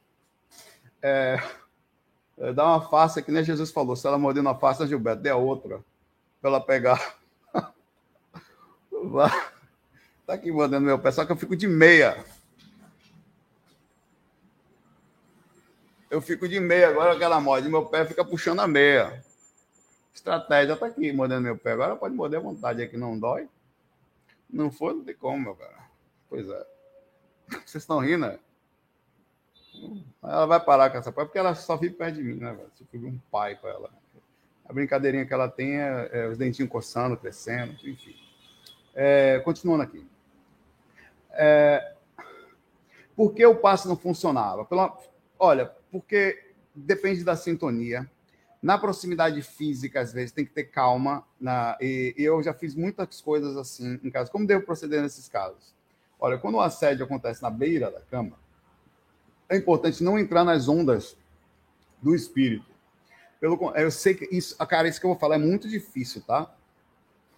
é, 1.02 1.42
é, 2.38 2.52
dá 2.52 2.64
uma 2.64 2.80
face 2.88 3.22
que 3.22 3.32
nem 3.32 3.44
Jesus 3.44 3.70
falou, 3.70 3.96
se 3.96 4.06
ela 4.06 4.18
morder 4.18 4.40
uma 4.40 4.54
face, 4.54 4.87
Gilberto, 4.87 5.22
dê 5.22 5.30
a 5.30 5.37
outra 5.37 5.82
para 6.40 6.50
ela 6.50 6.60
pegar. 6.60 7.16
tá 10.26 10.34
aqui 10.34 10.52
mordendo 10.52 10.84
meu 10.84 10.98
pé, 10.98 11.10
só 11.10 11.24
que 11.24 11.32
eu 11.32 11.37
fico 11.37 11.56
de 11.56 11.66
meia. 11.66 12.24
Eu 16.10 16.20
fico 16.20 16.48
de 16.48 16.60
meia 16.60 16.88
agora, 16.88 17.12
aquela 17.14 17.40
moda, 17.40 17.68
meu 17.68 17.87
pé 17.87 18.04
fica 18.04 18.24
puxando 18.24 18.60
a 18.60 18.68
meia. 18.68 19.24
Estratégia 20.14 20.76
tá 20.76 20.87
aqui, 20.87 21.12
mordendo 21.12 21.42
meu 21.42 21.58
pé. 21.58 21.72
Agora 21.72 21.96
pode 21.96 22.14
morder 22.14 22.38
à 22.38 22.42
vontade 22.42 22.82
aqui, 22.82 22.96
não 22.96 23.18
dói. 23.18 23.48
Não 24.54 24.70
for, 24.70 24.94
não 24.94 25.02
tem 25.02 25.16
como, 25.16 25.42
meu 25.42 25.56
cara. 25.56 25.76
Pois 26.28 26.48
é. 26.48 26.66
Vocês 27.66 27.82
estão 27.82 27.98
rindo, 27.98 28.26
né? 28.26 28.38
Ela 30.22 30.46
vai 30.46 30.60
parar 30.60 30.90
com 30.90 30.98
essa 30.98 31.10
pai, 31.10 31.24
porque 31.24 31.38
ela 31.38 31.56
só 31.56 31.76
vive 31.76 31.94
perto 31.94 32.14
de 32.14 32.22
mim, 32.22 32.36
né, 32.36 32.52
velho? 32.52 32.70
Eu 32.80 32.86
fui 32.86 33.04
um 33.04 33.18
pai 33.32 33.56
com 33.56 33.66
ela. 33.66 33.90
A 34.64 34.72
brincadeirinha 34.72 35.26
que 35.26 35.34
ela 35.34 35.48
tem 35.48 35.80
é, 35.80 36.08
é 36.12 36.28
os 36.28 36.38
dentinhos 36.38 36.70
coçando, 36.70 37.16
crescendo, 37.16 37.72
enfim. 37.82 38.14
É, 38.94 39.40
continuando 39.40 39.82
aqui. 39.82 40.06
É, 41.32 41.96
por 43.16 43.34
que 43.34 43.44
o 43.44 43.56
passe 43.56 43.88
não 43.88 43.96
funcionava? 43.96 44.64
Pela, 44.64 44.96
olha, 45.36 45.66
porque 45.90 46.52
depende 46.72 47.24
da 47.24 47.34
sintonia. 47.34 48.08
Na 48.64 48.79
proximidade 48.79 49.42
física, 49.42 50.00
às 50.00 50.11
vezes, 50.11 50.33
tem 50.33 50.42
que 50.42 50.50
ter 50.50 50.64
calma. 50.64 51.22
Na, 51.38 51.77
e, 51.83 52.14
e 52.16 52.24
eu 52.24 52.42
já 52.42 52.55
fiz 52.55 52.74
muitas 52.74 53.20
coisas 53.20 53.59
assim 53.59 54.00
em 54.03 54.11
casa. 54.11 54.31
Como 54.31 54.46
devo 54.46 54.64
proceder 54.64 55.03
nesses 55.03 55.29
casos? 55.29 55.74
Olha, 56.18 56.38
quando 56.38 56.55
o 56.55 56.61
assédio 56.62 57.05
acontece 57.05 57.42
na 57.42 57.50
beira 57.50 57.90
da 57.90 58.00
cama, 58.00 58.38
é 59.50 59.59
importante 59.59 60.03
não 60.03 60.18
entrar 60.18 60.44
nas 60.44 60.66
ondas 60.66 61.14
do 62.00 62.14
espírito. 62.14 62.64
Pelo, 63.38 63.70
eu 63.77 63.90
sei 63.90 64.14
que 64.14 64.35
isso, 64.35 64.57
a 64.59 64.66
cara, 64.66 64.88
isso 64.88 64.98
que 64.98 65.05
eu 65.05 65.11
vou 65.11 65.18
falar 65.18 65.35
é 65.35 65.38
muito 65.38 65.68
difícil, 65.68 66.22
tá? 66.22 66.50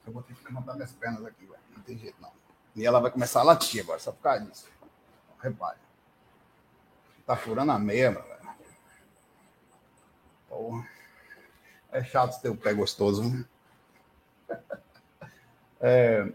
Eu 0.07 0.13
vou 0.13 0.23
ter 0.23 0.33
que 0.33 0.45
levantar 0.45 0.75
minhas 0.75 0.93
pernas 0.93 1.25
aqui, 1.25 1.45
velho. 1.45 1.59
Não 1.75 1.83
tem 1.83 1.99
jeito, 1.99 2.23
não. 2.23 2.31
E 2.77 2.87
ela 2.87 3.01
vai 3.01 3.11
começar 3.11 3.41
a 3.41 3.43
latir 3.43 3.83
agora, 3.83 3.99
só 3.99 4.13
por 4.13 4.23
causa 4.23 4.45
disso. 4.45 4.69
Repare. 5.41 5.81
Tá 7.27 7.37
furando 7.37 7.73
a 7.73 7.81
meia, 7.81 8.13
velho. 8.13 8.37
Porra. 10.49 10.96
É 11.97 12.05
chato 12.05 12.39
ter 12.43 12.51
o 12.51 12.57
pé 12.57 12.75
gostoso. 12.75 13.25
Né? 13.25 13.45
É, 15.79 16.27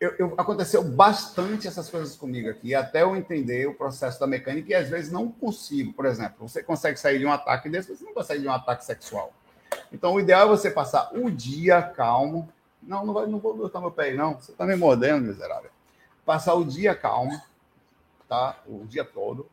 eu, 0.00 0.14
eu, 0.16 0.34
aconteceu 0.38 0.84
bastante 0.84 1.66
essas 1.66 1.90
coisas 1.90 2.14
comigo 2.14 2.48
aqui, 2.48 2.72
até 2.72 3.02
eu 3.02 3.16
entender 3.16 3.66
o 3.66 3.74
processo 3.74 4.18
da 4.20 4.28
mecânica, 4.28 4.70
e 4.70 4.74
às 4.76 4.88
vezes 4.88 5.10
não 5.10 5.28
consigo. 5.28 5.92
Por 5.92 6.06
exemplo, 6.06 6.48
você 6.48 6.62
consegue 6.62 6.96
sair 7.00 7.18
de 7.18 7.26
um 7.26 7.32
ataque 7.32 7.68
desse, 7.68 7.96
você 7.96 8.04
não 8.04 8.14
consegue 8.14 8.42
de 8.42 8.46
um 8.46 8.52
ataque 8.52 8.84
sexual. 8.84 9.32
Então, 9.92 10.14
o 10.14 10.20
ideal 10.20 10.46
é 10.46 10.48
você 10.48 10.70
passar 10.70 11.10
o 11.12 11.28
dia 11.28 11.82
calmo. 11.82 12.48
Não, 12.80 13.04
não, 13.04 13.12
vai, 13.12 13.26
não 13.26 13.40
vou 13.40 13.56
botar 13.56 13.80
meu 13.80 13.90
pé 13.90 14.04
aí, 14.04 14.16
não. 14.16 14.34
Você 14.34 14.52
está 14.52 14.64
me 14.64 14.76
mordendo, 14.76 15.26
miserável. 15.26 15.70
Passar 16.24 16.54
o 16.54 16.64
dia 16.64 16.94
calmo, 16.94 17.36
tá? 18.28 18.56
O 18.68 18.86
dia 18.86 19.04
todo. 19.04 19.50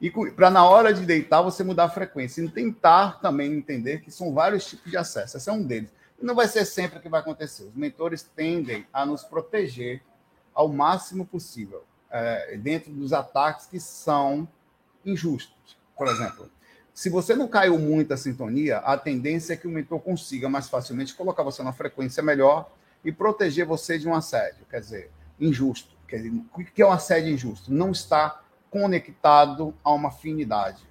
E 0.00 0.10
para 0.10 0.50
na 0.50 0.68
hora 0.68 0.92
de 0.92 1.06
deitar 1.06 1.40
você 1.42 1.64
mudar 1.64 1.84
a 1.84 1.90
frequência. 1.90 2.42
E 2.42 2.48
tentar 2.48 3.20
também 3.20 3.52
entender 3.52 4.00
que 4.00 4.10
são 4.10 4.34
vários 4.34 4.66
tipos 4.66 4.90
de 4.90 4.96
acesso. 4.96 5.36
Esse 5.36 5.48
é 5.48 5.52
um 5.52 5.62
deles 5.62 5.90
não 6.24 6.34
vai 6.34 6.48
ser 6.48 6.64
sempre 6.64 6.98
o 6.98 7.02
que 7.02 7.08
vai 7.08 7.20
acontecer. 7.20 7.64
Os 7.64 7.74
mentores 7.74 8.22
tendem 8.22 8.86
a 8.92 9.04
nos 9.04 9.22
proteger 9.22 10.02
ao 10.54 10.68
máximo 10.68 11.26
possível 11.26 11.84
é, 12.10 12.56
dentro 12.56 12.92
dos 12.92 13.12
ataques 13.12 13.66
que 13.66 13.78
são 13.78 14.48
injustos. 15.04 15.76
Por 15.96 16.08
exemplo, 16.08 16.50
se 16.92 17.10
você 17.10 17.34
não 17.34 17.46
caiu 17.46 17.78
muito 17.78 18.14
a 18.14 18.16
sintonia, 18.16 18.78
a 18.78 18.96
tendência 18.96 19.52
é 19.52 19.56
que 19.56 19.66
o 19.66 19.70
mentor 19.70 20.00
consiga 20.00 20.48
mais 20.48 20.68
facilmente 20.68 21.14
colocar 21.14 21.42
você 21.42 21.62
na 21.62 21.72
frequência 21.72 22.22
melhor 22.22 22.70
e 23.04 23.12
proteger 23.12 23.66
você 23.66 23.98
de 23.98 24.08
um 24.08 24.14
assédio, 24.14 24.64
quer 24.70 24.80
dizer, 24.80 25.10
injusto. 25.38 25.94
Quer 26.08 26.18
dizer, 26.18 26.30
o 26.30 26.64
que 26.64 26.80
é 26.80 26.86
um 26.86 26.92
assédio 26.92 27.32
injusto? 27.32 27.72
Não 27.72 27.90
está 27.90 28.43
conectado 28.74 29.72
a 29.84 29.92
uma 29.92 30.08
afinidade. 30.08 30.82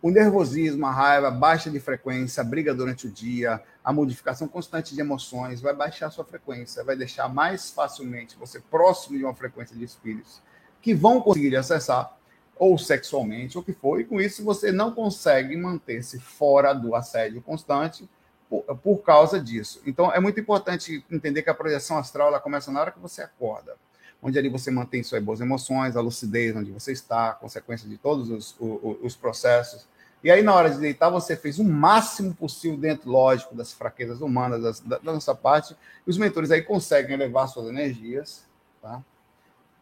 O 0.00 0.10
nervosismo, 0.10 0.86
a 0.86 0.90
raiva, 0.90 1.30
baixa 1.30 1.70
de 1.70 1.78
frequência, 1.78 2.40
a 2.40 2.44
briga 2.44 2.74
durante 2.74 3.06
o 3.06 3.10
dia, 3.10 3.62
a 3.84 3.92
modificação 3.92 4.48
constante 4.48 4.94
de 4.94 5.00
emoções 5.02 5.60
vai 5.60 5.74
baixar 5.74 6.06
a 6.06 6.10
sua 6.10 6.24
frequência, 6.24 6.82
vai 6.82 6.96
deixar 6.96 7.28
mais 7.28 7.70
facilmente 7.70 8.34
você 8.38 8.60
próximo 8.60 9.18
de 9.18 9.24
uma 9.24 9.34
frequência 9.34 9.76
de 9.76 9.84
espíritos 9.84 10.40
que 10.80 10.94
vão 10.94 11.20
conseguir 11.20 11.54
acessar, 11.54 12.16
ou 12.58 12.78
sexualmente, 12.78 13.58
ou 13.58 13.62
o 13.62 13.66
que 13.66 13.74
for, 13.74 14.00
e 14.00 14.04
com 14.04 14.18
isso 14.18 14.42
você 14.42 14.72
não 14.72 14.92
consegue 14.92 15.54
manter-se 15.54 16.18
fora 16.18 16.72
do 16.72 16.94
assédio 16.94 17.42
constante 17.42 18.08
por, 18.48 18.62
por, 18.78 19.02
causa 19.02 19.38
disso. 19.38 19.82
Então 19.84 20.10
é 20.10 20.18
muito 20.18 20.40
importante 20.40 21.04
entender 21.10 21.42
que 21.42 21.50
a 21.50 21.54
projeção 21.54 21.98
astral 21.98 22.28
ela 22.28 22.40
começa 22.40 22.72
na 22.72 22.80
hora 22.80 22.90
que 22.90 23.00
você 23.00 23.20
acorda 23.20 23.76
onde 24.22 24.38
ali 24.38 24.48
você 24.48 24.70
mantém 24.70 25.02
suas 25.02 25.22
boas 25.22 25.40
emoções, 25.40 25.96
a 25.96 26.00
lucidez 26.00 26.56
onde 26.56 26.70
você 26.70 26.92
está, 26.92 27.30
a 27.30 27.34
consequência 27.34 27.88
de 27.88 27.96
todos 27.96 28.30
os, 28.30 28.56
os, 28.58 28.96
os 29.02 29.16
processos, 29.16 29.86
e 30.26 30.30
aí, 30.30 30.42
na 30.42 30.54
hora 30.54 30.70
de 30.70 30.78
deitar, 30.78 31.08
você 31.08 31.36
fez 31.36 31.58
o 31.60 31.64
máximo 31.64 32.34
possível 32.34 32.76
dentro, 32.76 33.08
lógico, 33.08 33.54
das 33.54 33.72
fraquezas 33.72 34.20
humanas, 34.20 34.60
das, 34.60 34.80
da, 34.80 34.98
da, 34.98 35.12
nossa 35.12 35.34
parte. 35.34 35.76
E 36.04 36.10
os 36.10 36.18
mentores 36.18 36.50
aí 36.50 36.62
conseguem 36.62 37.14
elevar 37.14 37.46
suas 37.48 37.68
energias, 37.68 38.44
tá? 38.82 39.00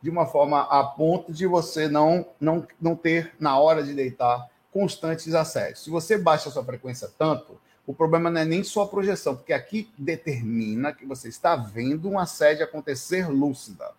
De 0.02 0.10
uma 0.10 0.26
forma 0.26 0.60
a 0.62 0.84
ponto 0.84 1.32
de 1.32 1.46
você 1.46 1.88
não, 1.88 2.26
não, 2.38 2.66
não 2.78 2.94
ter, 2.94 3.34
na 3.40 3.58
hora 3.58 3.82
de 3.82 3.94
deitar, 3.94 4.46
constantes 4.70 5.32
acessos. 5.32 5.84
Se 5.84 5.90
você 5.90 6.18
baixa 6.18 6.50
a 6.50 6.52
sua 6.52 6.62
frequência 6.62 7.08
tanto, 7.16 7.58
o 7.86 7.94
problema 7.94 8.28
não 8.28 8.42
é 8.42 8.44
nem 8.44 8.62
sua 8.62 8.86
projeção, 8.86 9.36
porque 9.36 9.52
aqui 9.54 9.90
determina 9.96 10.92
que 10.92 11.06
você 11.06 11.28
está 11.28 11.56
vendo 11.56 12.10
um 12.10 12.18
assédio 12.18 12.64
acontecer 12.64 13.30
lúcida 13.30 13.90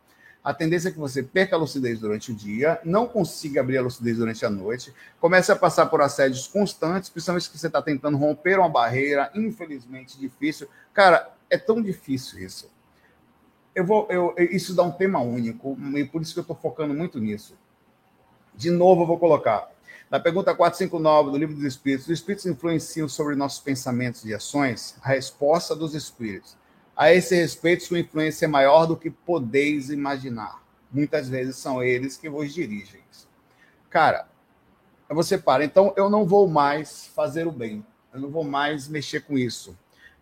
a 0.46 0.54
tendência 0.54 0.90
é 0.90 0.92
que 0.92 1.00
você 1.00 1.24
perca 1.24 1.56
a 1.56 1.60
lucidez 1.60 2.00
durante 2.00 2.32
o 2.32 2.36
dia, 2.36 2.80
não 2.86 3.08
consiga 3.08 3.62
abrir 3.62 3.80
a 3.80 3.82
lucidez 3.82 4.18
durante 4.18 4.46
a 4.46 4.50
noite, 4.50 4.94
comece 5.20 5.52
a 5.52 5.56
passar 5.56 5.88
por 5.88 6.02
assédios 6.02 6.46
constantes, 6.46 7.10
principalmente 7.10 7.50
que 7.50 7.58
você 7.58 7.66
está 7.66 7.82
tentando 7.82 8.16
romper 8.16 8.60
uma 8.60 8.70
barreira, 8.70 9.32
infelizmente 9.34 10.20
difícil. 10.20 10.68
Cara, 10.94 11.34
é 11.50 11.58
tão 11.58 11.82
difícil 11.82 12.38
isso. 12.38 12.70
Eu 13.74 13.88
vou, 13.88 14.06
eu, 14.12 14.36
isso 14.38 14.76
dá 14.76 14.84
um 14.84 14.92
tema 14.92 15.20
único, 15.20 15.76
e 15.96 16.06
por 16.06 16.22
isso 16.22 16.34
que 16.34 16.40
eu 16.40 16.44
estou 16.44 16.56
focando 16.56 16.94
muito 16.94 17.20
nisso. 17.20 17.58
De 18.54 18.70
novo, 18.70 19.02
eu 19.02 19.08
vou 19.08 19.18
colocar. 19.18 19.68
Na 20.12 20.20
pergunta 20.20 20.54
459 20.54 21.32
do 21.32 21.38
Livro 21.40 21.56
dos 21.56 21.66
Espíritos, 21.66 22.06
os 22.06 22.14
Espíritos 22.14 22.46
influenciam 22.46 23.10
sobre 23.10 23.36
nossos 23.36 23.60
pensamentos 23.60 24.24
e 24.24 24.32
ações? 24.32 24.96
A 25.02 25.10
resposta 25.10 25.76
dos 25.76 25.96
Espíritos 25.96 26.56
a 26.96 27.14
esse 27.14 27.36
respeito, 27.36 27.84
sua 27.84 28.00
influência 28.00 28.46
é 28.46 28.48
maior 28.48 28.86
do 28.86 28.96
que 28.96 29.10
podeis 29.10 29.90
imaginar. 29.90 30.64
Muitas 30.92 31.28
vezes 31.28 31.58
são 31.58 31.84
eles 31.84 32.16
que 32.16 32.30
vos 32.30 32.54
dirigem. 32.54 33.02
Cara, 33.96 34.28
você 35.10 35.38
para. 35.38 35.64
Então, 35.64 35.94
eu 35.96 36.10
não 36.10 36.26
vou 36.26 36.48
mais 36.48 37.08
fazer 37.08 37.48
o 37.48 37.52
bem. 37.52 37.86
Eu 38.14 38.20
não 38.20 38.30
vou 38.30 38.44
mais 38.44 38.90
mexer 38.90 39.22
com 39.22 39.38
isso. 39.38 39.78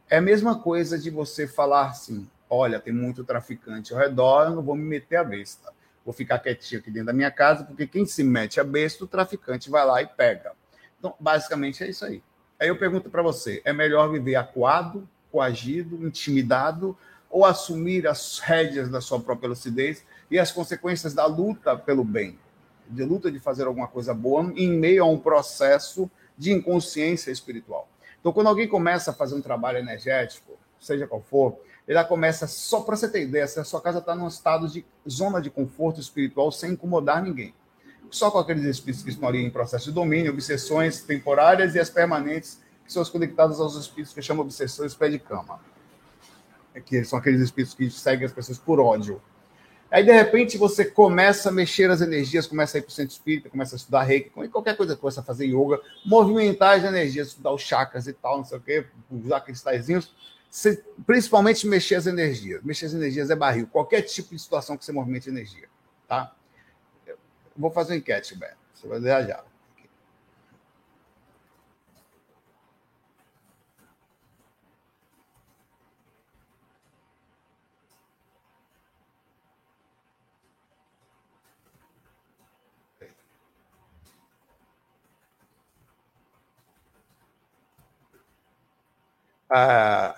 É 0.10 0.18
a 0.18 0.22
mesma 0.22 0.60
coisa 0.60 0.98
de 0.98 1.10
você 1.10 1.48
falar 1.48 1.88
assim: 1.88 2.30
olha, 2.50 2.80
tem 2.80 2.94
muito 2.94 3.24
traficante 3.24 3.94
ao 3.94 4.00
redor, 4.00 4.46
eu 4.46 4.56
não 4.56 4.62
vou 4.62 4.76
me 4.76 4.84
meter 4.84 5.16
a 5.16 5.24
besta. 5.24 5.72
Vou 6.06 6.14
ficar 6.14 6.38
quietinho 6.38 6.82
aqui 6.82 6.92
dentro 6.92 7.08
da 7.08 7.14
minha 7.14 7.32
casa, 7.32 7.64
porque 7.64 7.88
quem 7.88 8.06
se 8.06 8.24
mete 8.24 8.60
a 8.60 8.64
besta, 8.64 9.04
o 9.04 9.08
traficante 9.08 9.70
vai 9.70 9.86
lá 9.86 10.02
e 10.02 10.06
pega. 10.06 10.52
Então, 11.00 11.16
basicamente 11.20 11.84
é 11.84 11.90
isso 11.90 12.06
aí. 12.06 12.22
Aí 12.60 12.68
eu 12.68 12.78
pergunto 12.78 13.10
para 13.10 13.24
você: 13.24 13.62
é 13.64 13.74
melhor 13.74 14.12
viver 14.12 14.36
acuado 14.36 15.08
coagido, 15.34 16.06
intimidado, 16.06 16.96
ou 17.28 17.44
assumir 17.44 18.08
as 18.08 18.38
rédeas 18.38 18.88
da 18.88 19.02
sua 19.02 19.20
própria 19.20 19.50
lucidez 19.50 20.06
e 20.30 20.38
as 20.38 20.52
consequências 20.52 21.16
da 21.16 21.26
luta 21.26 21.76
pelo 21.76 22.04
bem, 22.04 22.38
de 22.88 23.04
luta 23.04 23.32
de 23.32 23.40
fazer 23.40 23.66
alguma 23.66 23.88
coisa 23.88 24.14
boa 24.14 24.54
em 24.56 24.70
meio 24.70 25.04
a 25.04 25.08
um 25.08 25.18
processo 25.18 26.10
de 26.38 26.52
inconsciência 26.52 27.32
espiritual. 27.32 27.90
Então, 28.20 28.32
quando 28.32 28.48
alguém 28.48 28.68
começa 28.68 29.10
a 29.10 29.14
fazer 29.14 29.34
um 29.34 29.42
trabalho 29.42 29.80
energético, 29.80 30.54
seja 30.80 31.08
qual 31.08 31.22
for, 31.22 31.58
ele 31.88 32.02
começa, 32.04 32.46
só 32.46 32.82
para 32.82 32.96
você 32.96 33.10
ter 33.10 33.24
ideia, 33.24 33.48
se 33.48 33.60
a 33.60 33.64
sua 33.64 33.82
casa 33.82 33.98
está 33.98 34.14
num 34.14 34.28
estado 34.28 34.68
de 34.68 34.86
zona 35.10 35.42
de 35.42 35.50
conforto 35.50 36.00
espiritual 36.00 36.52
sem 36.52 36.74
incomodar 36.74 37.24
ninguém. 37.24 37.56
Só 38.12 38.30
com 38.30 38.38
aqueles 38.38 38.64
espíritos 38.64 39.04
que 39.04 39.10
estão 39.10 39.28
ali 39.28 39.44
em 39.44 39.50
processo 39.50 39.86
de 39.86 39.92
domínio, 39.92 40.32
obsessões 40.32 41.02
temporárias 41.02 41.74
e 41.74 41.80
as 41.80 41.90
permanentes 41.90 42.62
que 42.94 43.06
são 43.06 43.12
conectados 43.12 43.60
aos 43.60 43.76
espíritos 43.76 44.14
que 44.14 44.22
chamam 44.22 44.44
obsessores 44.44 44.94
pé 44.94 45.10
de 45.10 45.20
cama. 45.20 45.60
É 46.74 46.80
que 46.80 47.04
são 47.04 47.20
aqueles 47.20 47.42
espíritos 47.42 47.76
que 47.76 47.90
seguem 47.90 48.26
as 48.26 48.32
pessoas 48.32 48.58
por 48.58 48.80
ódio. 48.80 49.22
Aí, 49.92 50.04
de 50.04 50.12
repente, 50.12 50.58
você 50.58 50.84
começa 50.86 51.50
a 51.50 51.52
mexer 51.52 51.90
as 51.92 52.02
energias, 52.02 52.48
começa 52.48 52.78
a 52.78 52.80
ir 52.80 52.82
para 52.82 52.90
o 52.90 52.92
centro 52.92 53.12
espírita, 53.12 53.48
começa 53.48 53.76
a 53.76 53.78
estudar 53.78 54.02
reiki, 54.02 54.32
qualquer 54.50 54.76
coisa, 54.76 54.96
começa 54.96 55.22
a 55.22 55.24
fazer 55.24 55.46
yoga, 55.46 55.80
movimentar 56.04 56.80
as 56.80 56.84
energias, 56.84 57.28
estudar 57.28 57.52
os 57.52 57.62
chakras 57.62 58.08
e 58.08 58.14
tal, 58.14 58.38
não 58.38 58.44
sei 58.44 58.58
o 58.58 58.62
quê, 58.62 58.88
usar 59.12 59.42
cristalzinhos, 59.42 60.12
você, 60.50 60.84
principalmente 61.06 61.68
mexer 61.68 61.94
as 61.94 62.08
energias. 62.08 62.64
Mexer 62.64 62.88
as 62.88 62.94
energias 62.96 63.30
é 63.30 63.36
barril, 63.36 63.68
qualquer 63.68 64.02
tipo 64.02 64.32
de 64.32 64.40
situação 64.40 64.76
que 64.76 64.84
você 64.84 64.92
movimente 64.92 65.30
energia, 65.30 65.68
tá? 66.08 66.34
Eu 67.06 67.18
vou 67.56 67.70
fazer 67.70 67.94
uma 67.94 67.98
enquete, 67.98 68.36
Beto, 68.36 68.58
você 68.74 68.88
vai 68.88 69.00
ver 69.00 69.12
Ah, 89.56 90.16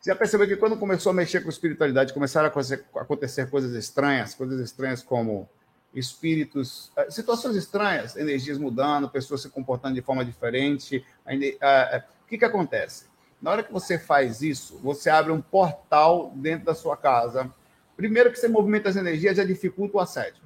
você 0.00 0.10
já 0.10 0.16
percebeu 0.16 0.44
que 0.44 0.56
quando 0.56 0.76
começou 0.76 1.10
a 1.10 1.14
mexer 1.14 1.40
com 1.40 1.48
espiritualidade, 1.48 2.12
começaram 2.12 2.50
a 2.52 3.00
acontecer 3.00 3.48
coisas 3.48 3.72
estranhas, 3.74 4.34
coisas 4.34 4.58
estranhas 4.58 5.04
como 5.04 5.48
espíritos, 5.94 6.90
ah, 6.96 7.08
situações 7.08 7.54
estranhas, 7.54 8.16
energias 8.16 8.58
mudando, 8.58 9.08
pessoas 9.08 9.42
se 9.42 9.48
comportando 9.50 9.94
de 9.94 10.02
forma 10.02 10.24
diferente. 10.24 11.04
Ah, 11.62 12.02
o 12.24 12.28
que, 12.28 12.38
que 12.38 12.44
acontece? 12.44 13.06
Na 13.40 13.52
hora 13.52 13.62
que 13.62 13.72
você 13.72 14.00
faz 14.00 14.42
isso, 14.42 14.80
você 14.82 15.08
abre 15.08 15.30
um 15.30 15.40
portal 15.40 16.32
dentro 16.34 16.66
da 16.66 16.74
sua 16.74 16.96
casa. 16.96 17.48
Primeiro 17.96 18.32
que 18.32 18.38
você 18.38 18.48
movimenta 18.48 18.88
as 18.88 18.96
energias, 18.96 19.36
já 19.36 19.44
dificulta 19.44 19.98
o 19.98 20.00
assédio. 20.00 20.42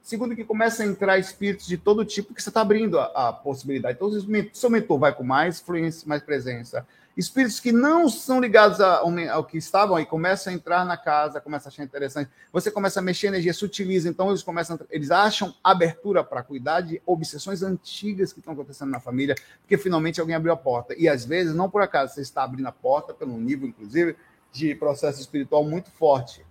Segundo, 0.00 0.34
que 0.34 0.44
começa 0.44 0.82
a 0.82 0.86
entrar 0.86 1.18
espíritos 1.18 1.66
de 1.66 1.76
todo 1.76 2.04
tipo 2.04 2.34
que 2.34 2.42
você 2.42 2.50
está 2.50 2.60
abrindo 2.60 2.98
a, 2.98 3.28
a, 3.28 3.32
possibilidade. 3.32 3.96
Então, 3.96 4.10
seu 4.52 4.68
mentor 4.68 4.98
vai 4.98 5.14
com 5.14 5.22
mais 5.22 5.60
fluência, 5.60 6.08
mais 6.08 6.22
presença. 6.22 6.86
Espíritos 7.16 7.60
que 7.60 7.72
não 7.72 8.08
são 8.08 8.40
ligados 8.40 8.80
ao, 8.80 9.44
que 9.44 9.58
estavam 9.58 9.96
aí 9.96 10.06
começam 10.06 10.52
a 10.52 10.56
entrar 10.56 10.84
na 10.86 10.96
casa, 10.96 11.40
começam 11.40 11.68
a 11.68 11.70
achar 11.72 11.84
interessante. 11.84 12.30
Você 12.52 12.70
começa 12.70 13.00
a 13.00 13.02
mexer 13.02 13.26
energia, 13.26 13.52
sutiliza. 13.52 14.08
Então, 14.08 14.30
eles 14.30 14.42
começam, 14.42 14.78
eles 14.90 15.10
acham 15.10 15.54
abertura 15.62 16.24
para 16.24 16.42
cuidar 16.42 16.80
de 16.80 17.02
obsessões 17.04 17.62
antigas 17.62 18.32
que 18.32 18.38
estão 18.38 18.54
acontecendo 18.54 18.90
na 18.90 19.00
família, 19.00 19.34
porque 19.60 19.76
finalmente 19.76 20.20
alguém 20.20 20.34
abriu 20.34 20.52
a 20.52 20.56
porta. 20.56 20.94
E 20.96 21.08
às 21.08 21.24
vezes, 21.24 21.54
não 21.54 21.68
por 21.68 21.82
acaso, 21.82 22.14
você 22.14 22.22
está 22.22 22.42
abrindo 22.44 22.66
a 22.66 22.72
porta, 22.72 23.12
pelo 23.12 23.36
nível, 23.38 23.68
inclusive, 23.68 24.16
de 24.50 24.74
processo 24.74 25.20
espiritual 25.20 25.64
muito 25.64 25.90
forte 25.90 26.44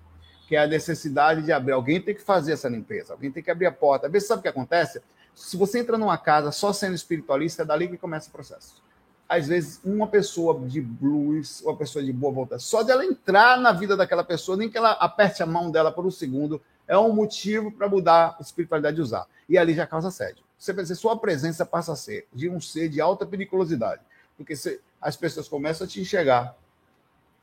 que 0.52 0.56
é 0.58 0.60
a 0.60 0.68
necessidade 0.68 1.44
de 1.44 1.52
abrir. 1.54 1.72
Alguém 1.72 2.02
tem 2.02 2.14
que 2.14 2.22
fazer 2.22 2.52
essa 2.52 2.68
limpeza, 2.68 3.14
alguém 3.14 3.32
tem 3.32 3.42
que 3.42 3.50
abrir 3.50 3.68
a 3.68 3.72
porta. 3.72 4.08
Às 4.08 4.12
vezes, 4.12 4.28
sabe 4.28 4.40
o 4.40 4.42
que 4.42 4.50
acontece? 4.50 5.02
Se 5.34 5.56
você 5.56 5.80
entra 5.80 5.98
numa 5.98 6.18
casa 6.18 6.52
só 6.52 6.74
sendo 6.74 6.94
espiritualista, 6.94 7.62
é 7.62 7.66
dali 7.66 7.88
que 7.88 7.98
começa 7.98 8.28
o 8.28 8.34
processo. 8.34 8.84
Às 9.32 9.48
vezes, 9.48 9.80
uma 9.82 10.08
pessoa 10.08 10.60
de 10.68 10.82
blues, 10.82 11.62
uma 11.62 11.78
pessoa 11.78 12.04
de 12.04 12.12
boa 12.12 12.34
vontade, 12.34 12.62
só 12.62 12.84
dela 12.84 13.06
entrar 13.06 13.58
na 13.58 13.72
vida 13.72 13.96
daquela 13.96 14.26
pessoa, 14.26 14.58
nem 14.58 14.70
que 14.70 14.78
ela 14.78 14.92
aperte 14.92 15.42
a 15.42 15.46
mão 15.46 15.72
dela 15.72 15.90
por 15.90 16.06
um 16.06 16.12
segundo, 16.12 16.62
é 16.86 16.98
um 16.98 17.14
motivo 17.14 17.72
para 17.72 17.88
mudar 17.88 18.36
a 18.38 18.42
espiritualidade 18.42 18.98
de 18.98 19.02
usar. 19.02 19.26
E 19.48 19.58
ali 19.58 19.74
já 19.74 19.88
causa 19.88 20.10
assédio. 20.10 20.44
Você 20.60 20.74
pensa, 20.74 20.94
sua 20.96 21.18
presença 21.18 21.66
passa 21.66 21.94
a 21.94 21.96
ser 21.96 22.28
de 22.34 22.50
um 22.50 22.60
ser 22.60 22.90
de 22.90 23.00
alta 23.00 23.26
periculosidade. 23.26 24.02
Porque 24.36 24.54
você, 24.54 24.82
as 25.00 25.16
pessoas 25.16 25.48
começam 25.48 25.88
a 25.88 25.90
te 25.90 26.02
enxergar 26.02 26.54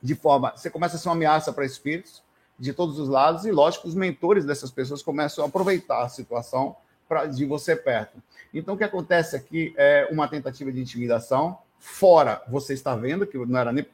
de 0.03 0.14
forma. 0.14 0.53
Você 0.55 0.68
começa 0.68 0.96
a 0.96 0.98
ser 0.98 1.09
uma 1.09 1.14
ameaça 1.14 1.55
para 1.55 1.64
espíritos 1.64 2.22
de 2.59 2.74
todos 2.74 2.98
os 2.98 3.09
lados, 3.09 3.46
e 3.46 3.51
lógico, 3.51 3.88
os 3.88 3.94
mentores 3.94 4.44
dessas 4.44 4.70
pessoas 4.70 5.03
começam 5.03 5.42
a 5.42 5.48
aproveitar 5.48 6.03
a 6.03 6.09
situação 6.11 6.77
pra, 7.09 7.24
de 7.24 7.46
você 7.46 7.74
perto. 7.74 8.22
Então, 8.53 8.74
o 8.74 8.77
que 8.77 8.85
acontece 8.85 9.37
aqui 9.37 9.72
é 9.79 10.07
uma 10.11 10.29
tentativa 10.29 10.70
de 10.70 10.83
intimidação. 10.83 11.59
Fora, 11.79 12.43
você 12.49 12.75
está 12.75 12.95
vendo 12.97 13.27
que 13.27 13.38
não 13.38 13.59
era 13.59 13.73
nem. 13.73 13.87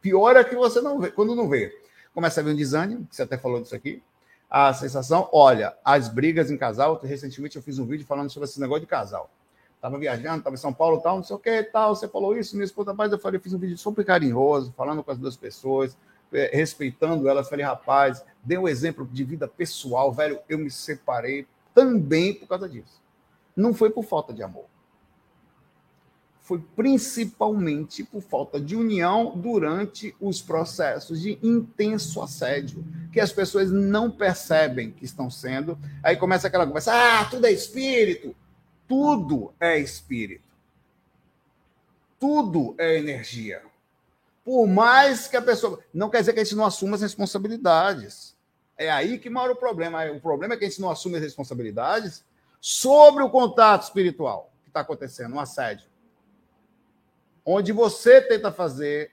Pior 0.00 0.36
é 0.36 0.44
que 0.44 0.54
você 0.54 0.80
não 0.80 0.98
vê, 0.98 1.10
quando 1.10 1.34
não 1.34 1.48
vê. 1.48 1.78
Começa 2.12 2.40
a 2.40 2.44
ver 2.44 2.52
um 2.52 2.56
desânimo, 2.56 3.06
você 3.10 3.22
até 3.22 3.38
falou 3.38 3.60
disso 3.60 3.74
aqui. 3.74 4.02
A 4.50 4.74
sensação, 4.74 5.28
olha, 5.32 5.76
as 5.84 6.08
brigas 6.08 6.50
em 6.50 6.56
casal. 6.56 7.00
Recentemente 7.02 7.56
eu 7.56 7.62
fiz 7.62 7.78
um 7.78 7.86
vídeo 7.86 8.04
falando 8.04 8.30
sobre 8.30 8.48
esse 8.48 8.60
negócio 8.60 8.80
de 8.80 8.86
casal. 8.86 9.30
Estava 9.76 9.96
viajando, 9.96 10.38
estava 10.38 10.54
em 10.54 10.58
São 10.58 10.74
Paulo 10.74 11.00
tal, 11.00 11.16
não 11.16 11.24
sei 11.24 11.36
o 11.36 11.38
que 11.38 11.62
tal. 11.62 11.94
Você 11.94 12.08
falou 12.08 12.36
isso, 12.36 12.56
minha 12.56 12.64
esposa, 12.64 12.92
mas 12.92 13.12
eu 13.12 13.18
falei, 13.18 13.38
fiz 13.38 13.54
um 13.54 13.58
vídeo 13.58 13.78
super 13.78 14.04
carinhoso, 14.04 14.74
falando 14.76 15.02
com 15.04 15.10
as 15.10 15.18
duas 15.18 15.36
pessoas, 15.36 15.96
é, 16.32 16.50
respeitando 16.52 17.28
elas. 17.28 17.48
Falei, 17.48 17.64
rapaz, 17.64 18.24
dei 18.42 18.58
um 18.58 18.68
exemplo 18.68 19.06
de 19.06 19.22
vida 19.22 19.46
pessoal, 19.46 20.12
velho. 20.12 20.40
Eu 20.48 20.58
me 20.58 20.70
separei 20.70 21.46
também 21.72 22.34
por 22.34 22.48
causa 22.48 22.68
disso. 22.68 23.00
Não 23.54 23.72
foi 23.72 23.88
por 23.88 24.04
falta 24.04 24.32
de 24.32 24.42
amor. 24.42 24.64
Foi 26.50 26.60
principalmente 26.74 28.02
por 28.02 28.20
falta 28.20 28.60
de 28.60 28.74
união 28.74 29.36
durante 29.36 30.16
os 30.20 30.42
processos 30.42 31.20
de 31.20 31.38
intenso 31.40 32.20
assédio, 32.20 32.84
que 33.12 33.20
as 33.20 33.32
pessoas 33.32 33.70
não 33.70 34.10
percebem 34.10 34.90
que 34.90 35.04
estão 35.04 35.30
sendo. 35.30 35.78
Aí 36.02 36.16
começa 36.16 36.48
aquela 36.48 36.66
conversa: 36.66 36.90
ah, 36.92 37.24
tudo 37.26 37.46
é 37.46 37.52
espírito. 37.52 38.34
Tudo 38.88 39.54
é 39.60 39.78
espírito. 39.78 40.42
Tudo 42.18 42.74
é 42.78 42.98
energia. 42.98 43.62
Por 44.44 44.66
mais 44.66 45.28
que 45.28 45.36
a 45.36 45.42
pessoa. 45.42 45.78
Não 45.94 46.10
quer 46.10 46.18
dizer 46.18 46.32
que 46.32 46.40
a 46.40 46.42
gente 46.42 46.56
não 46.56 46.66
assuma 46.66 46.96
as 46.96 47.02
responsabilidades. 47.02 48.36
É 48.76 48.90
aí 48.90 49.20
que 49.20 49.30
mora 49.30 49.52
o 49.52 49.56
problema. 49.56 50.04
O 50.10 50.20
problema 50.20 50.54
é 50.54 50.56
que 50.56 50.64
a 50.64 50.68
gente 50.68 50.80
não 50.80 50.90
assume 50.90 51.14
as 51.14 51.22
responsabilidades 51.22 52.24
sobre 52.60 53.22
o 53.22 53.30
contato 53.30 53.84
espiritual 53.84 54.50
que 54.64 54.70
está 54.70 54.80
acontecendo, 54.80 55.36
um 55.36 55.38
assédio. 55.38 55.88
Onde 57.52 57.72
você 57.72 58.20
tenta 58.20 58.52
fazer 58.52 59.10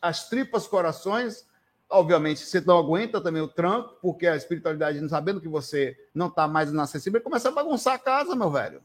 as 0.00 0.26
tripas 0.30 0.66
corações, 0.66 1.46
obviamente 1.90 2.40
você 2.40 2.58
não 2.58 2.78
aguenta 2.78 3.20
também 3.20 3.42
o 3.42 3.48
tranco, 3.48 3.98
porque 4.00 4.26
a 4.26 4.34
espiritualidade, 4.34 5.02
não 5.02 5.08
sabendo 5.10 5.38
que 5.38 5.48
você 5.48 5.94
não 6.14 6.28
está 6.28 6.48
mais 6.48 6.70
inacessível, 6.70 7.20
começa 7.20 7.50
a 7.50 7.52
bagunçar 7.52 7.92
a 7.92 7.98
casa, 7.98 8.34
meu 8.34 8.50
velho. 8.50 8.80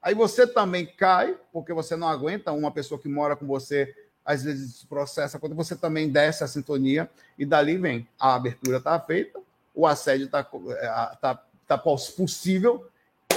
Aí 0.00 0.14
você 0.14 0.46
também 0.46 0.86
cai, 0.86 1.38
porque 1.52 1.74
você 1.74 1.96
não 1.96 2.08
aguenta 2.08 2.50
uma 2.50 2.70
pessoa 2.70 2.98
que 2.98 3.10
mora 3.10 3.36
com 3.36 3.46
você, 3.46 3.94
às 4.24 4.42
vezes 4.42 4.82
processa, 4.84 5.38
quando 5.38 5.54
você 5.54 5.76
também 5.76 6.08
desce 6.08 6.42
a 6.42 6.48
sintonia, 6.48 7.10
e 7.38 7.44
dali 7.44 7.76
vem. 7.76 8.08
A 8.18 8.36
abertura 8.36 8.78
está 8.78 8.98
feita, 8.98 9.38
o 9.74 9.86
assédio 9.86 10.24
está 10.24 10.48
é, 10.78 11.16
tá, 11.20 11.44
tá 11.68 11.76
possível, 11.76 12.88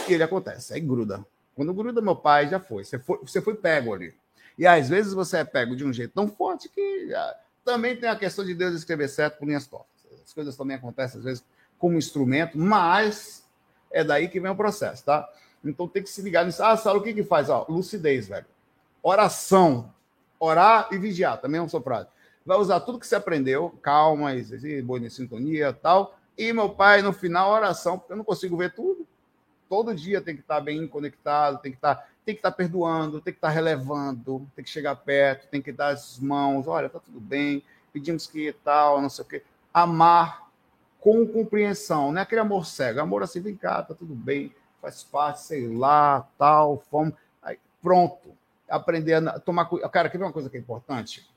e 0.07 0.13
ele 0.13 0.23
acontece. 0.23 0.73
Aí 0.73 0.79
gruda. 0.79 1.25
Quando 1.57 1.73
gruda, 1.73 2.01
meu 2.01 2.15
pai 2.15 2.47
já 2.47 2.57
foi. 2.57 2.85
Você 2.85 2.97
foi, 2.97 3.17
você 3.17 3.41
foi 3.41 3.53
pego 3.53 3.93
ali. 3.93 4.17
E 4.59 4.67
às 4.67 4.89
vezes 4.89 5.13
você 5.13 5.37
é 5.37 5.45
pego 5.45 5.73
de 5.73 5.85
um 5.85 5.93
jeito 5.93 6.13
tão 6.13 6.27
forte 6.27 6.67
que 6.67 7.13
ah, 7.15 7.37
também 7.63 7.95
tem 7.95 8.09
a 8.09 8.15
questão 8.17 8.43
de 8.43 8.53
Deus 8.53 8.75
escrever 8.75 9.07
certo 9.07 9.39
por 9.39 9.47
linhas 9.47 9.65
tortas. 9.65 9.87
As 10.21 10.33
coisas 10.33 10.57
também 10.57 10.75
acontecem, 10.75 11.17
às 11.17 11.23
vezes, 11.23 11.45
como 11.77 11.97
instrumento, 11.97 12.57
mas 12.57 13.47
é 13.89 14.03
daí 14.03 14.27
que 14.27 14.37
vem 14.37 14.51
o 14.51 14.55
processo, 14.55 15.05
tá? 15.05 15.27
Então 15.63 15.87
tem 15.87 16.03
que 16.03 16.09
se 16.09 16.21
ligar 16.21 16.45
nisso. 16.45 16.61
Ah, 16.61 16.75
Saulo, 16.75 16.99
o 16.99 17.03
que 17.03 17.13
que 17.13 17.23
faz? 17.23 17.49
Ó, 17.49 17.65
lucidez, 17.69 18.27
velho. 18.27 18.45
Oração. 19.01 19.93
Orar 20.37 20.89
e 20.91 20.97
vigiar, 20.97 21.39
também 21.39 21.59
é 21.59 21.63
um 21.63 21.69
soprado. 21.69 22.09
Vai 22.45 22.57
usar 22.57 22.81
tudo 22.81 22.99
que 22.99 23.07
você 23.07 23.15
aprendeu, 23.15 23.69
calma, 23.81 24.31
boa 24.83 24.99
em 24.99 25.09
sintonia 25.09 25.71
tal. 25.71 26.17
E 26.37 26.51
meu 26.51 26.69
pai, 26.69 27.01
no 27.01 27.13
final, 27.13 27.51
oração, 27.51 27.97
porque 27.97 28.11
eu 28.11 28.17
não 28.17 28.25
consigo 28.25 28.57
ver 28.57 28.73
tudo. 28.73 29.07
Todo 29.69 29.95
dia 29.95 30.19
tem 30.19 30.35
que 30.35 30.41
estar 30.41 30.59
bem 30.59 30.85
conectado, 30.85 31.61
tem 31.61 31.71
que 31.71 31.77
estar, 31.77 32.08
tem 32.25 32.35
que 32.35 32.39
estar 32.39 32.51
perdoando, 32.51 33.21
tem 33.21 33.33
que 33.33 33.37
estar 33.37 33.49
relevando, 33.49 34.47
tem 34.55 34.63
que 34.63 34.69
chegar 34.69 34.95
perto, 34.95 35.47
tem 35.47 35.61
que 35.61 35.71
dar 35.71 35.89
as 35.89 36.19
mãos, 36.19 36.67
olha, 36.67 36.89
tá 36.89 36.99
tudo 36.99 37.19
bem, 37.19 37.63
pedimos 37.91 38.27
que 38.27 38.53
tal, 38.63 39.01
não 39.01 39.09
sei 39.09 39.25
o 39.25 39.27
quê. 39.27 39.43
Amar 39.73 40.47
com 40.99 41.25
compreensão, 41.25 42.11
não 42.11 42.19
é 42.19 42.23
aquele 42.23 42.41
amor 42.41 42.65
cego, 42.65 42.99
amor 42.99 43.23
assim, 43.23 43.39
vem 43.39 43.55
cá, 43.55 43.81
tá 43.81 43.93
tudo 43.93 44.13
bem, 44.13 44.53
faz 44.81 45.03
parte, 45.03 45.41
sei 45.41 45.67
lá, 45.67 46.27
tal, 46.37 46.83
fome. 46.91 47.13
Aí, 47.41 47.57
pronto. 47.81 48.37
Aprender 48.67 49.15
a 49.15 49.39
tomar 49.39 49.65
cuidado. 49.65 49.89
Cara, 49.89 50.09
quer 50.09 50.19
ver 50.19 50.25
uma 50.25 50.33
coisa 50.33 50.49
que 50.49 50.57
é 50.57 50.59
importante? 50.59 51.27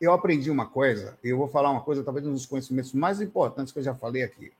Eu 0.00 0.12
aprendi 0.12 0.50
uma 0.50 0.66
coisa, 0.66 1.16
e 1.22 1.28
eu 1.28 1.38
vou 1.38 1.46
falar 1.46 1.70
uma 1.70 1.82
coisa, 1.82 2.02
talvez 2.02 2.26
um 2.26 2.32
dos 2.32 2.46
conhecimentos 2.46 2.92
mais 2.92 3.20
importantes 3.20 3.72
que 3.72 3.78
eu 3.78 3.84
já 3.84 3.94
falei 3.94 4.24
aqui. 4.24 4.52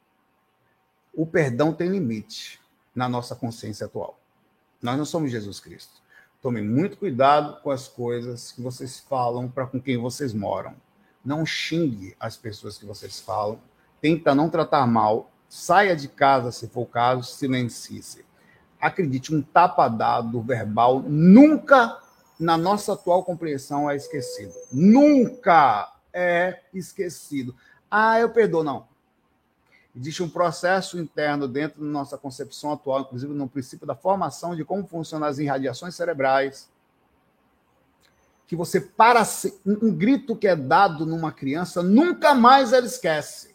O 1.13 1.27
perdão 1.27 1.75
tem 1.75 1.89
limite 1.89 2.62
na 2.95 3.09
nossa 3.09 3.35
consciência 3.35 3.87
atual. 3.87 4.19
Nós 4.81 4.99
não 4.99 5.05
somos 5.05 5.31
Jesus 5.31 5.61
Cristo. 5.61 6.03
Tomem 6.41 6.65
muito 6.65 6.97
cuidado 6.97 7.61
com 7.63 7.71
as 7.71 7.87
coisas 7.87 8.53
que 8.53 8.61
vocês 8.61 8.99
falam 8.99 9.49
para 9.49 9.67
com 9.67 9.81
quem 9.81 9.97
vocês 9.97 10.35
moram. 10.35 10.75
Não 11.25 11.47
xingue 11.47 12.17
as 12.19 12.37
pessoas 12.37 12.77
que 12.77 12.85
vocês 12.85 13.21
falam. 13.21 13.61
Tenta 14.01 14.35
não 14.35 14.51
tratar 14.51 14.87
mal 14.87 15.33
saia 15.53 15.95
de 15.95 16.09
casa, 16.09 16.51
se 16.51 16.67
for 16.67 16.81
o 16.81 16.87
caso, 16.87 17.25
silencie-se. 17.25 18.25
Acredite, 18.81 19.35
um 19.35 19.43
tapa 19.43 19.87
dado 19.87 20.41
verbal 20.41 21.01
nunca, 21.01 22.01
na 22.41 22.57
nossa 22.57 22.95
atual 22.95 23.23
compreensão, 23.23 23.89
é 23.89 23.95
esquecido. 23.95 24.55
Nunca 24.73 25.93
é 26.11 26.63
esquecido. 26.73 27.55
Ah, 27.91 28.19
eu 28.19 28.31
perdoo. 28.31 28.65
Não. 28.65 28.89
Existe 29.95 30.23
um 30.23 30.29
processo 30.29 30.99
interno 30.99 31.47
dentro 31.47 31.81
da 31.81 31.87
nossa 31.87 32.17
concepção 32.17 32.73
atual, 32.73 33.01
inclusive 33.03 33.33
no 33.35 33.49
princípio 33.49 33.87
da 33.87 33.95
formação 33.95 34.57
de 34.57 34.65
como 34.65 34.87
funcionam 34.87 35.27
as 35.27 35.39
irradiações 35.39 35.95
cerebrais, 35.95 36.71
que 38.47 38.57
você 38.57 38.81
para 38.81 39.23
um 39.67 39.95
grito 39.95 40.37
que 40.37 40.47
é 40.47 40.57
dado 40.57 41.07
numa 41.07 41.33
criança, 41.33 41.83
nunca 41.83 42.35
mais 42.35 42.73
ela 42.73 42.87
esquece 42.87 43.53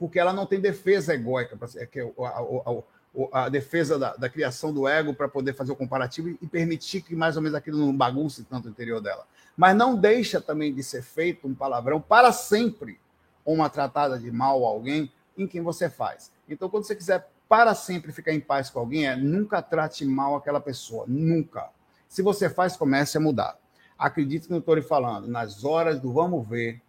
porque 0.00 0.18
ela 0.18 0.32
não 0.32 0.46
tem 0.46 0.58
defesa 0.58 1.12
egóica, 1.12 1.58
que 1.86 2.00
é 2.00 2.12
a, 2.20 3.34
a, 3.34 3.44
a 3.44 3.48
defesa 3.50 3.98
da, 3.98 4.16
da, 4.16 4.30
criação 4.30 4.72
do 4.72 4.88
ego 4.88 5.12
para 5.12 5.28
poder 5.28 5.52
fazer 5.52 5.72
o 5.72 5.76
comparativo 5.76 6.30
e 6.40 6.46
permitir 6.46 7.02
que 7.02 7.14
mais 7.14 7.36
ou 7.36 7.42
menos 7.42 7.54
aquilo 7.54 7.76
não 7.76 7.94
bagunce 7.94 8.44
tanto 8.44 8.66
o 8.66 8.70
interior 8.70 9.02
dela. 9.02 9.26
Mas 9.54 9.76
não 9.76 9.94
deixa 9.94 10.40
também 10.40 10.72
de 10.72 10.82
ser 10.82 11.02
feito 11.02 11.46
um 11.46 11.54
palavrão 11.54 12.00
para 12.00 12.32
sempre, 12.32 12.98
uma 13.44 13.68
tratada 13.68 14.18
de 14.18 14.30
mal 14.30 14.64
a 14.64 14.68
alguém 14.68 15.10
em 15.36 15.46
quem 15.46 15.60
você 15.60 15.88
faz. 15.88 16.30
Então, 16.48 16.68
quando 16.68 16.84
você 16.84 16.94
quiser 16.94 17.28
para 17.48 17.74
sempre 17.74 18.12
ficar 18.12 18.32
em 18.32 18.40
paz 18.40 18.70
com 18.70 18.78
alguém, 18.78 19.06
é 19.06 19.16
nunca 19.16 19.60
trate 19.60 20.04
mal 20.04 20.36
aquela 20.36 20.60
pessoa, 20.60 21.04
nunca. 21.08 21.68
Se 22.08 22.22
você 22.22 22.48
faz, 22.48 22.76
comece 22.76 23.16
a 23.16 23.20
mudar. 23.20 23.58
Acredite 23.98 24.44
no 24.44 24.48
que 24.48 24.54
eu 24.54 24.58
estou 24.58 24.74
lhe 24.74 24.82
falando, 24.82 25.28
nas 25.28 25.64
horas 25.64 26.00
do 26.00 26.12
vamos 26.12 26.48
ver, 26.48 26.80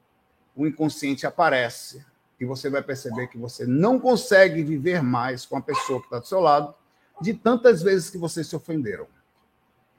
o 0.56 0.68
inconsciente 0.68 1.26
aparece 1.26 2.06
e 2.40 2.46
você 2.46 2.70
vai 2.70 2.82
perceber 2.82 3.28
que 3.28 3.38
você 3.38 3.66
não 3.66 4.00
consegue 4.00 4.64
viver 4.64 5.04
mais 5.04 5.46
com 5.46 5.58
a 5.58 5.62
pessoa 5.62 6.00
que 6.00 6.08
está 6.08 6.20
do 6.20 6.28
seu 6.28 6.40
lado 6.40 6.74
de 7.22 7.34
tantas 7.34 7.82
vezes 7.84 8.10
que 8.10 8.18
vocês 8.18 8.48
se 8.48 8.56
ofenderam. 8.56 9.08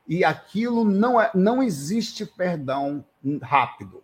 E 0.09 0.25
aquilo 0.25 0.85
não 0.85 1.21
é, 1.21 1.31
não 1.35 1.63
existe 1.63 2.27
perdão 2.27 3.05
rápido. 3.41 4.03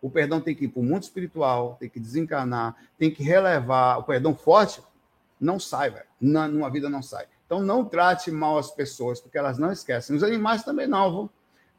O 0.00 0.08
perdão 0.08 0.40
tem 0.40 0.54
que 0.54 0.66
ir 0.66 0.68
para 0.68 0.80
o 0.80 0.84
mundo 0.84 1.02
espiritual, 1.02 1.76
tem 1.78 1.88
que 1.88 1.98
desencarnar, 1.98 2.76
tem 2.98 3.10
que 3.10 3.22
relevar. 3.22 3.98
O 3.98 4.04
perdão 4.04 4.34
forte 4.34 4.82
não 5.40 5.58
sai, 5.58 5.90
velho. 5.90 6.06
Na, 6.20 6.46
numa 6.46 6.70
vida 6.70 6.88
não 6.88 7.02
sai. 7.02 7.26
Então 7.46 7.60
não 7.60 7.84
trate 7.84 8.30
mal 8.30 8.58
as 8.58 8.70
pessoas, 8.70 9.20
porque 9.20 9.38
elas 9.38 9.58
não 9.58 9.72
esquecem. 9.72 10.14
Os 10.14 10.22
animais 10.22 10.62
também 10.62 10.86
não, 10.86 11.10
vão. 11.10 11.30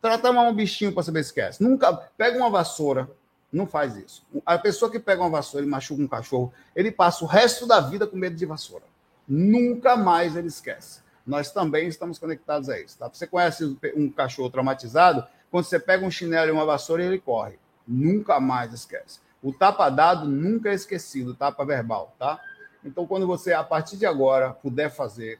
Trata 0.01 0.31
mal 0.31 0.49
um 0.49 0.55
bichinho 0.55 0.93
para 0.93 1.03
saber 1.03 1.23
se 1.23 1.29
esquece. 1.29 1.61
Nunca 1.63 1.93
pega 1.93 2.37
uma 2.37 2.49
vassoura, 2.49 3.09
não 3.51 3.67
faz 3.67 3.95
isso. 3.95 4.25
A 4.45 4.57
pessoa 4.57 4.89
que 4.89 4.99
pega 4.99 5.21
uma 5.21 5.29
vassoura 5.29 5.65
e 5.65 5.69
machuca 5.69 6.01
um 6.01 6.07
cachorro, 6.07 6.53
ele 6.75 6.91
passa 6.91 7.23
o 7.23 7.27
resto 7.27 7.67
da 7.67 7.79
vida 7.79 8.07
com 8.07 8.17
medo 8.17 8.35
de 8.35 8.45
vassoura. 8.45 8.85
Nunca 9.27 9.95
mais 9.95 10.35
ele 10.35 10.47
esquece. 10.47 11.01
Nós 11.25 11.51
também 11.51 11.87
estamos 11.87 12.17
conectados 12.17 12.69
a 12.69 12.79
isso. 12.79 12.97
Tá? 12.97 13.07
Você 13.07 13.27
conhece 13.27 13.77
um 13.95 14.09
cachorro 14.09 14.49
traumatizado? 14.49 15.27
Quando 15.51 15.65
você 15.65 15.79
pega 15.79 16.05
um 16.05 16.09
chinelo 16.09 16.47
e 16.47 16.51
uma 16.51 16.65
vassoura, 16.65 17.03
ele 17.03 17.19
corre. 17.19 17.59
Nunca 17.89 18.39
mais 18.39 18.71
esquece. 18.71 19.19
O 19.41 19.51
tapa 19.51 19.89
dado 19.89 20.27
nunca 20.27 20.69
é 20.69 20.73
esquecido, 20.73 21.33
tapa 21.33 21.65
verbal, 21.65 22.15
tá? 22.19 22.39
Então, 22.85 23.07
quando 23.07 23.25
você, 23.25 23.51
a 23.51 23.63
partir 23.63 23.97
de 23.97 24.05
agora, 24.05 24.51
puder 24.51 24.89
fazer, 24.89 25.39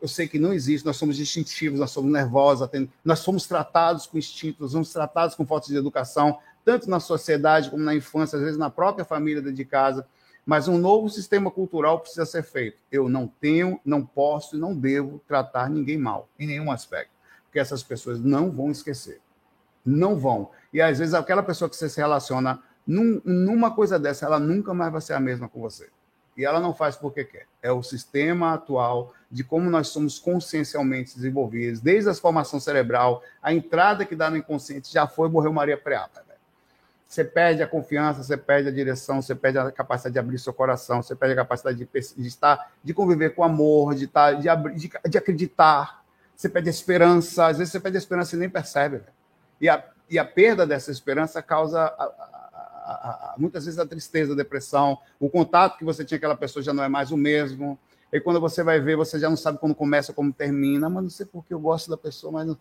eu 0.00 0.06
sei 0.06 0.28
que 0.28 0.38
não 0.38 0.52
existe, 0.52 0.84
nós 0.84 0.96
somos 0.96 1.18
instintivos, 1.18 1.80
nós 1.80 1.90
somos 1.90 2.12
nervosos, 2.12 2.68
nós 3.04 3.20
somos 3.20 3.46
tratados 3.46 4.06
com 4.06 4.18
instintos, 4.18 4.72
somos 4.72 4.92
tratados 4.92 5.34
com 5.34 5.46
falta 5.46 5.68
de 5.68 5.76
educação, 5.76 6.38
tanto 6.64 6.90
na 6.90 7.00
sociedade 7.00 7.70
como 7.70 7.82
na 7.82 7.94
infância, 7.94 8.36
às 8.36 8.42
vezes 8.42 8.58
na 8.58 8.68
própria 8.68 9.04
família 9.04 9.40
de 9.40 9.64
casa. 9.64 10.06
Mas 10.44 10.68
um 10.68 10.78
novo 10.78 11.08
sistema 11.08 11.50
cultural 11.50 12.00
precisa 12.00 12.24
ser 12.24 12.42
feito. 12.42 12.78
Eu 12.90 13.08
não 13.08 13.26
tenho, 13.26 13.80
não 13.84 14.04
posso 14.04 14.54
e 14.54 14.58
não 14.58 14.76
devo 14.76 15.20
tratar 15.26 15.68
ninguém 15.68 15.98
mal, 15.98 16.28
em 16.38 16.46
nenhum 16.46 16.70
aspecto. 16.70 17.10
Porque 17.44 17.58
essas 17.58 17.82
pessoas 17.82 18.20
não 18.20 18.50
vão 18.50 18.70
esquecer. 18.70 19.20
Não 19.84 20.16
vão. 20.16 20.50
E 20.76 20.82
às 20.82 20.98
vezes 20.98 21.14
aquela 21.14 21.42
pessoa 21.42 21.70
que 21.70 21.74
você 21.74 21.88
se 21.88 21.98
relaciona 21.98 22.62
num, 22.86 23.18
numa 23.24 23.74
coisa 23.74 23.98
dessa, 23.98 24.26
ela 24.26 24.38
nunca 24.38 24.74
mais 24.74 24.92
vai 24.92 25.00
ser 25.00 25.14
a 25.14 25.20
mesma 25.20 25.48
com 25.48 25.58
você. 25.58 25.88
E 26.36 26.44
ela 26.44 26.60
não 26.60 26.74
faz 26.74 26.94
porque 26.94 27.24
quer. 27.24 27.46
É 27.62 27.72
o 27.72 27.82
sistema 27.82 28.52
atual 28.52 29.14
de 29.30 29.42
como 29.42 29.70
nós 29.70 29.88
somos 29.88 30.18
consciencialmente 30.18 31.16
desenvolvidos, 31.16 31.80
desde 31.80 32.10
a 32.10 32.14
formação 32.14 32.60
cerebral, 32.60 33.22
a 33.42 33.54
entrada 33.54 34.04
que 34.04 34.14
dá 34.14 34.28
no 34.28 34.36
inconsciente 34.36 34.92
já 34.92 35.06
foi, 35.06 35.30
morreu 35.30 35.50
Maria 35.50 35.78
Preata. 35.78 36.22
Você 37.08 37.24
perde 37.24 37.62
a 37.62 37.66
confiança, 37.66 38.22
você 38.22 38.36
perde 38.36 38.68
a 38.68 38.72
direção, 38.72 39.22
você 39.22 39.34
perde 39.34 39.56
a 39.56 39.72
capacidade 39.72 40.12
de 40.12 40.18
abrir 40.18 40.38
seu 40.38 40.52
coração, 40.52 41.02
você 41.02 41.16
perde 41.16 41.32
a 41.32 41.36
capacidade 41.36 41.78
de, 41.78 41.88
de 41.90 42.28
estar, 42.28 42.70
de 42.84 42.92
conviver 42.92 43.34
com 43.34 43.42
amor, 43.42 43.94
de, 43.94 44.04
estar, 44.04 44.34
de, 44.34 44.48
de, 44.74 44.90
de, 45.08 45.16
acreditar. 45.16 46.04
Você 46.36 46.50
perde 46.50 46.68
a 46.68 46.70
esperança, 46.70 47.46
às 47.46 47.56
vezes 47.56 47.72
você 47.72 47.80
perde 47.80 47.96
a 47.96 48.00
esperança 48.00 48.36
e 48.36 48.38
nem 48.38 48.50
percebe. 48.50 49.00
E 49.58 49.70
a, 49.70 49.82
e 50.08 50.18
a 50.18 50.24
perda 50.24 50.66
dessa 50.66 50.90
esperança 50.90 51.42
causa 51.42 51.80
a, 51.80 52.04
a, 52.04 53.32
a, 53.32 53.34
muitas 53.38 53.64
vezes 53.64 53.78
a 53.78 53.86
tristeza, 53.86 54.32
a 54.32 54.36
depressão, 54.36 54.98
o 55.18 55.28
contato 55.28 55.78
que 55.78 55.84
você 55.84 56.04
tinha 56.04 56.18
com 56.18 56.26
aquela 56.26 56.36
pessoa 56.36 56.62
já 56.62 56.72
não 56.72 56.84
é 56.84 56.88
mais 56.88 57.10
o 57.10 57.16
mesmo. 57.16 57.78
E 58.12 58.20
quando 58.20 58.40
você 58.40 58.62
vai 58.62 58.80
ver, 58.80 58.96
você 58.96 59.18
já 59.18 59.28
não 59.28 59.36
sabe 59.36 59.58
como 59.58 59.74
começa, 59.74 60.12
como 60.12 60.32
termina. 60.32 60.88
Mas 60.88 61.02
não 61.02 61.10
sei 61.10 61.26
porque 61.26 61.52
eu 61.52 61.58
gosto 61.58 61.90
da 61.90 61.96
pessoa, 61.96 62.32
mas 62.32 62.46
não 62.46 62.56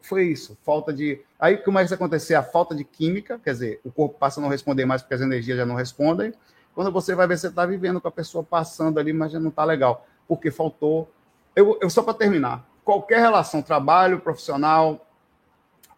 foi 0.00 0.26
isso, 0.26 0.56
falta 0.62 0.92
de. 0.92 1.20
Aí 1.38 1.56
começa 1.58 1.94
a 1.94 1.96
acontecer 1.96 2.34
a 2.34 2.42
falta 2.42 2.74
de 2.74 2.84
química, 2.84 3.38
quer 3.38 3.52
dizer, 3.52 3.80
o 3.84 3.90
corpo 3.90 4.18
passa 4.18 4.40
a 4.40 4.42
não 4.42 4.48
responder 4.48 4.84
mais 4.84 5.02
porque 5.02 5.14
as 5.14 5.20
energias 5.20 5.58
já 5.58 5.66
não 5.66 5.74
respondem. 5.74 6.32
Quando 6.74 6.92
você 6.92 7.14
vai 7.14 7.26
ver, 7.26 7.36
você 7.38 7.48
está 7.48 7.66
vivendo 7.66 8.00
com 8.00 8.08
a 8.08 8.10
pessoa 8.10 8.44
passando 8.44 8.98
ali, 8.98 9.12
mas 9.12 9.32
já 9.32 9.40
não 9.40 9.48
está 9.50 9.64
legal, 9.64 10.06
porque 10.26 10.50
faltou. 10.50 11.10
Eu, 11.54 11.76
eu 11.82 11.90
só 11.90 12.02
para 12.02 12.14
terminar, 12.14 12.66
qualquer 12.84 13.20
relação, 13.20 13.60
trabalho, 13.60 14.20
profissional, 14.20 15.06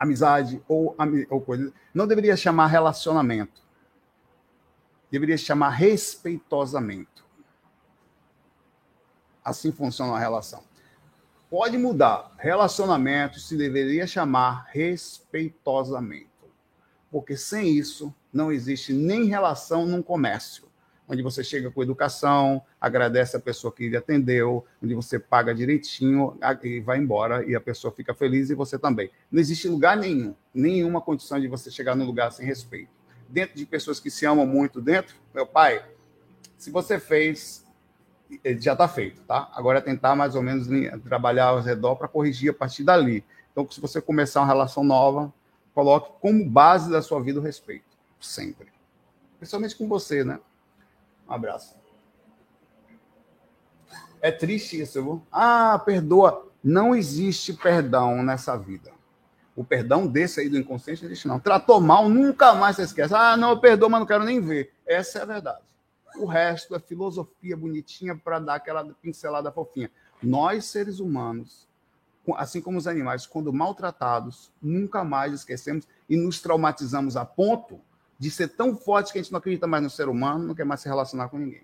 amizade 0.00 0.62
ou, 0.66 0.96
ou 1.28 1.40
coisa, 1.42 1.70
não 1.92 2.06
deveria 2.06 2.34
chamar 2.34 2.68
relacionamento. 2.68 3.60
Deveria 5.10 5.36
chamar 5.36 5.68
respeitosamente. 5.70 7.22
Assim 9.44 9.70
funciona 9.70 10.14
a 10.14 10.18
relação. 10.18 10.64
Pode 11.50 11.76
mudar. 11.76 12.32
Relacionamento 12.38 13.38
se 13.40 13.56
deveria 13.56 14.06
chamar 14.06 14.68
respeitosamente. 14.70 16.30
Porque 17.10 17.36
sem 17.36 17.68
isso, 17.76 18.14
não 18.32 18.50
existe 18.50 18.92
nem 18.92 19.24
relação 19.24 19.84
num 19.84 20.02
comércio. 20.02 20.69
Onde 21.12 21.22
você 21.22 21.42
chega 21.42 21.72
com 21.72 21.82
educação, 21.82 22.62
agradece 22.80 23.36
a 23.36 23.40
pessoa 23.40 23.72
que 23.72 23.88
lhe 23.88 23.96
atendeu, 23.96 24.64
onde 24.80 24.94
você 24.94 25.18
paga 25.18 25.52
direitinho 25.52 26.38
e 26.62 26.78
vai 26.78 26.98
embora 26.98 27.44
e 27.44 27.56
a 27.56 27.60
pessoa 27.60 27.92
fica 27.92 28.14
feliz 28.14 28.48
e 28.48 28.54
você 28.54 28.78
também. 28.78 29.10
Não 29.28 29.40
existe 29.40 29.66
lugar 29.66 29.96
nenhum, 29.96 30.36
nenhuma 30.54 31.00
condição 31.00 31.40
de 31.40 31.48
você 31.48 31.68
chegar 31.68 31.96
num 31.96 32.06
lugar 32.06 32.30
sem 32.30 32.46
respeito. 32.46 32.92
Dentro 33.28 33.56
de 33.56 33.66
pessoas 33.66 33.98
que 33.98 34.08
se 34.08 34.24
amam 34.24 34.46
muito 34.46 34.80
dentro, 34.80 35.16
meu 35.34 35.44
pai, 35.44 35.84
se 36.56 36.70
você 36.70 37.00
fez 37.00 37.68
já 38.60 38.74
está 38.74 38.86
feito, 38.86 39.20
tá? 39.22 39.50
Agora 39.52 39.78
é 39.78 39.82
tentar 39.82 40.14
mais 40.14 40.36
ou 40.36 40.42
menos 40.42 40.68
trabalhar 41.02 41.46
ao 41.46 41.60
redor 41.60 41.96
para 41.96 42.06
corrigir 42.06 42.50
a 42.50 42.54
partir 42.54 42.84
dali. 42.84 43.24
Então, 43.50 43.68
se 43.68 43.80
você 43.80 44.00
começar 44.00 44.40
uma 44.42 44.46
relação 44.46 44.84
nova, 44.84 45.34
coloque 45.74 46.12
como 46.20 46.48
base 46.48 46.88
da 46.88 47.02
sua 47.02 47.20
vida 47.20 47.40
o 47.40 47.42
respeito, 47.42 47.98
sempre. 48.20 48.68
Principalmente 49.38 49.74
com 49.74 49.88
você, 49.88 50.22
né? 50.22 50.38
Um 51.30 51.34
abraço. 51.34 51.76
É 54.20 54.32
triste 54.32 54.80
isso, 54.80 55.00
viu? 55.00 55.22
Ah, 55.30 55.80
perdoa. 55.86 56.50
Não 56.62 56.94
existe 56.94 57.54
perdão 57.54 58.20
nessa 58.22 58.56
vida. 58.56 58.90
O 59.54 59.64
perdão 59.64 60.06
desse 60.06 60.40
aí 60.40 60.48
do 60.48 60.58
inconsciente 60.58 61.04
existe, 61.04 61.28
não. 61.28 61.38
Tratou 61.38 61.80
mal, 61.80 62.08
nunca 62.08 62.52
mais 62.54 62.76
você 62.76 62.82
esquece. 62.82 63.14
Ah, 63.14 63.36
não, 63.36 63.50
eu 63.50 63.60
perdoo, 63.60 63.88
mas 63.88 64.00
não 64.00 64.06
quero 64.06 64.24
nem 64.24 64.40
ver. 64.40 64.72
Essa 64.84 65.20
é 65.20 65.22
a 65.22 65.24
verdade. 65.24 65.62
O 66.16 66.26
resto 66.26 66.74
é 66.74 66.80
filosofia 66.80 67.56
bonitinha 67.56 68.16
para 68.16 68.40
dar 68.40 68.56
aquela 68.56 68.84
pincelada 69.00 69.52
fofinha. 69.52 69.90
Nós, 70.20 70.64
seres 70.64 70.98
humanos, 70.98 71.68
assim 72.36 72.60
como 72.60 72.76
os 72.76 72.88
animais, 72.88 73.24
quando 73.24 73.52
maltratados, 73.52 74.52
nunca 74.60 75.04
mais 75.04 75.32
esquecemos 75.32 75.86
e 76.08 76.16
nos 76.16 76.42
traumatizamos 76.42 77.16
a 77.16 77.24
ponto 77.24 77.80
de 78.20 78.30
ser 78.30 78.48
tão 78.48 78.76
forte 78.76 79.12
que 79.12 79.18
a 79.18 79.22
gente 79.22 79.32
não 79.32 79.38
acredita 79.38 79.66
mais 79.66 79.82
no 79.82 79.88
ser 79.88 80.06
humano, 80.06 80.46
não 80.46 80.54
quer 80.54 80.66
mais 80.66 80.82
se 80.82 80.88
relacionar 80.88 81.30
com 81.30 81.38
ninguém. 81.38 81.62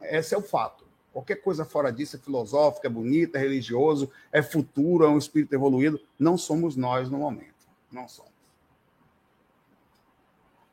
Esse 0.00 0.36
é 0.36 0.38
o 0.38 0.42
fato. 0.42 0.86
Qualquer 1.12 1.42
coisa 1.42 1.64
fora 1.64 1.92
disso 1.92 2.14
é 2.14 2.18
filosófica, 2.20 2.86
é 2.86 2.90
bonita, 2.90 3.38
é 3.38 3.40
religioso, 3.40 4.08
é 4.30 4.40
futuro, 4.40 5.04
é 5.04 5.08
um 5.08 5.18
espírito 5.18 5.52
evoluído. 5.52 6.00
Não 6.16 6.38
somos 6.38 6.76
nós 6.76 7.10
no 7.10 7.18
momento. 7.18 7.66
Não 7.90 8.06
somos. 8.06 8.30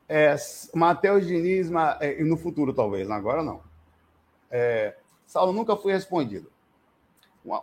É, 0.07 0.36
Matheus 0.75 1.25
Diniz, 1.25 1.71
é, 1.99 2.23
no 2.23 2.38
futuro 2.38 2.73
talvez, 2.73 3.09
agora 3.09 3.41
não. 3.41 3.63
É, 4.51 4.95
Saulo 5.25 5.51
nunca 5.51 5.75
foi 5.75 5.93
respondido. 5.93 6.51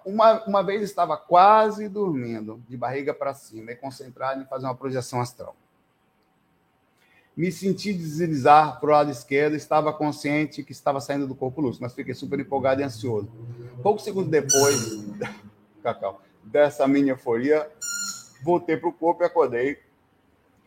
Uma, 0.05 0.45
uma 0.45 0.63
vez 0.63 0.83
estava 0.83 1.17
quase 1.17 1.89
dormindo, 1.89 2.61
de 2.69 2.77
barriga 2.77 3.15
para 3.15 3.33
cima, 3.33 3.71
e 3.71 3.77
concentrado 3.77 4.43
em 4.43 4.47
fazer 4.47 4.67
uma 4.67 4.75
projeção 4.75 5.21
astral. 5.21 5.55
Me 7.41 7.51
senti 7.51 7.95
deslizar 7.95 8.79
para 8.79 8.87
o 8.87 8.93
lado 8.93 9.11
esquerdo, 9.11 9.57
estava 9.57 9.95
consciente 9.95 10.63
que 10.63 10.73
estava 10.73 11.01
saindo 11.01 11.27
do 11.27 11.35
corpo 11.35 11.63
lúcido, 11.63 11.83
mas 11.83 11.95
fiquei 11.95 12.13
super 12.13 12.39
empolgado 12.39 12.83
e 12.83 12.85
ansioso. 12.85 13.33
Poucos 13.83 14.05
segundos 14.05 14.31
depois, 14.31 15.03
Cacau, 15.83 16.21
dessa 16.45 16.87
minha 16.87 17.13
euforia, 17.13 17.67
voltei 18.43 18.77
para 18.77 18.91
o 18.91 18.93
corpo 18.93 19.23
e 19.23 19.25
acordei 19.25 19.79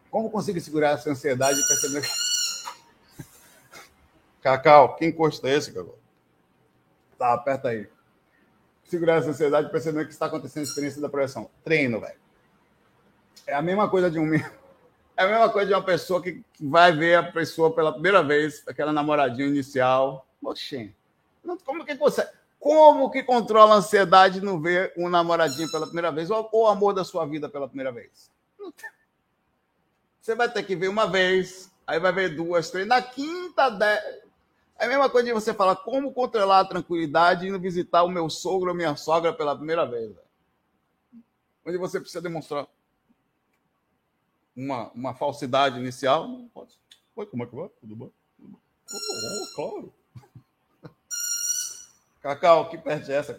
como 0.09 0.31
consigo 0.31 0.59
segurar 0.59 0.95
essa 0.95 1.11
ansiedade 1.11 1.59
e 1.59 1.67
perceber. 1.67 2.09
Cacau, 4.41 4.95
quem 4.95 5.09
encosta 5.09 5.47
é 5.47 5.55
esse, 5.55 5.71
Cacau? 5.71 5.99
Tá, 7.19 7.33
aperta 7.33 7.67
aí. 7.67 7.87
Segurar 8.85 9.17
essa 9.17 9.29
ansiedade 9.29 9.69
perceber 9.69 10.05
que 10.05 10.11
está 10.11 10.25
acontecendo 10.25 10.63
a 10.63 10.67
experiência 10.69 10.99
da 10.99 11.07
projeção. 11.07 11.51
Treino, 11.63 12.01
velho. 12.01 12.17
É 13.45 13.53
a 13.53 13.61
mesma 13.61 13.87
coisa 13.87 14.09
de 14.09 14.17
um. 14.17 14.31
É 15.15 15.23
a 15.23 15.27
mesma 15.27 15.49
coisa 15.49 15.67
de 15.67 15.73
uma 15.73 15.83
pessoa 15.83 16.21
que 16.21 16.43
vai 16.59 16.91
ver 16.91 17.15
a 17.15 17.31
pessoa 17.31 17.73
pela 17.73 17.93
primeira 17.93 18.23
vez, 18.23 18.63
aquela 18.67 18.91
namoradinha 18.91 19.47
inicial. 19.47 20.27
Oxê. 20.41 20.91
Como 21.63 21.85
que 21.85 21.93
você. 21.95 22.27
Como 22.59 23.11
que 23.11 23.21
controla 23.21 23.75
a 23.75 23.77
ansiedade 23.77 24.39
de 24.39 24.45
não 24.45 24.59
ver 24.59 24.93
um 24.97 25.09
namoradinho 25.09 25.69
pela 25.69 25.85
primeira 25.85 26.11
vez 26.11 26.31
ou 26.31 26.49
o 26.51 26.67
amor 26.67 26.93
da 26.93 27.03
sua 27.03 27.25
vida 27.25 27.49
pela 27.49 27.67
primeira 27.67 27.91
vez? 27.91 28.31
Você 30.21 30.33
vai 30.33 30.49
ter 30.49 30.63
que 30.63 30.75
ver 30.75 30.87
uma 30.87 31.05
vez, 31.05 31.69
aí 31.85 31.99
vai 31.99 32.13
ver 32.13 32.35
duas, 32.35 32.71
três. 32.71 32.87
Na 32.87 33.01
quinta, 33.01 33.69
dez. 33.69 34.01
É 34.79 34.85
a 34.85 34.87
mesma 34.87 35.09
coisa 35.09 35.27
de 35.27 35.33
você 35.33 35.53
falar 35.53 35.75
como 35.75 36.13
controlar 36.13 36.61
a 36.61 36.65
tranquilidade 36.65 37.47
indo 37.47 37.59
visitar 37.59 38.03
o 38.03 38.09
meu 38.09 38.29
sogro 38.29 38.69
ou 38.69 38.75
minha 38.75 38.95
sogra 38.95 39.33
pela 39.33 39.55
primeira 39.55 39.85
vez. 39.85 40.11
Onde 41.65 41.77
você 41.77 41.99
precisa 41.99 42.21
demonstrar 42.21 42.67
uma, 44.55 44.91
uma 44.91 45.13
falsidade 45.13 45.79
inicial. 45.79 46.27
Não 46.27 46.47
pode. 46.49 46.77
Oi, 47.15 47.25
como 47.25 47.43
é 47.43 47.45
que 47.45 47.55
vai? 47.55 47.69
Tudo 47.79 47.95
bom? 47.95 48.11
Tudo 48.37 48.51
bom? 48.51 49.43
Oh, 49.43 49.55
claro. 49.55 49.93
Cacau, 52.21 52.69
que 52.69 52.77
perde 52.77 53.11
é 53.11 53.15
essa? 53.15 53.37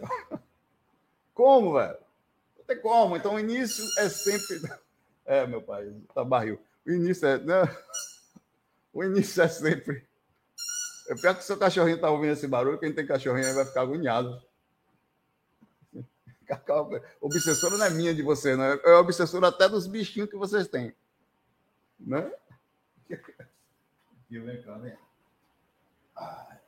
Como, 1.33 1.73
velho? 1.73 1.97
Não 2.57 2.65
tem 2.65 2.81
como. 2.81 3.17
Então, 3.17 3.35
o 3.35 3.39
início 3.39 3.83
é 3.99 4.09
sempre. 4.09 4.61
É, 5.27 5.47
meu 5.47 5.59
pai, 5.59 5.91
tá 6.13 6.23
barril. 6.23 6.61
O 6.85 6.91
início 6.91 7.27
é. 7.27 7.39
Né? 7.39 7.55
O 8.93 9.03
início 9.03 9.41
é 9.41 9.47
sempre. 9.47 10.07
É 11.09 11.15
pior 11.15 11.33
que 11.33 11.41
o 11.41 11.43
seu 11.43 11.57
cachorrinho 11.57 11.99
tá 11.99 12.11
ouvindo 12.11 12.33
esse 12.33 12.47
barulho, 12.47 12.77
quem 12.79 12.93
tem 12.93 13.05
cachorrinho 13.05 13.47
aí 13.47 13.53
vai 13.53 13.65
ficar 13.65 13.81
agoniado. 13.81 14.41
Obsessora 17.19 17.77
não 17.77 17.85
é 17.85 17.89
minha 17.89 18.13
de 18.13 18.21
você, 18.21 18.55
né? 18.55 18.79
É 18.83 18.93
obsessora 18.93 19.47
até 19.47 19.67
dos 19.67 19.87
bichinhos 19.87 20.29
que 20.29 20.37
vocês 20.37 20.67
têm. 20.67 20.93
Né? 21.99 22.31
Aqui, 23.11 24.39
vem 24.39 24.61
cá, 24.61 24.77
vem. 24.77 24.95
Ai. 26.15 26.59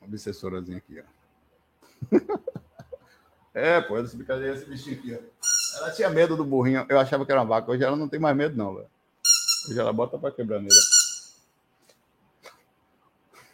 Obsessorazinha 0.00 0.78
aqui, 0.78 1.00
ó. 1.00 1.04
É, 3.54 3.82
pô, 3.82 3.98
essa 3.98 4.16
brincadeira, 4.16 4.56
esse 4.56 4.64
bichinho 4.64 4.98
aqui, 4.98 5.14
ó. 5.14 5.18
Ela 5.78 5.90
tinha 5.90 6.08
medo 6.08 6.34
do 6.36 6.44
burrinho. 6.44 6.86
Eu 6.88 6.98
achava 6.98 7.26
que 7.26 7.32
era 7.32 7.42
uma 7.42 7.46
vaca. 7.46 7.70
Hoje 7.70 7.84
ela 7.84 7.96
não 7.96 8.08
tem 8.08 8.18
mais 8.18 8.34
medo, 8.34 8.56
não, 8.56 8.74
velho. 8.74 8.88
Hoje 9.68 9.78
ela 9.78 9.92
bota 9.92 10.18
pra 10.18 10.32
quebraneira. 10.32 10.74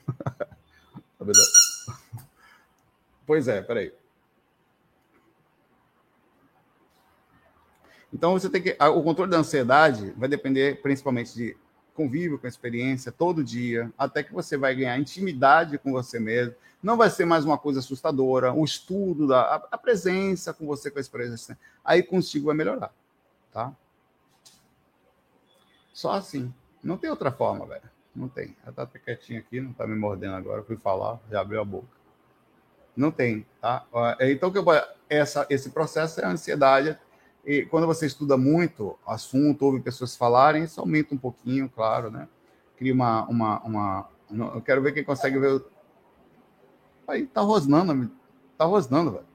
pois 3.26 3.49
é, 3.49 3.61
peraí. 3.61 3.93
Então 8.12 8.32
você 8.32 8.48
tem 8.48 8.62
que. 8.62 8.76
O 8.80 9.02
controle 9.02 9.30
da 9.30 9.38
ansiedade 9.38 10.12
vai 10.16 10.28
depender 10.28 10.80
principalmente 10.80 11.34
de 11.34 11.56
convívio 11.94 12.38
com 12.38 12.46
a 12.46 12.48
experiência 12.48 13.11
todo 13.11 13.42
dia, 13.42 13.92
até 13.98 14.22
que 14.22 14.32
você 14.32 14.56
vai 14.56 14.74
ganhar 14.74 14.96
intimidade 14.98 15.78
com 15.78 15.92
você 15.92 16.20
mesmo. 16.20 16.54
Não 16.80 16.96
vai 16.96 17.11
ser 17.11 17.24
mais 17.24 17.44
uma 17.44 17.59
coisa 17.59 17.80
assustadora, 17.80 18.52
o 18.52 18.64
estudo, 18.64 19.26
da, 19.26 19.40
a, 19.40 19.68
a 19.72 19.78
presença 19.78 20.54
com 20.54 20.64
você 20.64 20.90
com 20.90 20.98
a 20.98 21.00
experiência. 21.00 21.59
Aí 21.84 22.02
consigo 22.02 22.46
vai 22.46 22.54
melhorar, 22.54 22.94
tá? 23.52 23.74
Só 25.92 26.12
assim. 26.12 26.54
Não 26.82 26.96
tem 26.96 27.11
outra 27.11 27.32
forma, 27.32 27.66
velho. 27.66 27.90
Não 28.14 28.28
tem. 28.28 28.56
Ela 28.62 28.72
tá 28.72 28.86
quietinha 28.86 29.40
aqui, 29.40 29.61
não 29.61 29.72
tá 29.72 29.84
me 29.84 29.96
mordendo 29.96 30.36
agora. 30.36 30.62
fui 30.62 30.76
falar, 30.76 31.18
já 31.28 31.40
abriu 31.40 31.61
a 31.61 31.64
boca. 31.64 31.88
Não 32.96 33.11
tem, 33.11 33.44
tá? 33.61 33.84
Então, 34.20 34.52
que 34.52 34.59
essa, 35.09 35.46
esse 35.50 35.70
processo 35.70 36.20
é 36.20 36.24
a 36.24 36.30
ansiedade 36.30 36.98
e 37.49 37.64
quando 37.64 37.86
você 37.86 38.05
estuda 38.05 38.36
muito 38.36 38.99
assunto, 39.07 39.64
ouve 39.64 39.80
pessoas 39.80 40.14
falarem, 40.14 40.64
isso 40.64 40.78
aumenta 40.78 41.14
um 41.14 41.18
pouquinho, 41.18 41.66
claro, 41.66 42.11
né? 42.11 42.28
Cria 42.76 42.92
uma. 42.92 43.26
uma, 43.26 43.61
uma 43.62 44.09
eu 44.55 44.61
quero 44.61 44.82
ver 44.82 44.92
quem 44.92 45.03
consegue 45.03 45.38
ver. 45.38 45.64
Aí 47.07 47.26
tá 47.26 47.40
rosnando, 47.40 48.11
tá 48.59 48.66
rosnando, 48.66 49.12
velho. 49.12 49.26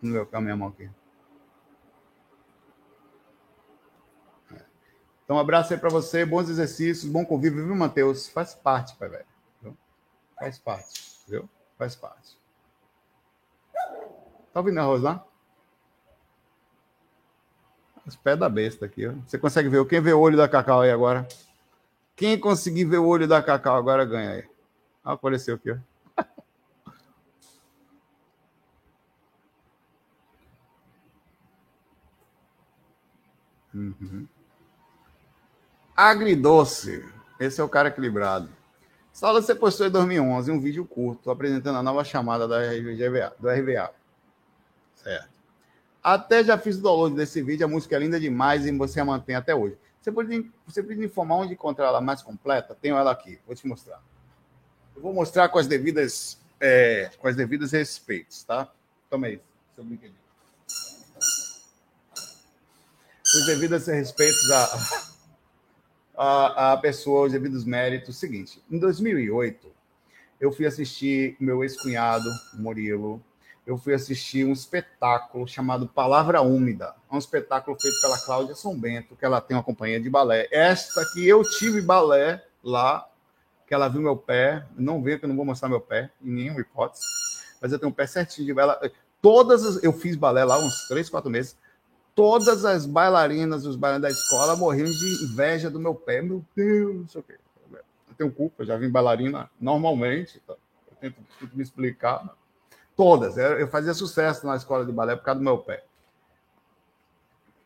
Vamos 0.00 0.16
ver 0.16 0.26
a 0.34 0.40
minha 0.40 0.56
mão 0.56 0.68
aqui. 0.68 0.88
Então, 5.22 5.36
um 5.36 5.38
abraço 5.38 5.74
aí 5.74 5.78
para 5.78 5.90
você, 5.90 6.24
bons 6.24 6.48
exercícios, 6.48 7.12
bom 7.12 7.26
convívio, 7.26 7.66
viu, 7.66 7.76
Matheus? 7.76 8.26
Faz 8.26 8.54
parte, 8.54 8.96
pai, 8.96 9.10
velho. 9.10 9.76
Faz 10.34 10.58
parte, 10.58 11.02
viu? 11.28 11.46
Faz 11.76 11.94
parte. 11.94 12.38
Tá 14.50 14.60
ouvindo 14.60 14.80
a 14.80 14.84
Rosana? 14.84 15.33
Os 18.06 18.16
pés 18.16 18.38
da 18.38 18.48
besta 18.48 18.86
aqui. 18.86 19.06
Ó. 19.06 19.12
Você 19.26 19.38
consegue 19.38 19.68
ver? 19.68 19.84
Quem 19.86 20.00
vê 20.00 20.12
o 20.12 20.20
olho 20.20 20.36
da 20.36 20.48
Cacau 20.48 20.82
aí 20.82 20.90
agora? 20.90 21.26
Quem 22.16 22.38
conseguir 22.38 22.84
ver 22.84 22.98
o 22.98 23.06
olho 23.06 23.26
da 23.26 23.42
Cacau 23.42 23.76
agora 23.76 24.04
ganha 24.04 24.30
aí. 24.30 24.44
Apareceu 25.02 25.56
aqui, 25.56 25.70
ó. 25.70 25.76
Uhum. 33.74 34.28
Agridoce. 35.96 37.04
Esse 37.40 37.60
é 37.60 37.64
o 37.64 37.68
cara 37.68 37.88
equilibrado. 37.88 38.48
Saulo, 39.12 39.42
você 39.42 39.54
postou 39.54 39.86
em 39.86 39.90
2011 39.90 40.50
um 40.50 40.60
vídeo 40.60 40.84
curto 40.84 41.30
apresentando 41.30 41.78
a 41.78 41.82
nova 41.82 42.04
chamada 42.04 42.48
da 42.48 42.58
RVA, 42.58 43.34
do 43.38 43.48
RVA. 43.48 43.92
Certo. 44.96 45.33
Até 46.04 46.44
já 46.44 46.58
fiz 46.58 46.76
o 46.76 46.82
download 46.82 47.16
desse 47.16 47.40
vídeo, 47.40 47.64
a 47.64 47.68
música 47.68 47.96
é 47.96 47.98
linda 47.98 48.20
demais 48.20 48.66
e 48.66 48.72
você 48.76 49.00
a 49.00 49.06
mantém 49.06 49.36
até 49.36 49.54
hoje. 49.54 49.78
Você 50.02 50.12
pode, 50.12 50.52
você 50.66 50.82
pode 50.82 51.02
informar 51.02 51.36
onde 51.36 51.54
encontrar 51.54 51.86
ela 51.86 52.00
mais 52.02 52.20
completa? 52.20 52.76
Tenho 52.78 52.94
ela 52.94 53.10
aqui, 53.10 53.40
vou 53.46 53.56
te 53.56 53.66
mostrar. 53.66 54.02
Eu 54.94 55.00
vou 55.00 55.14
mostrar 55.14 55.48
com 55.48 55.58
as 55.58 55.66
devidas, 55.66 56.38
é, 56.60 57.10
com 57.18 57.26
as 57.26 57.34
devidas 57.34 57.72
respeitos, 57.72 58.44
tá? 58.44 58.70
Toma 59.08 59.28
aí, 59.28 59.40
seu 59.74 59.82
brinquedinho. 59.82 60.20
Os 63.34 63.46
devidos 63.46 63.86
respeitos 63.86 64.50
a, 64.50 65.12
a, 66.18 66.72
a 66.72 66.76
pessoa, 66.76 67.24
os 67.24 67.32
devidos 67.32 67.64
méritos. 67.64 68.18
Seguinte, 68.18 68.62
em 68.70 68.78
2008, 68.78 69.72
eu 70.38 70.52
fui 70.52 70.66
assistir 70.66 71.34
meu 71.40 71.64
ex-cunhado, 71.64 72.28
Murilo, 72.52 73.24
eu 73.66 73.78
fui 73.78 73.94
assistir 73.94 74.44
um 74.44 74.52
espetáculo 74.52 75.48
chamado 75.48 75.88
Palavra 75.88 76.42
Úmida. 76.42 76.94
É 77.10 77.14
um 77.14 77.18
espetáculo 77.18 77.78
feito 77.80 77.98
pela 78.00 78.18
Cláudia 78.18 78.54
São 78.54 78.78
Bento, 78.78 79.16
que 79.16 79.24
ela 79.24 79.40
tem 79.40 79.56
uma 79.56 79.62
companhia 79.62 79.98
de 79.98 80.10
balé. 80.10 80.48
Esta 80.50 81.02
que 81.12 81.26
eu 81.26 81.42
tive 81.42 81.80
balé 81.80 82.44
lá, 82.62 83.08
que 83.66 83.72
ela 83.72 83.88
viu 83.88 84.02
meu 84.02 84.16
pé. 84.16 84.66
Não 84.76 85.02
vê 85.02 85.18
que 85.18 85.24
eu 85.24 85.28
não 85.28 85.36
vou 85.36 85.46
mostrar 85.46 85.68
meu 85.68 85.80
pé, 85.80 86.10
em 86.22 86.30
nenhuma 86.30 86.60
hipótese. 86.60 87.02
Mas 87.60 87.72
eu 87.72 87.78
tenho 87.78 87.90
um 87.90 87.94
pé 87.94 88.06
certinho 88.06 88.46
de 88.46 88.52
balé. 88.52 88.90
Todas 89.22 89.64
as, 89.64 89.82
eu 89.82 89.92
fiz 89.94 90.14
balé 90.14 90.44
lá 90.44 90.58
uns 90.58 90.86
três, 90.86 91.08
quatro 91.08 91.30
meses. 91.30 91.56
Todas 92.14 92.66
as 92.66 92.84
bailarinas, 92.84 93.64
os 93.64 93.76
bailarinos 93.76 94.14
da 94.14 94.20
escola 94.20 94.54
morriam 94.54 94.90
de 94.90 95.24
inveja 95.24 95.70
do 95.70 95.80
meu 95.80 95.94
pé. 95.94 96.20
Meu 96.20 96.44
Deus, 96.54 96.96
não 96.96 97.08
sei 97.08 97.20
o 97.22 97.24
quê. 97.24 97.38
Eu 97.72 98.14
tenho 98.16 98.30
culpa, 98.30 98.62
eu 98.62 98.66
já 98.66 98.76
vim 98.76 98.90
bailarina 98.90 99.50
normalmente. 99.58 100.38
Então 100.44 100.54
eu 100.90 100.96
tento, 101.00 101.16
tento 101.40 101.56
me 101.56 101.62
explicar 101.62 102.36
Todas. 102.96 103.36
Eu 103.36 103.66
fazia 103.68 103.92
sucesso 103.92 104.46
na 104.46 104.56
escola 104.56 104.84
de 104.84 104.92
balé 104.92 105.16
por 105.16 105.24
causa 105.24 105.40
do 105.40 105.44
meu 105.44 105.58
pé. 105.58 105.84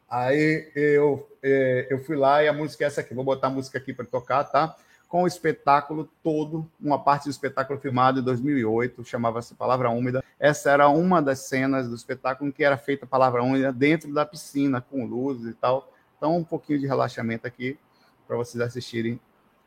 Aí 0.09 0.73
eu, 0.75 1.29
é, 1.43 1.87
eu 1.91 2.03
fui 2.03 2.17
lá 2.17 2.43
e 2.43 2.49
a 2.49 2.53
música 2.53 2.85
é 2.85 2.87
essa 2.87 3.03
aqui. 3.03 3.15
Vou 3.15 3.25
botar 3.25 3.49
a 3.49 3.51
música 3.51 3.77
aqui 3.77 3.93
para 3.93 4.07
tocar, 4.07 4.45
tá? 4.45 4.75
Com 5.07 5.23
o 5.23 5.27
espetáculo 5.27 6.09
todo, 6.23 6.71
uma 6.81 6.99
parte 7.03 7.25
do 7.25 7.31
espetáculo 7.31 7.79
filmado 7.79 8.21
em 8.21 8.23
2008, 8.23 9.05
chamava-se 9.05 9.55
Palavra 9.55 9.91
Úmida. 9.91 10.25
Essa 10.39 10.71
era 10.71 10.89
uma 10.89 11.21
das 11.21 11.41
cenas 11.41 11.89
do 11.89 11.95
espetáculo 11.95 12.49
em 12.49 12.53
que 12.53 12.65
era 12.65 12.79
feita 12.79 13.05
a 13.05 13.09
Palavra 13.09 13.43
Úmida 13.43 13.73
dentro 13.73 14.13
da 14.13 14.25
piscina, 14.25 14.81
com 14.81 15.05
luzes 15.05 15.51
e 15.51 15.55
tal. 15.55 15.93
Então, 16.17 16.37
um 16.37 16.45
pouquinho 16.45 16.79
de 16.79 16.87
relaxamento 16.87 17.47
aqui 17.47 17.79
para 18.27 18.37
vocês 18.37 18.61
assistirem 18.63 19.21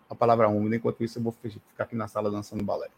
a 0.09 0.15
Palavra 0.15 0.47
Úmida. 0.47 0.75
Enquanto 0.75 1.03
isso, 1.03 1.19
eu 1.19 1.23
vou 1.23 1.33
ficar 1.33 1.83
aqui 1.83 1.95
na 1.95 2.07
sala 2.07 2.31
dançando 2.31 2.63
balé. 2.63 2.89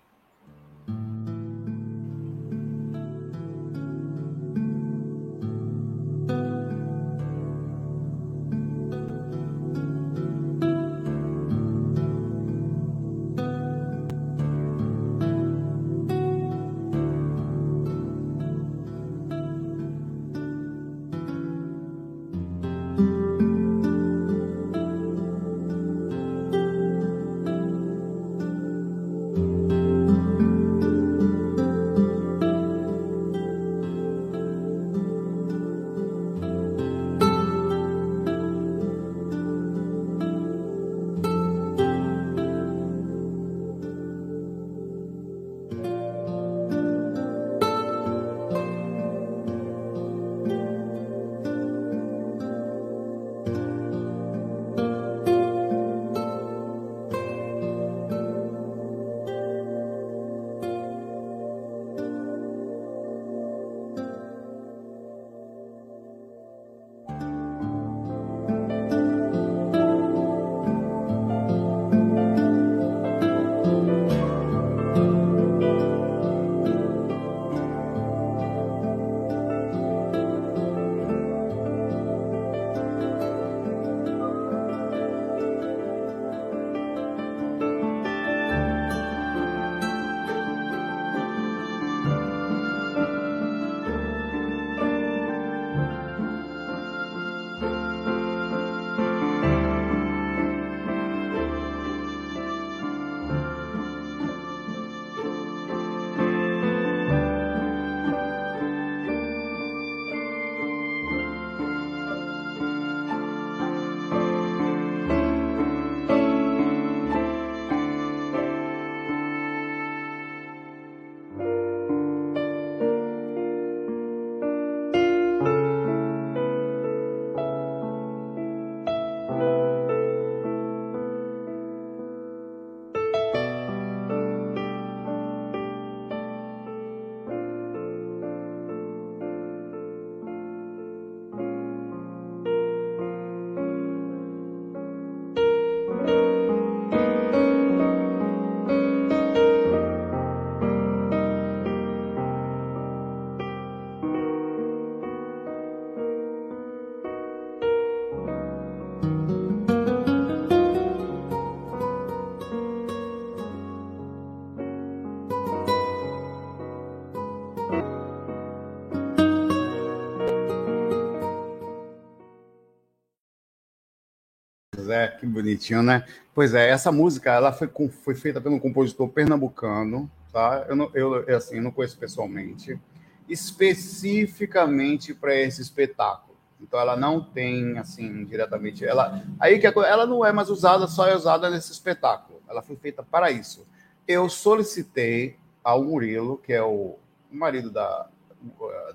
Bonitinho, 175.33 175.83
né? 175.83 176.05
Pois 176.33 176.53
é, 176.53 176.69
essa 176.69 176.91
música 176.91 177.31
ela 177.31 177.51
foi, 177.51 177.69
foi 178.03 178.15
feita 178.15 178.39
pelo 178.39 178.59
compositor 178.59 179.09
pernambucano, 179.09 180.09
tá? 180.31 180.65
Eu, 180.67 180.75
não, 180.75 180.91
eu, 180.93 181.35
assim, 181.35 181.59
não 181.59 181.71
conheço 181.71 181.97
pessoalmente, 181.97 182.79
especificamente 183.27 185.13
para 185.13 185.35
esse 185.35 185.61
espetáculo. 185.61 186.37
Então 186.61 186.79
ela 186.79 186.95
não 186.95 187.21
tem 187.21 187.77
assim 187.77 188.23
diretamente, 188.25 188.85
ela 188.85 189.21
aí 189.37 189.59
que 189.59 189.67
ela 189.67 190.05
não 190.05 190.25
é 190.25 190.31
mais 190.31 190.49
usada, 190.49 190.87
só 190.87 191.07
é 191.07 191.15
usada 191.15 191.49
nesse 191.49 191.71
espetáculo. 191.71 192.41
Ela 192.47 192.61
foi 192.61 192.77
feita 192.77 193.03
para 193.03 193.29
isso. 193.31 193.67
Eu 194.07 194.29
solicitei 194.29 195.35
ao 195.61 195.83
Murilo, 195.83 196.37
que 196.37 196.53
é 196.53 196.63
o 196.63 196.97
marido 197.29 197.69
da 197.69 198.07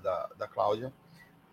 da, 0.01 0.29
da 0.37 0.47
Cláudia, 0.47 0.93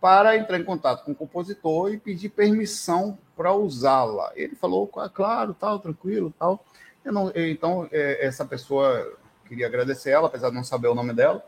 para 0.00 0.36
entrar 0.36 0.58
em 0.58 0.64
contato 0.64 1.04
com 1.04 1.12
o 1.12 1.14
compositor 1.14 1.92
e 1.92 1.98
pedir 1.98 2.28
permissão 2.28 3.18
para 3.36 3.52
usá-la. 3.52 4.32
Ele 4.34 4.56
falou, 4.56 4.88
claro, 4.88 5.54
tal, 5.54 5.78
tranquilo, 5.78 6.32
tal. 6.38 6.64
Não, 7.04 7.30
então, 7.34 7.88
é, 7.92 8.26
essa 8.26 8.44
pessoa, 8.44 9.16
queria 9.46 9.66
agradecer 9.66 10.10
ela, 10.10 10.26
apesar 10.26 10.48
de 10.48 10.56
não 10.56 10.64
saber 10.64 10.88
o 10.88 10.94
nome 10.94 11.12
dela. 11.12 11.44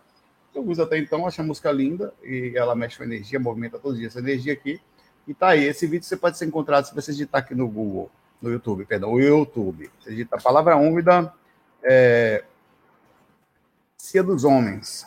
Eu 0.54 0.64
uso 0.64 0.82
até 0.82 0.98
então, 0.98 1.26
acho 1.26 1.40
a 1.40 1.44
música 1.44 1.70
linda 1.72 2.12
e 2.22 2.52
ela 2.54 2.74
mexe 2.74 2.96
com 2.96 3.04
energia, 3.04 3.40
movimenta 3.40 3.78
todos 3.78 3.94
os 3.94 3.98
dias 3.98 4.12
essa 4.12 4.20
energia 4.20 4.52
aqui. 4.52 4.80
E 5.26 5.34
tá 5.34 5.48
aí, 5.48 5.64
esse 5.64 5.86
vídeo 5.86 6.06
você 6.06 6.16
pode 6.16 6.38
ser 6.38 6.46
encontrado 6.46 6.86
se 6.86 6.94
você 6.94 7.12
digitar 7.12 7.42
aqui 7.42 7.54
no 7.54 7.68
Google, 7.68 8.10
no 8.40 8.50
YouTube, 8.50 8.84
perdão, 8.84 9.12
o 9.12 9.20
YouTube. 9.20 9.90
Você 10.00 10.10
digita 10.10 10.36
a 10.36 10.40
palavra 10.40 10.76
úmida, 10.76 11.32
é, 11.82 12.44
Cia 13.96 14.22
dos 14.22 14.44
Homens. 14.44 15.06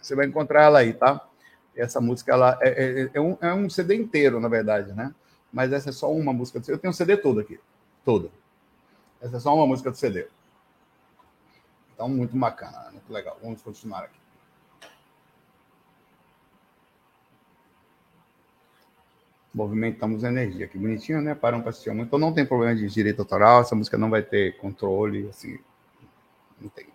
Você 0.00 0.14
vai 0.14 0.26
encontrar 0.26 0.64
ela 0.64 0.78
aí, 0.80 0.92
tá? 0.92 1.26
Essa 1.74 2.00
música 2.00 2.32
ela 2.32 2.58
é, 2.60 2.68
é, 2.68 3.10
é, 3.14 3.20
um, 3.20 3.36
é 3.40 3.52
um 3.54 3.68
CD 3.68 3.94
inteiro, 3.94 4.38
na 4.40 4.48
verdade, 4.48 4.92
né? 4.92 5.14
Mas 5.52 5.72
essa 5.72 5.90
é 5.90 5.92
só 5.92 6.12
uma 6.12 6.32
música. 6.32 6.60
Eu 6.68 6.78
tenho 6.78 6.92
o 6.92 6.94
CD 6.94 7.16
todo 7.16 7.40
aqui, 7.40 7.58
todo. 8.04 8.30
Essa 9.20 9.36
é 9.36 9.40
só 9.40 9.54
uma 9.54 9.66
música 9.66 9.90
do 9.90 9.96
CD. 9.96 10.26
Então, 11.94 12.08
muito 12.08 12.36
bacana, 12.36 12.90
muito 12.92 13.12
legal. 13.12 13.38
Vamos 13.42 13.60
continuar 13.60 14.04
aqui. 14.04 14.18
Movimentamos 19.52 20.22
energia, 20.22 20.68
que 20.68 20.78
bonitinho, 20.78 21.20
né? 21.20 21.34
Param 21.34 21.60
para 21.60 21.70
assistir. 21.70 21.90
Então 21.90 22.18
não 22.18 22.32
tem 22.32 22.46
problema 22.46 22.74
de 22.74 22.86
direito 22.86 23.18
autoral, 23.18 23.62
essa 23.62 23.74
música 23.74 23.98
não 23.98 24.08
vai 24.08 24.22
ter 24.22 24.56
controle, 24.58 25.28
assim, 25.28 25.58
não 26.60 26.68
tem. 26.68 26.86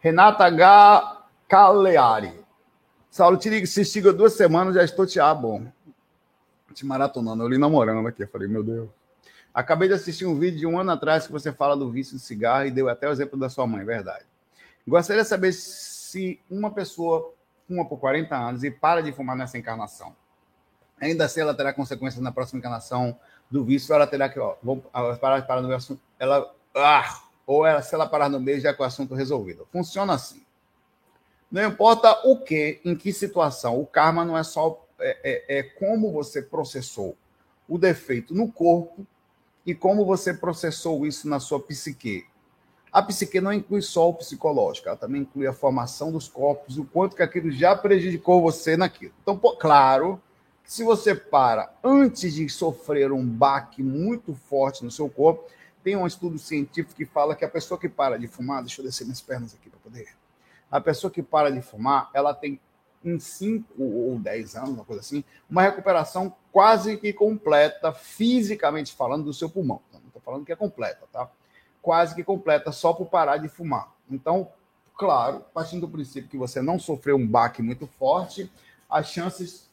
Renata 0.00 0.44
H. 0.44 1.26
Caleari. 1.48 2.43
Saulo, 3.14 3.36
te 3.36 3.64
se 3.68 3.82
estiga 3.82 4.12
duas 4.12 4.32
semanas, 4.32 4.74
já 4.74 4.82
estou 4.82 5.06
te 5.06 5.20
ah, 5.20 5.32
bom. 5.32 5.64
Te 6.74 6.84
maratonando, 6.84 7.44
eu 7.44 7.48
li 7.48 7.56
namorando 7.56 8.08
aqui. 8.08 8.24
Eu 8.24 8.26
falei, 8.26 8.48
meu 8.48 8.64
Deus. 8.64 8.88
Acabei 9.54 9.86
de 9.86 9.94
assistir 9.94 10.26
um 10.26 10.36
vídeo 10.36 10.58
de 10.58 10.66
um 10.66 10.76
ano 10.80 10.90
atrás 10.90 11.24
que 11.24 11.30
você 11.30 11.52
fala 11.52 11.76
do 11.76 11.88
vício 11.92 12.16
de 12.16 12.20
cigarro 12.20 12.66
e 12.66 12.72
deu 12.72 12.88
até 12.88 13.08
o 13.08 13.12
exemplo 13.12 13.38
da 13.38 13.48
sua 13.48 13.68
mãe, 13.68 13.84
verdade. 13.84 14.24
Gostaria 14.84 15.22
de 15.22 15.28
saber 15.28 15.52
se 15.52 16.40
uma 16.50 16.72
pessoa 16.72 17.32
fuma 17.68 17.84
por 17.84 17.98
40 17.98 18.34
anos 18.34 18.64
e 18.64 18.70
para 18.72 19.00
de 19.00 19.12
fumar 19.12 19.36
nessa 19.36 19.56
encarnação, 19.56 20.12
ainda 21.00 21.26
assim 21.26 21.40
ela 21.40 21.54
terá 21.54 21.72
consequências 21.72 22.20
na 22.20 22.32
próxima 22.32 22.58
encarnação 22.58 23.16
do 23.48 23.64
vício, 23.64 23.94
ela 23.94 24.08
terá 24.08 24.28
que, 24.28 24.40
ó, 24.40 24.56
vou 24.60 24.78
parar, 25.20 25.40
parar 25.46 25.62
no 25.62 25.72
assunto, 25.72 26.00
ela, 26.18 26.52
ah, 26.74 27.22
ou 27.46 27.64
ela, 27.64 27.80
se 27.80 27.94
ela 27.94 28.08
parar 28.08 28.28
no 28.28 28.40
meio, 28.40 28.60
já 28.60 28.74
com 28.74 28.82
o 28.82 28.86
assunto 28.86 29.14
resolvido. 29.14 29.68
Funciona 29.70 30.14
assim. 30.14 30.43
Não 31.54 31.64
importa 31.64 32.20
o 32.24 32.36
que, 32.36 32.80
em 32.84 32.96
que 32.96 33.12
situação, 33.12 33.80
o 33.80 33.86
karma 33.86 34.24
não 34.24 34.36
é 34.36 34.42
só 34.42 34.84
é, 34.98 35.18
é, 35.22 35.58
é 35.58 35.62
como 35.62 36.10
você 36.10 36.42
processou 36.42 37.16
o 37.68 37.78
defeito 37.78 38.34
no 38.34 38.50
corpo 38.50 39.06
e 39.64 39.72
como 39.72 40.04
você 40.04 40.34
processou 40.34 41.06
isso 41.06 41.28
na 41.28 41.38
sua 41.38 41.60
psique. 41.60 42.26
A 42.90 43.00
psique 43.00 43.40
não 43.40 43.52
inclui 43.52 43.82
só 43.82 44.08
o 44.08 44.14
psicológico, 44.14 44.88
ela 44.88 44.96
também 44.96 45.22
inclui 45.22 45.46
a 45.46 45.52
formação 45.52 46.10
dos 46.10 46.26
corpos, 46.26 46.76
o 46.76 46.84
quanto 46.84 47.14
que 47.14 47.22
aquilo 47.22 47.52
já 47.52 47.76
prejudicou 47.76 48.42
você 48.42 48.76
naquilo. 48.76 49.14
Então, 49.22 49.38
pô, 49.38 49.56
claro, 49.56 50.20
se 50.64 50.82
você 50.82 51.14
para 51.14 51.72
antes 51.84 52.34
de 52.34 52.48
sofrer 52.48 53.12
um 53.12 53.24
baque 53.24 53.80
muito 53.80 54.34
forte 54.34 54.84
no 54.84 54.90
seu 54.90 55.08
corpo, 55.08 55.48
tem 55.84 55.94
um 55.94 56.04
estudo 56.04 56.36
científico 56.36 56.96
que 56.96 57.06
fala 57.06 57.36
que 57.36 57.44
a 57.44 57.48
pessoa 57.48 57.78
que 57.78 57.88
para 57.88 58.18
de 58.18 58.26
fumar, 58.26 58.60
deixa 58.60 58.80
eu 58.80 58.84
descer 58.84 59.04
minhas 59.04 59.20
pernas 59.20 59.54
aqui 59.54 59.70
para 59.70 59.78
poder. 59.78 60.23
A 60.74 60.80
pessoa 60.80 61.08
que 61.08 61.22
para 61.22 61.52
de 61.52 61.62
fumar, 61.62 62.10
ela 62.12 62.34
tem 62.34 62.60
em 63.04 63.16
5 63.16 63.80
ou 63.80 64.18
10 64.18 64.56
anos, 64.56 64.70
uma 64.70 64.84
coisa 64.84 65.02
assim, 65.02 65.22
uma 65.48 65.62
recuperação 65.62 66.34
quase 66.50 66.96
que 66.96 67.12
completa, 67.12 67.92
fisicamente 67.92 68.92
falando, 68.92 69.22
do 69.22 69.32
seu 69.32 69.48
pulmão. 69.48 69.80
Não 69.92 70.00
estou 70.08 70.20
falando 70.20 70.44
que 70.44 70.50
é 70.50 70.56
completa, 70.56 71.06
tá? 71.12 71.30
Quase 71.80 72.12
que 72.16 72.24
completa, 72.24 72.72
só 72.72 72.92
por 72.92 73.06
parar 73.06 73.36
de 73.36 73.48
fumar. 73.48 73.94
Então, 74.10 74.50
claro, 74.96 75.44
partindo 75.54 75.82
do 75.82 75.92
princípio 75.92 76.28
que 76.28 76.36
você 76.36 76.60
não 76.60 76.76
sofreu 76.76 77.14
um 77.14 77.26
baque 77.26 77.62
muito 77.62 77.86
forte, 77.86 78.50
as 78.90 79.06
chances. 79.06 79.70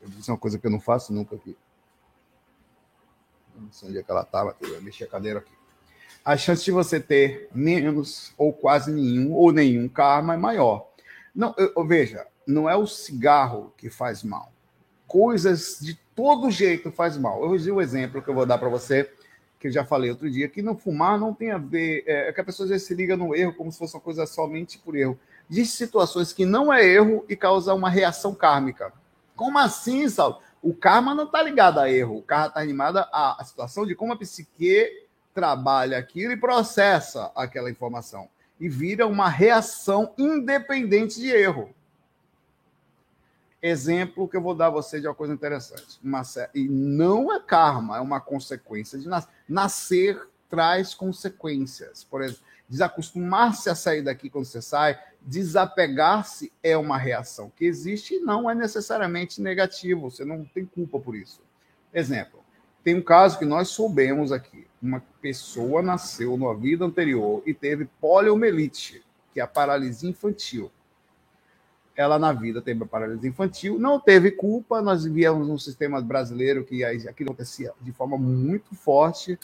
Eu 0.00 0.08
disse 0.08 0.30
uma 0.30 0.38
coisa 0.38 0.58
que 0.58 0.66
eu 0.66 0.70
não 0.70 0.80
faço 0.80 1.12
nunca 1.12 1.36
aqui. 1.36 1.54
Não 3.54 3.70
sei 3.70 3.90
onde 3.90 3.98
é 3.98 4.02
que 4.02 4.10
ela 4.10 4.22
estava, 4.22 4.56
eu 4.62 4.80
mexi 4.80 5.04
a 5.04 5.06
cadeira 5.06 5.40
aqui. 5.40 5.61
A 6.24 6.36
chance 6.36 6.64
de 6.64 6.70
você 6.70 7.00
ter 7.00 7.48
menos, 7.52 8.32
ou 8.38 8.52
quase 8.52 8.92
nenhum, 8.92 9.32
ou 9.32 9.52
nenhum 9.52 9.88
karma 9.88 10.34
é 10.34 10.36
maior. 10.36 10.88
Não, 11.34 11.54
eu, 11.56 11.84
veja, 11.84 12.26
não 12.46 12.68
é 12.68 12.76
o 12.76 12.86
cigarro 12.86 13.72
que 13.76 13.90
faz 13.90 14.22
mal. 14.22 14.52
Coisas 15.06 15.78
de 15.80 15.98
todo 16.14 16.50
jeito 16.50 16.92
faz 16.92 17.16
mal. 17.18 17.42
Eu 17.42 17.56
dizer 17.56 17.72
o 17.72 17.76
um 17.76 17.80
exemplo 17.80 18.22
que 18.22 18.28
eu 18.28 18.34
vou 18.34 18.46
dar 18.46 18.58
para 18.58 18.68
você, 18.68 19.10
que 19.58 19.68
eu 19.68 19.72
já 19.72 19.84
falei 19.84 20.10
outro 20.10 20.30
dia, 20.30 20.48
que 20.48 20.62
não 20.62 20.76
fumar 20.76 21.18
não 21.18 21.34
tem 21.34 21.50
a 21.50 21.58
ver. 21.58 22.04
É, 22.06 22.28
é 22.28 22.32
que 22.32 22.40
a 22.40 22.44
pessoa 22.44 22.68
vezes 22.68 22.86
se 22.86 22.94
liga 22.94 23.16
no 23.16 23.34
erro 23.34 23.54
como 23.54 23.72
se 23.72 23.78
fosse 23.78 23.94
uma 23.94 24.00
coisa 24.00 24.24
somente 24.26 24.78
por 24.78 24.96
erro. 24.96 25.18
Existem 25.50 25.86
situações 25.86 26.32
que 26.32 26.44
não 26.44 26.72
é 26.72 26.84
erro 26.84 27.24
e 27.28 27.34
causa 27.34 27.74
uma 27.74 27.90
reação 27.90 28.34
kármica. 28.34 28.92
Como 29.34 29.58
assim, 29.58 30.08
Saulo? 30.08 30.38
O 30.62 30.72
karma 30.72 31.14
não 31.14 31.24
está 31.24 31.42
ligado 31.42 31.80
a 31.80 31.90
erro, 31.90 32.18
o 32.18 32.22
karma 32.22 32.46
está 32.46 32.60
animado 32.60 32.98
à 32.98 33.42
situação 33.44 33.84
de 33.84 33.96
como 33.96 34.12
a 34.12 34.16
psique 34.16 35.01
trabalha 35.34 35.98
aquilo 35.98 36.32
e 36.32 36.36
processa 36.36 37.30
aquela 37.34 37.70
informação. 37.70 38.28
E 38.60 38.68
vira 38.68 39.06
uma 39.06 39.28
reação 39.28 40.14
independente 40.16 41.20
de 41.20 41.28
erro. 41.28 41.74
Exemplo 43.60 44.28
que 44.28 44.36
eu 44.36 44.42
vou 44.42 44.54
dar 44.54 44.66
a 44.66 44.70
você 44.70 45.00
de 45.00 45.06
uma 45.06 45.14
coisa 45.14 45.32
interessante. 45.32 45.98
Uma, 46.02 46.22
e 46.54 46.68
não 46.68 47.32
é 47.32 47.40
karma, 47.40 47.96
é 47.96 48.00
uma 48.00 48.20
consequência 48.20 48.98
de 48.98 49.08
nascer. 49.08 49.30
Nascer 49.48 50.28
traz 50.50 50.94
consequências. 50.94 52.04
Por 52.04 52.22
exemplo, 52.22 52.42
desacostumar-se 52.68 53.70
a 53.70 53.74
sair 53.74 54.02
daqui 54.02 54.28
quando 54.28 54.46
você 54.46 54.60
sai, 54.60 54.98
desapegar-se 55.20 56.52
é 56.62 56.76
uma 56.76 56.98
reação 56.98 57.50
que 57.56 57.64
existe 57.64 58.16
e 58.16 58.20
não 58.20 58.50
é 58.50 58.54
necessariamente 58.54 59.40
negativo, 59.40 60.10
você 60.10 60.24
não 60.24 60.44
tem 60.44 60.66
culpa 60.66 60.98
por 60.98 61.14
isso. 61.14 61.40
Exemplo, 61.92 62.40
tem 62.82 62.96
um 62.96 63.02
caso 63.02 63.38
que 63.38 63.44
nós 63.44 63.68
soubemos 63.68 64.32
aqui. 64.32 64.66
Uma 64.82 65.00
pessoa 65.20 65.80
nasceu 65.80 66.36
numa 66.36 66.56
vida 66.56 66.84
anterior 66.84 67.42
e 67.46 67.54
teve 67.54 67.84
poliomielite, 68.00 69.04
que 69.32 69.38
é 69.38 69.42
a 69.42 69.46
paralisia 69.46 70.10
infantil. 70.10 70.72
Ela 71.94 72.18
na 72.18 72.32
vida 72.32 72.60
teve 72.60 72.82
a 72.82 72.86
paralisia 72.86 73.28
infantil, 73.28 73.78
não 73.78 74.00
teve 74.00 74.32
culpa, 74.32 74.82
nós 74.82 75.04
vivíamos 75.04 75.46
num 75.46 75.58
sistema 75.58 76.00
brasileiro 76.00 76.64
que 76.64 76.82
aquilo 76.84 77.30
acontecia 77.30 77.72
de 77.80 77.92
forma 77.92 78.18
muito 78.18 78.74
forte, 78.74 79.38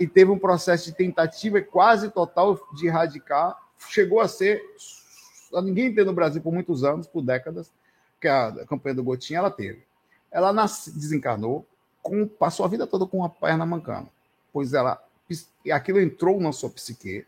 e 0.00 0.06
teve 0.06 0.30
um 0.30 0.38
processo 0.38 0.86
de 0.86 0.96
tentativa 0.96 1.60
quase 1.60 2.10
total 2.10 2.58
de 2.74 2.86
erradicar. 2.86 3.56
Chegou 3.88 4.20
a 4.20 4.28
ser. 4.28 4.62
Ninguém 5.62 5.94
teve 5.94 6.04
no 6.04 6.14
Brasil 6.14 6.40
por 6.40 6.52
muitos 6.52 6.82
anos, 6.84 7.06
por 7.06 7.22
décadas, 7.22 7.70
que 8.20 8.26
a 8.26 8.64
campanha 8.66 8.94
do 8.94 9.04
Gotinha 9.04 9.38
ela 9.38 9.50
teve. 9.50 9.84
Ela 10.30 10.52
nasce, 10.52 10.90
desencarnou, 10.90 11.66
com, 12.02 12.26
passou 12.26 12.64
a 12.64 12.68
vida 12.68 12.86
toda 12.86 13.06
com 13.06 13.22
a 13.24 13.28
perna 13.28 13.64
mancando, 13.64 14.08
pois 14.54 14.72
ela 14.72 15.02
aquilo 15.72 16.00
entrou 16.00 16.40
na 16.40 16.52
sua 16.52 16.70
psique, 16.70 17.26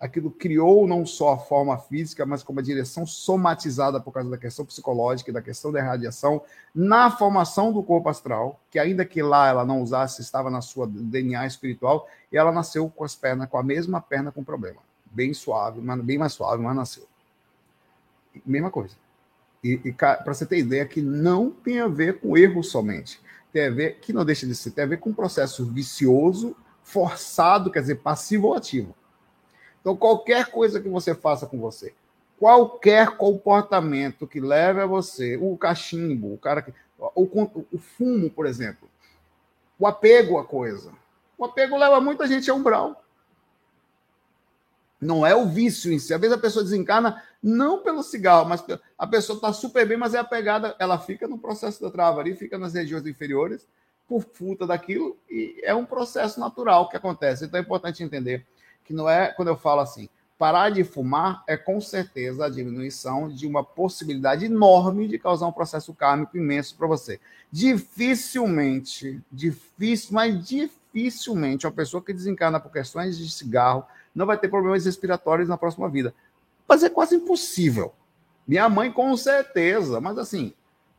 aquilo 0.00 0.30
criou 0.30 0.88
não 0.88 1.04
só 1.04 1.34
a 1.34 1.38
forma 1.38 1.76
física, 1.78 2.24
mas 2.24 2.42
como 2.42 2.58
a 2.58 2.62
direção 2.62 3.06
somatizada 3.06 4.00
por 4.00 4.10
causa 4.10 4.30
da 4.30 4.38
questão 4.38 4.64
psicológica 4.64 5.30
e 5.30 5.34
da 5.34 5.42
questão 5.42 5.70
da 5.70 5.82
radiação 5.82 6.42
na 6.74 7.10
formação 7.10 7.72
do 7.72 7.82
corpo 7.82 8.08
astral, 8.08 8.58
que 8.70 8.78
ainda 8.78 9.04
que 9.04 9.22
lá 9.22 9.48
ela 9.48 9.64
não 9.64 9.82
usasse, 9.82 10.22
estava 10.22 10.50
na 10.50 10.60
sua 10.60 10.88
DNA 10.88 11.46
espiritual, 11.46 12.08
e 12.32 12.36
ela 12.36 12.50
nasceu 12.50 12.88
com 12.88 13.04
as 13.04 13.14
pernas, 13.14 13.48
com 13.48 13.58
a 13.58 13.62
mesma 13.62 14.00
perna 14.00 14.32
com 14.32 14.42
problema. 14.42 14.80
Bem 15.04 15.34
suave, 15.34 15.80
mas 15.80 16.00
bem 16.00 16.18
mais 16.18 16.32
suave, 16.32 16.62
mas 16.62 16.74
nasceu. 16.74 17.06
Mesma 18.46 18.70
coisa. 18.70 18.96
E, 19.62 19.80
e 19.84 19.92
para 19.92 20.24
você 20.24 20.46
ter 20.46 20.58
ideia 20.58 20.86
que 20.86 21.02
não 21.02 21.50
tem 21.50 21.80
a 21.80 21.86
ver 21.86 22.18
com 22.18 22.36
erro 22.36 22.64
somente. 22.64 23.20
Tem 23.52 23.66
a 23.66 23.70
ver, 23.70 23.98
que 24.00 24.12
não 24.12 24.24
deixa 24.24 24.46
de 24.46 24.54
ser, 24.54 24.70
tem 24.70 24.84
a 24.84 24.86
ver 24.88 24.98
com 24.98 25.10
um 25.10 25.14
processo 25.14 25.64
vicioso, 25.66 26.56
forçado, 26.92 27.70
quer 27.70 27.80
dizer, 27.80 27.96
passivo 27.96 28.48
ou 28.48 28.54
ativo 28.54 28.94
então, 29.82 29.96
qualquer 29.96 30.46
coisa 30.46 30.80
que 30.80 30.88
você 30.88 31.12
faça 31.12 31.44
com 31.44 31.58
você, 31.58 31.92
qualquer 32.38 33.16
comportamento 33.16 34.28
que 34.28 34.40
leve 34.40 34.80
a 34.80 34.86
você, 34.86 35.36
o 35.36 35.56
cachimbo, 35.56 36.32
o 36.32 36.38
cara 36.38 36.62
que. 36.62 36.72
O, 36.96 37.28
o, 37.72 37.78
fumo, 37.78 38.30
por 38.30 38.46
exemplo. 38.46 38.88
O 39.76 39.88
apego 39.88 40.38
à 40.38 40.44
coisa. 40.44 40.92
O 41.36 41.44
apego 41.44 41.76
leva 41.76 42.00
muita 42.00 42.28
gente 42.28 42.48
a 42.48 42.54
umbral. 42.54 43.04
Não 45.00 45.26
é 45.26 45.34
o 45.34 45.48
vício 45.48 45.92
em 45.92 45.98
si. 45.98 46.14
Às 46.14 46.20
vezes 46.20 46.36
a 46.36 46.40
pessoa 46.40 46.62
desencana 46.62 47.20
não 47.42 47.82
pelo 47.82 48.04
cigarro, 48.04 48.48
mas 48.48 48.64
a 48.96 49.06
pessoa 49.08 49.34
está 49.36 49.52
super 49.52 49.84
bem, 49.84 49.96
mas 49.96 50.14
é 50.14 50.18
apegada, 50.18 50.76
ela 50.78 50.96
fica 50.96 51.26
no 51.26 51.36
processo 51.36 51.82
da 51.82 51.90
trava 51.90 52.20
ali, 52.20 52.36
fica 52.36 52.56
nas 52.56 52.72
regiões 52.72 53.04
inferiores, 53.04 53.66
por 54.12 54.22
fruta 54.34 54.66
daquilo, 54.66 55.16
e 55.30 55.58
é 55.64 55.74
um 55.74 55.86
processo 55.86 56.38
natural 56.38 56.88
que 56.90 56.96
acontece. 56.96 57.46
Então 57.46 57.58
é 57.58 57.62
importante 57.62 58.02
entender 58.02 58.44
que 58.84 58.92
não 58.92 59.08
é, 59.08 59.28
quando 59.28 59.48
eu 59.48 59.56
falo 59.56 59.80
assim, 59.80 60.06
parar 60.38 60.68
de 60.68 60.84
fumar 60.84 61.42
é 61.46 61.56
com 61.56 61.80
certeza 61.80 62.44
a 62.44 62.50
diminuição 62.50 63.30
de 63.30 63.46
uma 63.46 63.64
possibilidade 63.64 64.44
enorme 64.44 65.08
de 65.08 65.18
causar 65.18 65.46
um 65.46 65.52
processo 65.52 65.94
kármico 65.94 66.36
imenso 66.36 66.76
para 66.76 66.86
você. 66.86 67.18
Dificilmente, 67.50 69.22
difícil, 69.32 70.10
mas 70.12 70.46
dificilmente, 70.46 71.66
uma 71.66 71.72
pessoa 71.72 72.02
que 72.02 72.12
desencarna 72.12 72.60
por 72.60 72.70
questões 72.70 73.16
de 73.16 73.30
cigarro 73.30 73.86
não 74.14 74.26
vai 74.26 74.36
ter 74.36 74.48
problemas 74.48 74.84
respiratórios 74.84 75.48
na 75.48 75.56
próxima 75.56 75.88
vida. 75.88 76.14
Mas 76.68 76.82
é 76.82 76.90
quase 76.90 77.14
impossível. 77.14 77.94
Minha 78.46 78.68
mãe, 78.68 78.92
com 78.92 79.16
certeza, 79.16 80.02
mas 80.02 80.18
assim, 80.18 80.52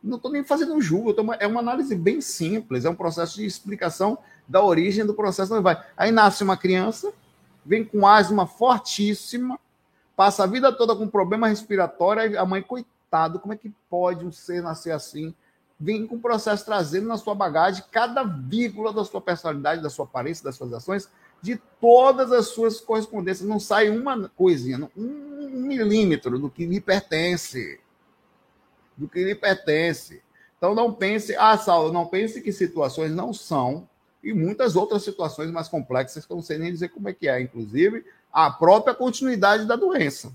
não 0.04 0.18
estou 0.18 0.30
nem 0.30 0.44
fazendo 0.44 0.74
um 0.74 0.80
julgo, 0.80 1.14
é 1.40 1.46
uma 1.46 1.60
análise 1.60 1.94
bem 1.96 2.20
simples, 2.20 2.84
é 2.84 2.90
um 2.90 2.94
processo 2.94 3.36
de 3.36 3.46
explicação 3.46 4.18
da 4.46 4.62
origem 4.62 5.06
do 5.06 5.14
processo. 5.14 5.60
Vai. 5.62 5.82
Aí 5.96 6.12
nasce 6.12 6.44
uma 6.44 6.56
criança, 6.56 7.12
vem 7.64 7.82
com 7.84 8.06
asma 8.06 8.46
fortíssima, 8.46 9.58
passa 10.14 10.44
a 10.44 10.46
vida 10.46 10.70
toda 10.70 10.94
com 10.94 11.08
problema 11.08 11.48
respiratório, 11.48 12.38
a 12.38 12.44
mãe, 12.44 12.62
coitado, 12.62 13.38
como 13.38 13.54
é 13.54 13.56
que 13.56 13.72
pode 13.88 14.26
um 14.26 14.30
ser 14.30 14.62
nascer 14.62 14.90
assim? 14.90 15.34
Vem 15.80 16.06
com 16.06 16.16
o 16.16 16.20
processo 16.20 16.64
trazendo 16.64 17.08
na 17.08 17.16
sua 17.16 17.34
bagagem 17.34 17.82
cada 17.90 18.22
vírgula 18.22 18.92
da 18.92 19.04
sua 19.04 19.20
personalidade, 19.20 19.82
da 19.82 19.90
sua 19.90 20.04
aparência, 20.04 20.44
das 20.44 20.54
suas 20.54 20.72
ações, 20.72 21.08
de 21.42 21.60
todas 21.80 22.30
as 22.30 22.48
suas 22.48 22.80
correspondências. 22.80 23.48
Não 23.48 23.58
sai 23.58 23.90
uma 23.90 24.28
coisinha, 24.36 24.88
um 24.96 25.50
milímetro 25.50 26.38
do 26.38 26.50
que 26.50 26.66
lhe 26.66 26.80
pertence. 26.80 27.80
Do 28.96 29.08
que 29.08 29.24
lhe 29.24 29.34
pertence. 29.34 30.22
Então 30.56 30.74
não 30.74 30.92
pense, 30.92 31.36
ah, 31.36 31.58
Saulo, 31.58 31.92
não 31.92 32.06
pense 32.06 32.40
que 32.40 32.52
situações 32.52 33.12
não 33.12 33.32
são 33.32 33.88
e 34.22 34.32
muitas 34.32 34.74
outras 34.74 35.02
situações 35.02 35.50
mais 35.50 35.68
complexas 35.68 36.24
que 36.24 36.32
eu 36.32 36.36
não 36.36 36.42
sei 36.42 36.56
nem 36.56 36.72
dizer 36.72 36.88
como 36.88 37.08
é 37.08 37.12
que 37.12 37.28
é, 37.28 37.40
inclusive 37.40 38.04
a 38.32 38.50
própria 38.50 38.94
continuidade 38.94 39.66
da 39.66 39.76
doença 39.76 40.32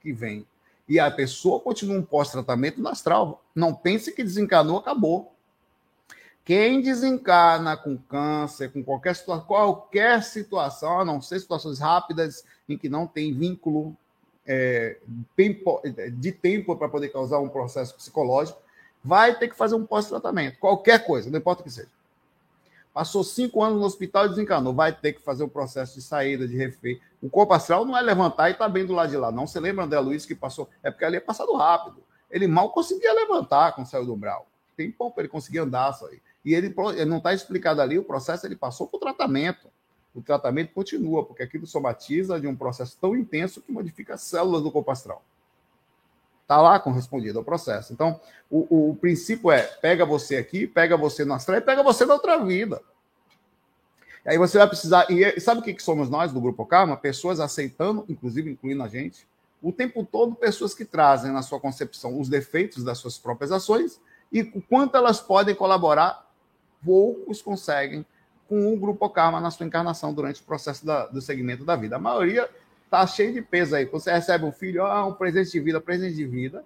que 0.00 0.12
vem. 0.12 0.44
E 0.88 0.98
a 0.98 1.10
pessoa 1.10 1.60
continua 1.60 1.96
um 1.96 2.02
pós-tratamento 2.02 2.86
astral. 2.88 3.42
Não 3.54 3.72
pense 3.72 4.12
que 4.12 4.24
desencanou, 4.24 4.78
acabou. 4.78 5.32
Quem 6.44 6.82
desencarna 6.82 7.76
com 7.76 7.96
câncer, 7.96 8.72
com 8.72 8.82
qualquer 8.82 9.14
situação, 9.14 9.46
qualquer 9.46 10.22
situação, 10.24 11.00
a 11.00 11.04
não 11.04 11.22
ser 11.22 11.38
situações 11.38 11.78
rápidas 11.78 12.44
em 12.68 12.76
que 12.76 12.88
não 12.88 13.06
tem 13.06 13.32
vínculo 13.32 13.96
é, 14.46 14.98
de 16.12 16.32
tempo 16.32 16.76
para 16.76 16.88
poder 16.88 17.08
causar 17.08 17.38
um 17.38 17.48
processo 17.48 17.94
psicológico, 17.94 18.60
vai 19.02 19.38
ter 19.38 19.48
que 19.48 19.56
fazer 19.56 19.74
um 19.74 19.86
pós-tratamento. 19.86 20.58
Qualquer 20.58 21.04
coisa, 21.04 21.30
não 21.30 21.38
importa 21.38 21.62
o 21.62 21.64
que 21.64 21.70
seja. 21.70 21.88
Passou 22.92 23.24
cinco 23.24 23.62
anos 23.62 23.80
no 23.80 23.86
hospital 23.86 24.26
e 24.26 24.28
desencanou. 24.28 24.74
Vai 24.74 24.92
ter 24.92 25.14
que 25.14 25.22
fazer 25.22 25.42
um 25.44 25.48
processo 25.48 25.94
de 25.94 26.02
saída, 26.02 26.46
de 26.46 26.56
refém. 26.56 27.00
O 27.22 27.30
corpo 27.30 27.54
astral 27.54 27.86
não 27.86 27.96
é 27.96 28.02
levantar 28.02 28.50
e 28.50 28.54
tá 28.54 28.68
bem 28.68 28.84
do 28.84 28.92
lado 28.92 29.08
de 29.10 29.16
lá, 29.16 29.32
não. 29.32 29.46
Você 29.46 29.58
lembra, 29.58 29.84
André 29.84 29.98
Luiz, 29.98 30.26
que 30.26 30.34
passou? 30.34 30.68
É 30.82 30.90
porque 30.90 31.04
ali 31.04 31.16
é 31.16 31.20
passado 31.20 31.54
rápido. 31.54 32.02
Ele 32.30 32.46
mal 32.46 32.70
conseguia 32.70 33.12
levantar 33.14 33.72
quando 33.72 33.86
saiu 33.86 34.04
do 34.04 34.12
umbral. 34.12 34.46
Tem 34.76 34.90
pouco 34.90 35.20
ele 35.20 35.28
conseguir 35.28 35.60
andar 35.60 35.92
só 35.94 36.06
aí. 36.06 36.20
E 36.44 36.54
ele, 36.54 36.74
ele 36.94 37.04
não 37.06 37.18
está 37.18 37.32
explicado 37.32 37.80
ali, 37.80 37.98
o 37.98 38.04
processo 38.04 38.46
ele 38.46 38.56
passou 38.56 38.86
por 38.86 38.98
tratamento. 38.98 39.68
O 40.14 40.20
tratamento 40.20 40.72
continua, 40.72 41.24
porque 41.24 41.42
aquilo 41.42 41.66
somatiza 41.66 42.38
de 42.38 42.46
um 42.46 42.54
processo 42.54 42.96
tão 43.00 43.16
intenso 43.16 43.62
que 43.62 43.72
modifica 43.72 44.14
as 44.14 44.22
células 44.22 44.62
do 44.62 44.70
corpo 44.70 44.90
astral. 44.90 45.22
Está 46.42 46.60
lá 46.60 46.78
correspondido 46.78 47.38
ao 47.38 47.44
processo. 47.44 47.92
Então, 47.92 48.20
o, 48.50 48.90
o 48.90 48.96
princípio 48.96 49.50
é: 49.50 49.62
pega 49.62 50.04
você 50.04 50.36
aqui, 50.36 50.66
pega 50.66 50.96
você 50.96 51.24
no 51.24 51.32
astral 51.32 51.58
e 51.58 51.62
pega 51.62 51.82
você 51.82 52.04
na 52.04 52.14
outra 52.14 52.44
vida. 52.44 52.82
E 54.24 54.30
aí 54.30 54.38
você 54.38 54.58
vai 54.58 54.68
precisar. 54.68 55.06
E 55.10 55.40
sabe 55.40 55.60
o 55.60 55.64
que, 55.64 55.72
que 55.72 55.82
somos 55.82 56.10
nós 56.10 56.32
do 56.32 56.40
Grupo 56.40 56.66
Karma? 56.66 56.96
Pessoas 56.96 57.40
aceitando, 57.40 58.04
inclusive 58.08 58.50
incluindo 58.50 58.82
a 58.82 58.88
gente, 58.88 59.26
o 59.62 59.72
tempo 59.72 60.04
todo 60.04 60.34
pessoas 60.34 60.74
que 60.74 60.84
trazem 60.84 61.32
na 61.32 61.40
sua 61.40 61.58
concepção 61.58 62.20
os 62.20 62.28
defeitos 62.28 62.84
das 62.84 62.98
suas 62.98 63.16
próprias 63.16 63.50
ações 63.50 64.00
e 64.32 64.42
o 64.42 64.60
quanto 64.60 64.96
elas 64.96 65.20
podem 65.20 65.54
colaborar, 65.54 66.28
poucos 66.84 67.40
conseguem 67.40 68.04
com 68.48 68.72
o 68.72 68.78
Grupo 68.78 69.08
Karma 69.08 69.40
na 69.40 69.50
sua 69.50 69.66
encarnação 69.66 70.12
durante 70.12 70.40
o 70.40 70.44
processo 70.44 70.84
da, 70.84 71.06
do 71.06 71.20
segmento 71.20 71.64
da 71.64 71.76
vida. 71.76 71.96
A 71.96 71.98
maioria 71.98 72.48
tá 72.90 73.06
cheio 73.06 73.32
de 73.32 73.40
peso 73.40 73.74
aí. 73.74 73.86
Você 73.86 74.12
recebe 74.12 74.44
um 74.44 74.52
filho, 74.52 74.84
ah, 74.84 75.06
um 75.06 75.14
presente 75.14 75.50
de 75.52 75.60
vida, 75.60 75.80
presente 75.80 76.14
de 76.14 76.26
vida. 76.26 76.64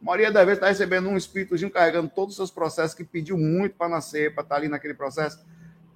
A 0.00 0.04
maioria 0.04 0.32
das 0.32 0.44
vezes 0.44 0.58
está 0.58 0.68
recebendo 0.68 1.08
um 1.08 1.16
espíritozinho 1.16 1.70
carregando 1.70 2.08
todos 2.08 2.32
os 2.32 2.36
seus 2.36 2.50
processos 2.50 2.94
que 2.94 3.04
pediu 3.04 3.36
muito 3.36 3.76
para 3.76 3.88
nascer, 3.88 4.34
para 4.34 4.42
estar 4.42 4.54
tá 4.54 4.60
ali 4.60 4.68
naquele 4.68 4.94
processo. 4.94 5.44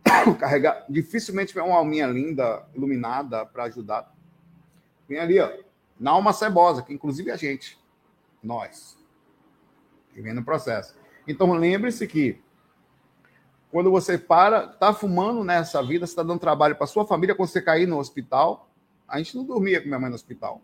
Carregar. 0.38 0.84
Dificilmente 0.88 1.54
vem 1.54 1.64
uma 1.64 1.78
alminha 1.78 2.06
linda, 2.06 2.64
iluminada, 2.74 3.44
para 3.46 3.64
ajudar. 3.64 4.14
Vem 5.08 5.18
ali, 5.18 5.40
ó, 5.40 5.50
na 5.98 6.10
alma 6.10 6.32
cebosa, 6.32 6.82
que 6.82 6.92
inclusive 6.92 7.30
é 7.30 7.32
a 7.32 7.36
gente, 7.36 7.78
nós, 8.42 8.98
que 10.12 10.20
vem 10.20 10.34
no 10.34 10.44
processo. 10.44 10.94
Então 11.26 11.52
lembre-se 11.52 12.06
que 12.06 12.40
quando 13.70 13.90
você 13.90 14.16
para, 14.16 14.66
está 14.66 14.92
fumando 14.92 15.42
nessa 15.42 15.82
vida, 15.82 16.06
você 16.06 16.12
está 16.12 16.22
dando 16.22 16.38
trabalho 16.38 16.76
para 16.76 16.86
sua 16.86 17.06
família, 17.06 17.34
quando 17.34 17.48
você 17.48 17.60
cair 17.60 17.86
no 17.86 17.98
hospital, 17.98 18.68
a 19.06 19.18
gente 19.18 19.36
não 19.36 19.44
dormia 19.44 19.80
com 19.80 19.86
minha 19.86 19.98
mãe 19.98 20.08
no 20.08 20.16
hospital. 20.16 20.62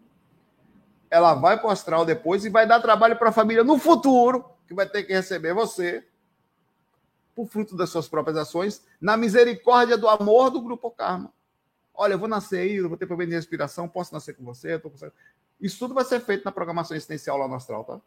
Ela 1.10 1.34
vai 1.34 1.58
para 1.58 1.68
o 1.68 1.70
astral 1.70 2.04
depois 2.04 2.44
e 2.44 2.48
vai 2.48 2.66
dar 2.66 2.80
trabalho 2.80 3.16
para 3.16 3.28
a 3.28 3.32
família 3.32 3.62
no 3.62 3.78
futuro, 3.78 4.44
que 4.66 4.74
vai 4.74 4.88
ter 4.88 5.02
que 5.02 5.12
receber 5.12 5.52
você, 5.52 6.06
por 7.34 7.46
fruto 7.48 7.76
das 7.76 7.90
suas 7.90 8.08
próprias 8.08 8.36
ações, 8.36 8.82
na 9.00 9.16
misericórdia 9.16 9.98
do 9.98 10.08
amor 10.08 10.50
do 10.50 10.60
Grupo 10.60 10.90
Karma. 10.90 11.32
Olha, 11.94 12.14
eu 12.14 12.18
vou 12.18 12.28
nascer 12.28 12.60
aí, 12.60 12.76
eu 12.76 12.88
vou 12.88 12.96
ter 12.96 13.06
problema 13.06 13.30
de 13.30 13.36
respiração, 13.36 13.88
posso 13.88 14.12
nascer 14.14 14.34
com 14.34 14.44
você? 14.44 14.78
Com... 14.78 14.90
Isso 15.60 15.78
tudo 15.78 15.92
vai 15.92 16.04
ser 16.04 16.20
feito 16.20 16.44
na 16.44 16.52
programação 16.52 16.96
existencial 16.96 17.36
lá 17.36 17.46
no 17.46 17.54
astral, 17.54 17.84
tá? 17.84 18.00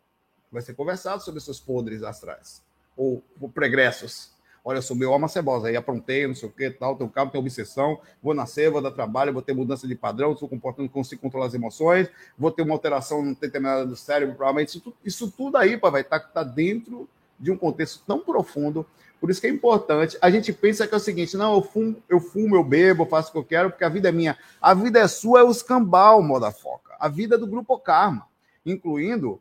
Vai 0.51 0.61
ser 0.61 0.73
conversado 0.73 1.21
sobre 1.21 1.39
seus 1.41 1.59
podres 1.59 2.01
astrais, 2.01 2.63
ou, 2.95 3.23
ou 3.39 3.49
pregressos 3.49 4.34
olha, 4.65 4.81
sou 4.81 4.95
meu 4.95 5.13
alma 5.13 5.27
cebosa, 5.27 5.67
aí 5.67 5.75
aprontei, 5.75 6.25
não 6.25 6.33
sei 6.33 6.49
o 6.49 6.51
que, 6.51 6.71
tal, 6.71 6.95
tenho 6.95 7.07
calma, 7.07 7.31
tenho 7.31 7.43
obsessão, 7.43 8.01
vou 8.21 8.33
nascer, 8.33 8.71
vou 8.71 8.81
dar 8.81 8.89
trabalho, 8.89 9.31
vou 9.31 9.43
ter 9.43 9.53
mudança 9.53 9.87
de 9.87 9.93
padrão, 9.93 10.33
estou 10.33 10.49
comportando, 10.49 10.89
consigo 10.89 11.21
controlar 11.21 11.45
as 11.45 11.53
emoções, 11.53 12.09
vou 12.35 12.49
ter 12.51 12.63
uma 12.63 12.73
alteração 12.73 13.31
determinada 13.33 13.85
do 13.85 13.95
cérebro, 13.95 14.33
provavelmente, 14.35 14.69
isso, 14.69 14.93
isso 15.05 15.31
tudo 15.31 15.57
aí, 15.57 15.77
pá, 15.77 15.91
vai 15.91 16.01
estar 16.01 16.19
tá, 16.19 16.27
tá 16.27 16.43
dentro 16.43 17.07
de 17.39 17.51
um 17.51 17.57
contexto 17.57 18.01
tão 18.07 18.19
profundo, 18.19 18.83
por 19.21 19.29
isso 19.29 19.39
que 19.39 19.47
é 19.47 19.51
importante, 19.51 20.17
a 20.19 20.31
gente 20.31 20.51
pensa 20.51 20.87
que 20.87 20.93
é 20.93 20.97
o 20.97 20.99
seguinte, 20.99 21.37
não, 21.37 21.53
eu 21.53 21.61
fumo, 21.61 21.95
eu 22.09 22.19
fumo, 22.19 22.55
eu 22.55 22.63
bebo, 22.63 23.03
eu 23.03 23.07
faço 23.07 23.29
o 23.29 23.31
que 23.33 23.37
eu 23.37 23.43
quero, 23.43 23.69
porque 23.69 23.83
a 23.83 23.89
vida 23.89 24.09
é 24.09 24.11
minha. 24.11 24.37
A 24.61 24.73
vida 24.73 24.99
é 24.99 25.07
sua, 25.07 25.39
é 25.39 25.43
o 25.43 25.51
escambau, 25.51 26.21
moda 26.21 26.51
foca. 26.51 26.95
A 26.99 27.07
vida 27.07 27.35
é 27.35 27.37
do 27.37 27.47
grupo 27.47 27.77
Karma, 27.79 28.27
incluindo 28.65 29.39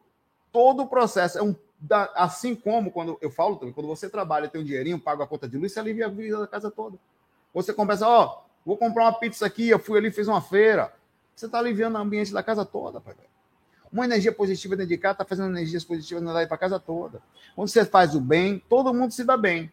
todo 0.53 0.83
o 0.83 0.87
processo. 0.87 1.39
É 1.39 1.43
um 1.43 1.55
da, 1.85 2.11
assim 2.15 2.55
como 2.55 2.91
quando 2.91 3.19
eu 3.21 3.31
falo 3.31 3.57
também, 3.57 3.75
quando 3.75 3.87
você 3.87 4.09
trabalha, 4.09 4.49
tem 4.49 4.61
um 4.61 4.65
dinheirinho, 4.65 4.99
paga 4.99 5.25
a 5.25 5.27
conta 5.27 5.47
de 5.47 5.59
luz, 5.59 5.73
você 5.73 5.81
alivia 5.81 6.07
a 6.07 6.09
vida 6.09 6.39
da 6.39 6.47
casa 6.47 6.71
toda. 6.71 6.97
Você 7.53 7.75
começa, 7.75 8.09
ó, 8.09 8.25
oh, 8.25 8.45
vou 8.65 8.77
comprar 8.77 9.05
uma 9.05 9.13
pizza 9.13 9.45
aqui, 9.45 9.69
eu 9.69 9.79
fui 9.79 9.99
ali, 9.99 10.11
fiz 10.11 10.27
uma 10.27 10.41
feira. 10.41 10.93
Você 11.37 11.45
está 11.47 11.59
aliviando 11.59 11.99
o 11.99 12.01
ambiente 12.01 12.33
da 12.33 12.43
casa 12.43 12.65
toda, 12.65 13.01
pai. 13.01 13.15
Uma 13.93 14.07
energia 14.07 14.33
positiva 14.33 14.75
dentro 14.75 14.89
de 14.89 14.99
casa 14.99 15.13
está 15.13 15.25
fazendo 15.25 15.51
energias 15.51 15.85
positivas 15.85 16.25
para 16.25 16.55
a 16.55 16.59
casa 16.59 16.81
toda. 16.81 17.23
Quando 17.55 17.69
você 17.69 17.85
faz 17.85 18.15
o 18.15 18.21
bem, 18.21 18.63
todo 18.69 18.93
mundo 18.95 19.13
se 19.13 19.23
dá 19.23 19.37
bem. 19.37 19.71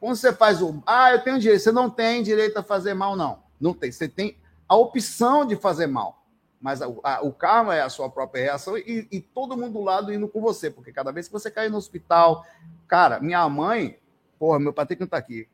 Quando 0.00 0.16
você 0.16 0.32
faz 0.32 0.62
o. 0.62 0.82
Ah, 0.86 1.12
eu 1.12 1.22
tenho 1.22 1.38
direito. 1.38 1.60
Você 1.60 1.72
não 1.72 1.90
tem 1.90 2.22
direito 2.22 2.56
a 2.56 2.62
fazer 2.62 2.94
mal, 2.94 3.14
não. 3.14 3.40
Não 3.60 3.74
tem. 3.74 3.92
Você 3.92 4.08
tem 4.08 4.36
a 4.66 4.76
opção 4.76 5.44
de 5.44 5.56
fazer 5.56 5.86
mal 5.86 6.17
mas 6.60 6.82
a, 6.82 6.86
a, 7.02 7.22
o 7.22 7.32
karma 7.32 7.74
é 7.74 7.80
a 7.80 7.88
sua 7.88 8.10
própria 8.10 8.42
reação 8.42 8.76
e, 8.76 9.06
e, 9.10 9.20
todo 9.20 9.56
mundo 9.56 9.74
do 9.74 9.82
lado 9.82 10.12
indo 10.12 10.28
com 10.28 10.40
você, 10.40 10.70
porque 10.70 10.92
cada 10.92 11.12
vez 11.12 11.26
que 11.26 11.32
você 11.32 11.50
cai 11.50 11.68
no 11.68 11.76
hospital, 11.76 12.44
cara, 12.86 13.20
minha 13.20 13.48
mãe, 13.48 13.98
porra, 14.38 14.58
meu 14.58 14.72
pai 14.72 14.86
tem 14.86 14.96
que 14.96 15.04
estar 15.04 15.16
aqui. 15.16 15.48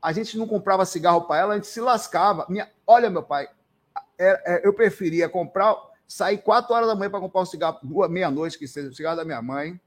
A 0.00 0.12
gente 0.12 0.38
não 0.38 0.46
comprava 0.46 0.84
cigarro 0.84 1.22
para 1.22 1.40
ela, 1.40 1.52
a 1.54 1.56
gente 1.56 1.66
se 1.66 1.80
lascava. 1.80 2.46
Minha, 2.48 2.70
olha, 2.86 3.10
meu 3.10 3.22
pai, 3.22 3.48
é, 4.16 4.54
é, 4.54 4.66
eu 4.66 4.72
preferia 4.72 5.28
comprar, 5.28 5.76
sair 6.06 6.38
quatro 6.38 6.72
horas 6.72 6.88
da 6.88 6.94
manhã 6.94 7.10
para 7.10 7.20
comprar 7.20 7.40
um 7.40 7.46
cigarro, 7.46 7.80
meia-noite, 8.08 8.58
que 8.58 8.68
seja 8.68 8.88
o 8.88 8.94
cigarro 8.94 9.16
da 9.16 9.24
minha 9.24 9.42
mãe, 9.42 9.80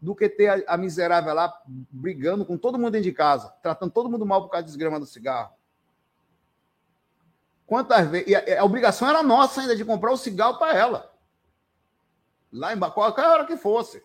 do 0.00 0.14
que 0.14 0.28
ter 0.28 0.48
a, 0.48 0.74
a 0.74 0.76
miserável 0.78 1.34
lá 1.34 1.52
brigando 1.66 2.46
com 2.46 2.56
todo 2.56 2.78
mundo 2.78 2.92
dentro 2.92 3.10
de 3.10 3.12
casa, 3.12 3.52
tratando 3.62 3.92
todo 3.92 4.08
mundo 4.08 4.24
mal 4.24 4.42
por 4.42 4.48
causa 4.48 4.62
da 4.62 4.66
desgrama 4.68 4.98
do 4.98 5.06
cigarro. 5.06 5.52
Quantas 7.72 8.06
vezes. 8.06 8.28
E 8.28 8.34
a, 8.36 8.60
a, 8.60 8.64
obrigação 8.66 9.08
era 9.08 9.22
nossa 9.22 9.62
ainda 9.62 9.74
de 9.74 9.82
comprar 9.82 10.12
o 10.12 10.16
cigarro 10.18 10.58
para 10.58 10.76
ela. 10.76 11.10
Lá 12.52 12.74
embaixo, 12.74 12.92
qualquer 12.92 13.24
hora 13.24 13.46
que 13.46 13.56
fosse. 13.56 14.04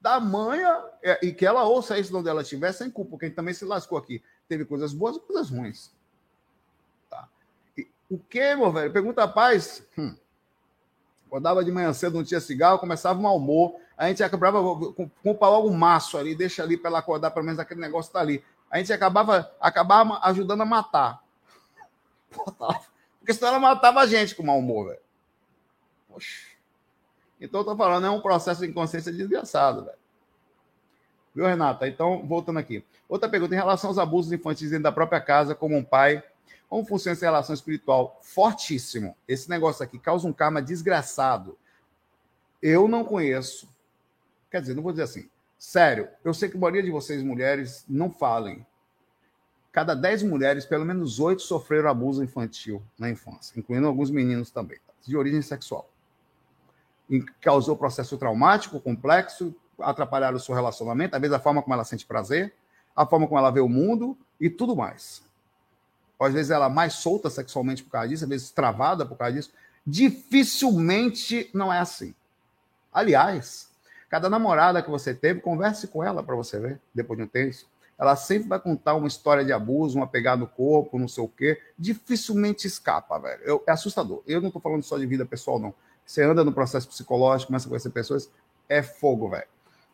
da 0.00 0.18
manha 0.18 0.84
é, 1.00 1.24
e 1.24 1.32
que 1.32 1.46
ela 1.46 1.62
ouça 1.62 1.96
isso 1.96 2.18
onde 2.18 2.28
ela 2.28 2.42
estiver 2.42 2.72
sem 2.72 2.90
culpa, 2.90 3.16
gente 3.24 3.36
também 3.36 3.54
se 3.54 3.64
lascou 3.64 3.96
aqui. 3.96 4.20
Teve 4.48 4.64
coisas 4.64 4.92
boas 4.92 5.14
e 5.14 5.20
coisas 5.20 5.50
ruins. 5.50 5.92
Tá? 7.08 7.28
E, 7.78 7.86
o 8.10 8.18
que, 8.18 8.56
meu 8.56 8.72
velho? 8.72 8.92
Pergunta 8.92 9.22
a 9.22 9.28
paz. 9.28 9.86
Hum. 9.96 10.16
Acordava 11.28 11.64
de 11.64 11.70
manhã 11.70 11.92
cedo, 11.92 12.16
não 12.16 12.24
tinha 12.24 12.40
cigarro, 12.40 12.80
começava 12.80 13.20
um 13.20 13.28
almoço. 13.28 13.76
A 13.96 14.08
gente 14.08 14.20
acabava, 14.20 14.58
comprar 15.22 15.48
logo 15.48 15.68
um 15.68 15.76
maço 15.76 16.18
ali, 16.18 16.34
deixa 16.34 16.64
ali 16.64 16.76
para 16.76 16.90
ela 16.90 16.98
acordar, 16.98 17.30
pelo 17.30 17.46
menos 17.46 17.60
aquele 17.60 17.80
negócio 17.80 18.12
tá 18.12 18.18
ali. 18.18 18.42
A 18.68 18.78
gente 18.78 18.92
acabava, 18.92 19.48
acabava 19.60 20.18
ajudando 20.24 20.62
a 20.62 20.66
matar. 20.66 21.23
Porque 23.18 23.32
senão 23.32 23.48
ela 23.48 23.58
matava 23.58 24.00
a 24.00 24.06
gente 24.06 24.34
com 24.34 24.42
mau 24.42 24.58
humor, 24.58 24.88
velho. 24.88 25.00
Poxa. 26.08 26.48
Então 27.40 27.60
eu 27.60 27.64
tô 27.64 27.76
falando, 27.76 28.06
é 28.06 28.10
um 28.10 28.20
processo 28.20 28.60
de 28.60 28.68
inconsciência 28.68 29.12
desgraçado, 29.12 29.84
velho. 29.84 29.98
Viu, 31.34 31.46
Renata? 31.46 31.88
Então, 31.88 32.24
voltando 32.26 32.58
aqui. 32.58 32.84
Outra 33.08 33.28
pergunta, 33.28 33.54
em 33.54 33.58
relação 33.58 33.90
aos 33.90 33.98
abusos 33.98 34.32
infantis 34.32 34.70
dentro 34.70 34.84
da 34.84 34.92
própria 34.92 35.20
casa, 35.20 35.54
como 35.54 35.76
um 35.76 35.82
pai, 35.82 36.22
como 36.68 36.84
funciona 36.84 37.14
essa 37.14 37.26
relação 37.26 37.54
espiritual? 37.54 38.18
Fortíssimo. 38.22 39.16
Esse 39.26 39.50
negócio 39.50 39.84
aqui 39.84 39.98
causa 39.98 40.28
um 40.28 40.32
karma 40.32 40.62
desgraçado. 40.62 41.58
Eu 42.62 42.86
não 42.86 43.04
conheço. 43.04 43.68
Quer 44.50 44.60
dizer, 44.60 44.74
não 44.74 44.82
vou 44.82 44.92
dizer 44.92 45.02
assim. 45.02 45.28
Sério, 45.58 46.08
eu 46.24 46.32
sei 46.32 46.48
que 46.48 46.56
a 46.56 46.60
maioria 46.60 46.82
de 46.82 46.90
vocês, 46.90 47.22
mulheres, 47.22 47.84
não 47.88 48.10
falem. 48.10 48.64
Cada 49.74 49.92
dez 49.92 50.22
mulheres, 50.22 50.64
pelo 50.64 50.84
menos 50.84 51.18
oito 51.18 51.42
sofreram 51.42 51.90
abuso 51.90 52.22
infantil 52.22 52.80
na 52.96 53.10
infância, 53.10 53.58
incluindo 53.58 53.88
alguns 53.88 54.08
meninos 54.08 54.48
também, 54.48 54.78
de 55.04 55.16
origem 55.16 55.42
sexual. 55.42 55.90
E 57.10 57.20
causou 57.40 57.76
processo 57.76 58.16
traumático, 58.16 58.78
complexo, 58.78 59.52
atrapalharam 59.80 60.36
o 60.36 60.40
seu 60.40 60.54
relacionamento, 60.54 61.16
às 61.16 61.20
vezes 61.20 61.34
a 61.34 61.40
forma 61.40 61.60
como 61.60 61.74
ela 61.74 61.82
sente 61.82 62.06
prazer, 62.06 62.54
a 62.94 63.04
forma 63.04 63.26
como 63.26 63.36
ela 63.36 63.50
vê 63.50 63.58
o 63.58 63.68
mundo 63.68 64.16
e 64.40 64.48
tudo 64.48 64.76
mais. 64.76 65.24
Às 66.20 66.32
vezes 66.32 66.52
ela 66.52 66.66
é 66.66 66.68
mais 66.68 66.94
solta 66.94 67.28
sexualmente 67.28 67.82
por 67.82 67.90
causa 67.90 68.08
disso, 68.08 68.22
às 68.22 68.30
vezes 68.30 68.50
travada 68.52 69.04
por 69.04 69.18
causa 69.18 69.32
disso. 69.32 69.52
Dificilmente 69.84 71.50
não 71.52 71.72
é 71.72 71.80
assim. 71.80 72.14
Aliás, 72.92 73.74
Cada 74.14 74.30
namorada 74.30 74.80
que 74.80 74.88
você 74.88 75.12
teve, 75.12 75.40
converse 75.40 75.88
com 75.88 76.04
ela 76.04 76.22
para 76.22 76.36
você 76.36 76.56
ver, 76.60 76.80
depois 76.94 77.18
de 77.18 77.24
um 77.24 77.26
tempo. 77.26 77.56
Ela 77.98 78.16
sempre 78.16 78.48
vai 78.48 78.58
contar 78.58 78.94
uma 78.94 79.06
história 79.06 79.44
de 79.44 79.52
abuso, 79.52 79.96
uma 79.96 80.06
pegada 80.06 80.40
no 80.40 80.46
corpo, 80.46 80.98
não 80.98 81.08
sei 81.08 81.22
o 81.24 81.28
quê. 81.28 81.60
Dificilmente 81.78 82.66
escapa, 82.66 83.18
velho. 83.18 83.42
Eu, 83.44 83.64
é 83.66 83.72
assustador. 83.72 84.22
Eu 84.26 84.40
não 84.40 84.48
estou 84.48 84.60
falando 84.60 84.82
só 84.82 84.98
de 84.98 85.06
vida 85.06 85.24
pessoal, 85.24 85.58
não. 85.58 85.74
Você 86.04 86.22
anda 86.22 86.44
no 86.44 86.52
processo 86.52 86.88
psicológico, 86.88 87.48
começa 87.48 87.66
a 87.66 87.68
conhecer 87.68 87.90
pessoas, 87.90 88.30
é 88.68 88.82
fogo, 88.82 89.28
velho. 89.30 89.46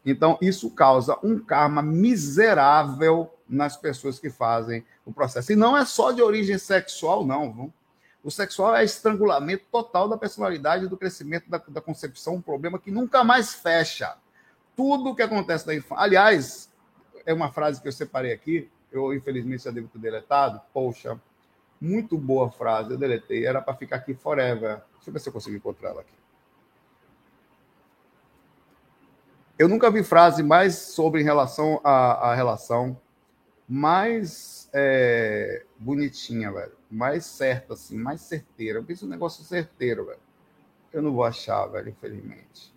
Então, 0.04 0.38
isso 0.40 0.70
causa 0.70 1.16
um 1.22 1.38
karma 1.38 1.82
miserável 1.82 3.30
nas 3.48 3.76
pessoas 3.76 4.18
que 4.18 4.30
fazem 4.30 4.84
o 5.04 5.12
processo. 5.12 5.52
E 5.52 5.56
não 5.56 5.76
é 5.76 5.84
só 5.84 6.10
de 6.10 6.22
origem 6.22 6.56
sexual, 6.56 7.24
não. 7.24 7.52
Viu? 7.52 7.72
O 8.22 8.30
sexual 8.30 8.76
é 8.76 8.84
estrangulamento 8.84 9.64
total 9.70 10.08
da 10.08 10.16
personalidade, 10.16 10.88
do 10.88 10.96
crescimento 10.96 11.50
da, 11.50 11.58
da 11.68 11.80
concepção, 11.80 12.36
um 12.36 12.42
problema 12.42 12.78
que 12.78 12.90
nunca 12.90 13.24
mais 13.24 13.54
fecha. 13.54 14.14
Tudo 14.76 15.14
que 15.14 15.22
acontece 15.22 15.66
na 15.66 15.74
infância. 15.74 16.02
Aliás, 16.02 16.69
é 17.30 17.34
uma 17.34 17.50
frase 17.52 17.80
que 17.80 17.88
eu 17.88 17.92
separei 17.92 18.32
aqui, 18.32 18.68
eu 18.90 19.14
infelizmente 19.14 19.64
já 19.64 19.70
devo 19.70 19.88
ter 19.88 19.98
deletado. 19.98 20.60
Poxa, 20.72 21.18
muito 21.80 22.18
boa 22.18 22.50
frase, 22.50 22.92
eu 22.92 22.98
deletei. 22.98 23.46
Era 23.46 23.62
para 23.62 23.74
ficar 23.74 23.96
aqui 23.96 24.14
forever. 24.14 24.82
Deixa 24.94 25.08
eu 25.08 25.12
ver 25.12 25.20
se 25.20 25.28
eu 25.28 25.32
consigo 25.32 25.56
encontrar 25.56 25.90
ela 25.90 26.00
aqui. 26.00 26.12
Eu 29.58 29.68
nunca 29.68 29.90
vi 29.90 30.02
frase 30.02 30.42
mais 30.42 30.74
sobre 30.74 31.20
em 31.20 31.24
relação 31.24 31.80
à, 31.84 32.30
à 32.30 32.34
relação 32.34 32.98
mais 33.68 34.68
é, 34.72 35.64
bonitinha, 35.78 36.50
velho. 36.50 36.72
Mais 36.90 37.24
certa, 37.26 37.74
assim, 37.74 37.96
mais 37.96 38.22
certeira. 38.22 38.78
Eu 38.78 38.84
penso 38.84 39.06
um 39.06 39.08
negócio 39.08 39.44
certeiro, 39.44 40.06
velho. 40.06 40.18
Eu 40.92 41.02
não 41.02 41.12
vou 41.12 41.22
achar, 41.22 41.66
velho, 41.66 41.90
infelizmente. 41.90 42.74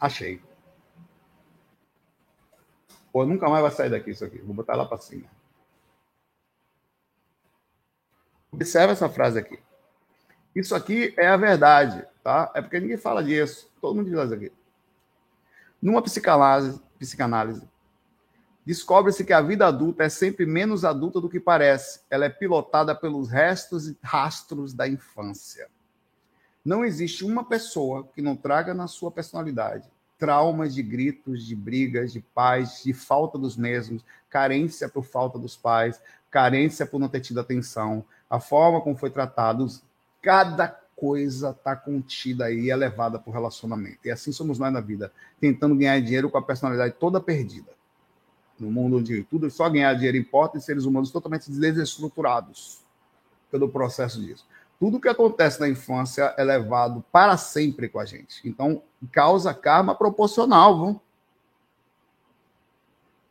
Achei. 0.00 0.40
Pô, 3.12 3.24
nunca 3.24 3.48
mais 3.48 3.62
vai 3.62 3.70
sair 3.70 3.90
daqui 3.90 4.10
isso 4.10 4.24
aqui. 4.24 4.38
Vou 4.38 4.54
botar 4.54 4.74
lá 4.74 4.84
para 4.84 4.98
cima. 4.98 5.26
Observe 8.52 8.92
essa 8.92 9.08
frase 9.08 9.38
aqui. 9.38 9.58
Isso 10.54 10.74
aqui 10.74 11.14
é 11.16 11.28
a 11.28 11.36
verdade, 11.36 12.06
tá? 12.22 12.50
É 12.54 12.60
porque 12.60 12.80
ninguém 12.80 12.96
fala 12.96 13.22
disso. 13.22 13.70
Todo 13.80 13.94
mundo 13.94 14.10
diz 14.10 14.32
aqui. 14.32 14.52
Numa 15.80 16.02
psicanálise, 16.02 16.80
psicanálise 16.98 17.68
descobre-se 18.68 19.24
que 19.24 19.32
a 19.32 19.40
vida 19.40 19.66
adulta 19.66 20.04
é 20.04 20.10
sempre 20.10 20.44
menos 20.44 20.84
adulta 20.84 21.22
do 21.22 21.28
que 21.30 21.40
parece. 21.40 22.02
Ela 22.10 22.26
é 22.26 22.28
pilotada 22.28 22.94
pelos 22.94 23.30
restos 23.30 23.88
e 23.88 23.96
rastros 24.02 24.74
da 24.74 24.86
infância. 24.86 25.70
Não 26.62 26.84
existe 26.84 27.24
uma 27.24 27.48
pessoa 27.48 28.06
que 28.08 28.20
não 28.20 28.36
traga 28.36 28.74
na 28.74 28.86
sua 28.86 29.10
personalidade 29.10 29.88
traumas 30.18 30.74
de 30.74 30.82
gritos, 30.82 31.46
de 31.46 31.54
brigas, 31.54 32.12
de 32.12 32.20
pais, 32.20 32.82
de 32.84 32.92
falta 32.92 33.38
dos 33.38 33.56
mesmos, 33.56 34.04
carência 34.28 34.88
por 34.88 35.04
falta 35.04 35.38
dos 35.38 35.56
pais, 35.56 36.00
carência 36.30 36.84
por 36.84 36.98
não 36.98 37.08
ter 37.08 37.20
tido 37.20 37.40
atenção, 37.40 38.04
a 38.28 38.40
forma 38.40 38.80
como 38.80 38.96
foi 38.96 39.10
tratado, 39.10 39.66
cada 40.20 40.68
coisa 40.96 41.50
está 41.50 41.76
contida 41.76 42.46
aí, 42.46 42.70
elevada 42.70 43.18
por 43.18 43.32
relacionamento. 43.32 44.00
E 44.04 44.10
assim 44.10 44.32
somos 44.32 44.58
nós 44.58 44.72
na 44.72 44.80
vida, 44.80 45.12
tentando 45.40 45.76
ganhar 45.76 46.00
dinheiro 46.00 46.28
com 46.28 46.36
a 46.36 46.42
personalidade 46.42 46.94
toda 46.98 47.20
perdida 47.20 47.78
no 48.58 48.70
mundo 48.70 48.98
onde 48.98 49.22
tudo 49.24 49.50
só 49.50 49.68
ganhar 49.68 49.94
dinheiro 49.94 50.16
importa 50.16 50.58
e 50.58 50.60
seres 50.60 50.84
humanos 50.84 51.10
totalmente 51.10 51.50
desestruturados 51.50 52.82
pelo 53.50 53.68
processo 53.68 54.20
disso. 54.20 54.46
Tudo 54.78 55.00
que 55.00 55.08
acontece 55.08 55.60
na 55.60 55.68
infância 55.68 56.34
é 56.36 56.44
levado 56.44 57.04
para 57.10 57.36
sempre 57.36 57.88
com 57.88 57.98
a 57.98 58.04
gente. 58.04 58.48
Então, 58.48 58.82
causa 59.10 59.52
karma 59.52 59.94
proporcional, 59.94 60.78
viu? 60.78 61.00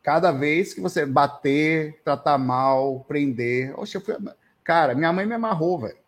Cada 0.02 0.30
vez 0.30 0.74
que 0.74 0.80
você 0.80 1.04
bater, 1.06 2.00
tratar 2.04 2.38
mal, 2.38 3.04
prender. 3.08 3.78
Oxe, 3.78 3.96
eu 3.96 4.00
fui... 4.00 4.16
Cara, 4.62 4.94
minha 4.94 5.12
mãe 5.12 5.24
me 5.24 5.34
amarrou, 5.34 5.78
velho. 5.78 5.98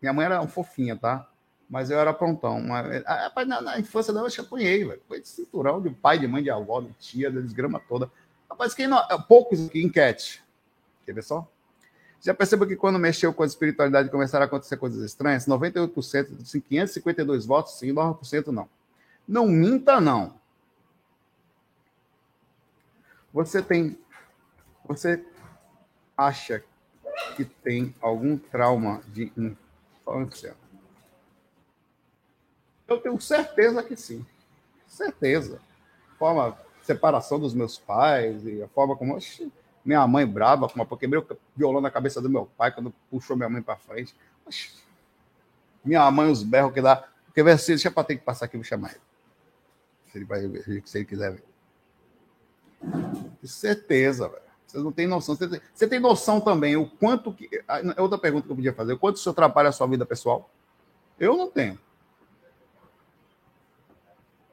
Minha 0.00 0.12
mãe 0.12 0.26
era 0.26 0.40
um 0.40 0.48
fofinha, 0.48 0.96
tá? 0.96 1.28
Mas 1.68 1.90
eu 1.90 1.98
era 1.98 2.14
prontão. 2.14 2.60
Mas, 2.60 3.02
na, 3.46 3.60
na 3.60 3.78
infância 3.78 4.12
dela 4.12 4.26
eu 4.26 4.30
chapunhei, 4.30 4.84
velho. 4.84 5.02
Foi 5.08 5.20
de 5.20 5.28
cinturão 5.28 5.80
de 5.82 5.90
pai, 5.90 6.18
de 6.18 6.26
mãe, 6.28 6.42
de 6.42 6.50
avó, 6.50 6.80
de 6.80 6.92
tia, 6.94 7.30
da 7.30 7.40
desgrama 7.40 7.80
toda. 7.88 8.10
Rapaz, 8.48 8.74
quem 8.74 8.86
não, 8.86 9.00
poucos 9.22 9.66
aqui, 9.66 9.82
enquete. 9.82 10.42
Quer 11.04 11.12
ver 11.12 11.22
só? 11.22 11.46
Já 12.20 12.34
percebeu 12.34 12.66
que 12.66 12.76
quando 12.76 12.98
mexeu 12.98 13.32
com 13.32 13.42
a 13.42 13.46
espiritualidade 13.46 14.10
começaram 14.10 14.44
a 14.44 14.46
acontecer 14.46 14.76
coisas 14.76 15.02
estranhas? 15.04 15.46
98%, 15.46 16.42
assim, 16.42 16.60
552 16.60 17.46
votos, 17.46 17.78
sim, 17.78 17.92
9% 17.92 18.48
não. 18.48 18.68
Não 19.26 19.46
minta, 19.46 20.00
não. 20.00 20.38
Você 23.32 23.62
tem. 23.62 23.98
Você 24.86 25.24
acha 26.16 26.64
que 27.36 27.44
tem 27.44 27.94
algum 28.00 28.36
trauma 28.36 29.00
de 29.08 29.30
infância? 29.36 30.56
Eu 32.88 32.98
tenho 32.98 33.20
certeza 33.20 33.82
que 33.82 33.94
sim. 33.94 34.24
Certeza. 34.86 35.60
Forma 36.18 36.58
separação 36.82 37.38
dos 37.38 37.52
meus 37.52 37.78
pais 37.78 38.44
e 38.46 38.62
a 38.62 38.68
forma 38.68 38.96
como. 38.96 39.14
Oxi, 39.14 39.52
minha 39.88 40.06
mãe 40.06 40.26
brava, 40.26 40.68
como 40.68 40.84
porque 40.84 41.06
quebrei 41.06 41.22
o 41.22 41.38
violão 41.56 41.80
na 41.80 41.90
cabeça 41.90 42.20
do 42.20 42.28
meu 42.28 42.44
pai 42.58 42.70
quando 42.70 42.92
puxou 43.10 43.34
minha 43.34 43.48
mãe 43.48 43.62
para 43.62 43.76
frente. 43.76 44.14
Minha 45.82 46.10
mãe, 46.10 46.30
os 46.30 46.42
berros 46.42 46.74
que 46.74 46.82
dá. 46.82 47.08
Porque 47.24 47.42
ver 47.42 47.58
se 47.58 47.68
deixa 47.68 47.90
para 47.90 48.04
ter 48.04 48.16
que 48.16 48.22
passar 48.22 48.44
aqui, 48.44 48.58
vou 48.58 48.64
chamar 48.64 48.90
ele. 48.90 49.00
Se 50.12 50.18
ele, 50.18 50.24
vai 50.26 50.82
se 50.84 50.98
ele 50.98 51.04
quiser 51.06 51.32
ver. 51.32 51.44
certeza, 53.42 54.28
velho. 54.28 54.42
Vocês 54.66 54.84
não 54.84 54.92
têm 54.92 55.06
noção. 55.06 55.34
Você 55.34 55.48
tem, 55.48 55.60
você 55.72 55.88
tem 55.88 55.98
noção 55.98 56.38
também 56.38 56.76
o 56.76 56.86
quanto 56.86 57.32
que. 57.32 57.48
É 57.96 58.02
outra 58.02 58.18
pergunta 58.18 58.44
que 58.44 58.52
eu 58.52 58.56
podia 58.56 58.74
fazer. 58.74 58.92
O 58.92 58.98
quanto 58.98 59.16
isso 59.16 59.30
atrapalha 59.30 59.70
a 59.70 59.72
sua 59.72 59.86
vida 59.86 60.04
pessoal? 60.04 60.50
Eu 61.18 61.34
não 61.34 61.50
tenho. 61.50 61.78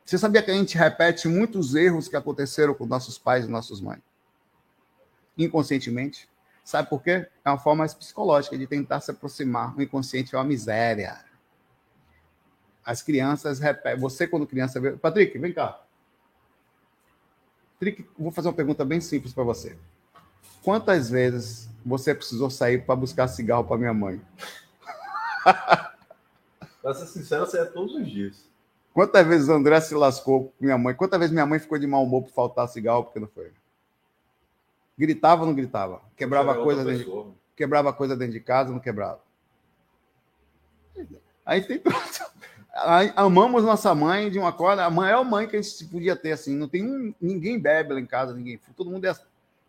Você 0.06 0.18
sabia 0.18 0.42
que 0.42 0.52
a 0.52 0.54
gente 0.54 0.78
repete 0.78 1.28
muitos 1.28 1.76
erros 1.76 2.08
que 2.08 2.16
aconteceram 2.16 2.74
com 2.74 2.86
nossos 2.86 3.18
pais 3.18 3.44
e 3.44 3.50
nossas 3.50 3.82
mães? 3.82 4.15
Inconscientemente. 5.38 6.30
Sabe 6.64 6.90
por 6.90 7.02
quê? 7.04 7.28
É 7.44 7.50
uma 7.50 7.60
forma 7.60 7.80
mais 7.80 7.94
psicológica 7.94 8.58
de 8.58 8.66
tentar 8.66 9.00
se 9.02 9.12
aproximar. 9.12 9.78
O 9.78 9.82
inconsciente 9.82 10.34
é 10.34 10.38
uma 10.38 10.44
miséria. 10.44 11.24
As 12.84 13.02
crianças 13.02 13.60
repetem. 13.60 14.00
Você, 14.00 14.28
quando 14.28 14.48
criança. 14.48 14.82
Patrick, 14.98 15.38
vem 15.38 15.54
cá. 15.54 15.82
Patrick, 17.74 18.08
vou 18.18 18.32
fazer 18.32 18.48
uma 18.48 18.54
pergunta 18.54 18.84
bem 18.84 19.00
simples 19.00 19.34
para 19.34 19.44
você. 19.44 19.78
Quantas 20.64 21.10
vezes 21.10 21.70
você 21.86 22.16
precisou 22.16 22.50
sair 22.50 22.84
para 22.86 22.96
buscar 22.96 23.28
cigarro 23.28 23.64
para 23.64 23.78
minha 23.78 23.94
mãe? 23.94 24.20
Para 26.82 26.94
ser 26.94 27.08
sincero, 27.08 27.48
você 27.48 27.60
é 27.60 27.66
todos 27.66 27.96
os 27.96 28.08
dias. 28.08 28.48
Quantas 28.94 29.26
vezes 29.26 29.50
André 29.50 29.82
se 29.82 29.96
lascou 29.96 30.50
com 30.50 30.66
minha 30.66 30.78
mãe? 30.78 30.94
Quantas 30.94 31.20
vezes 31.20 31.34
minha 31.34 31.46
mãe 31.46 31.58
ficou 31.58 31.80
de 31.80 31.88
mau 31.88 32.04
humor 32.04 32.22
por 32.24 32.32
faltar 32.32 32.68
cigarro 32.68 33.06
porque 33.06 33.20
não 33.20 33.28
foi? 33.28 33.52
Gritava 34.98 35.42
ou 35.42 35.48
não 35.48 35.56
gritava? 35.56 36.02
Quebrava 36.16 36.56
coisa, 36.56 36.84
dentro 36.84 37.04
de, 37.04 37.34
quebrava 37.56 37.94
coisa 37.94 38.16
dentro 38.16 38.34
de 38.34 38.40
casa, 38.40 38.72
não 38.72 38.80
quebrava. 38.80 39.20
Aí 41.46 41.62
tem 41.62 41.82
amamos 43.16 43.64
nossa 43.64 43.96
mãe 43.96 44.30
de 44.30 44.38
uma 44.38 44.52
corda, 44.52 44.84
a 44.84 44.90
maior 44.90 45.24
mãe 45.24 45.48
que 45.48 45.56
a 45.56 45.62
gente 45.62 45.86
podia 45.86 46.16
ter 46.16 46.34
assim, 46.34 46.56
não 46.56 46.68
tem 46.68 46.84
um, 46.86 47.14
ninguém 47.22 47.58
bebe 47.58 47.94
lá 47.94 48.00
em 48.00 48.06
casa, 48.06 48.34
ninguém, 48.34 48.60
todo 48.76 48.90
mundo 48.90 49.06
é 49.06 49.10
assim. 49.10 49.24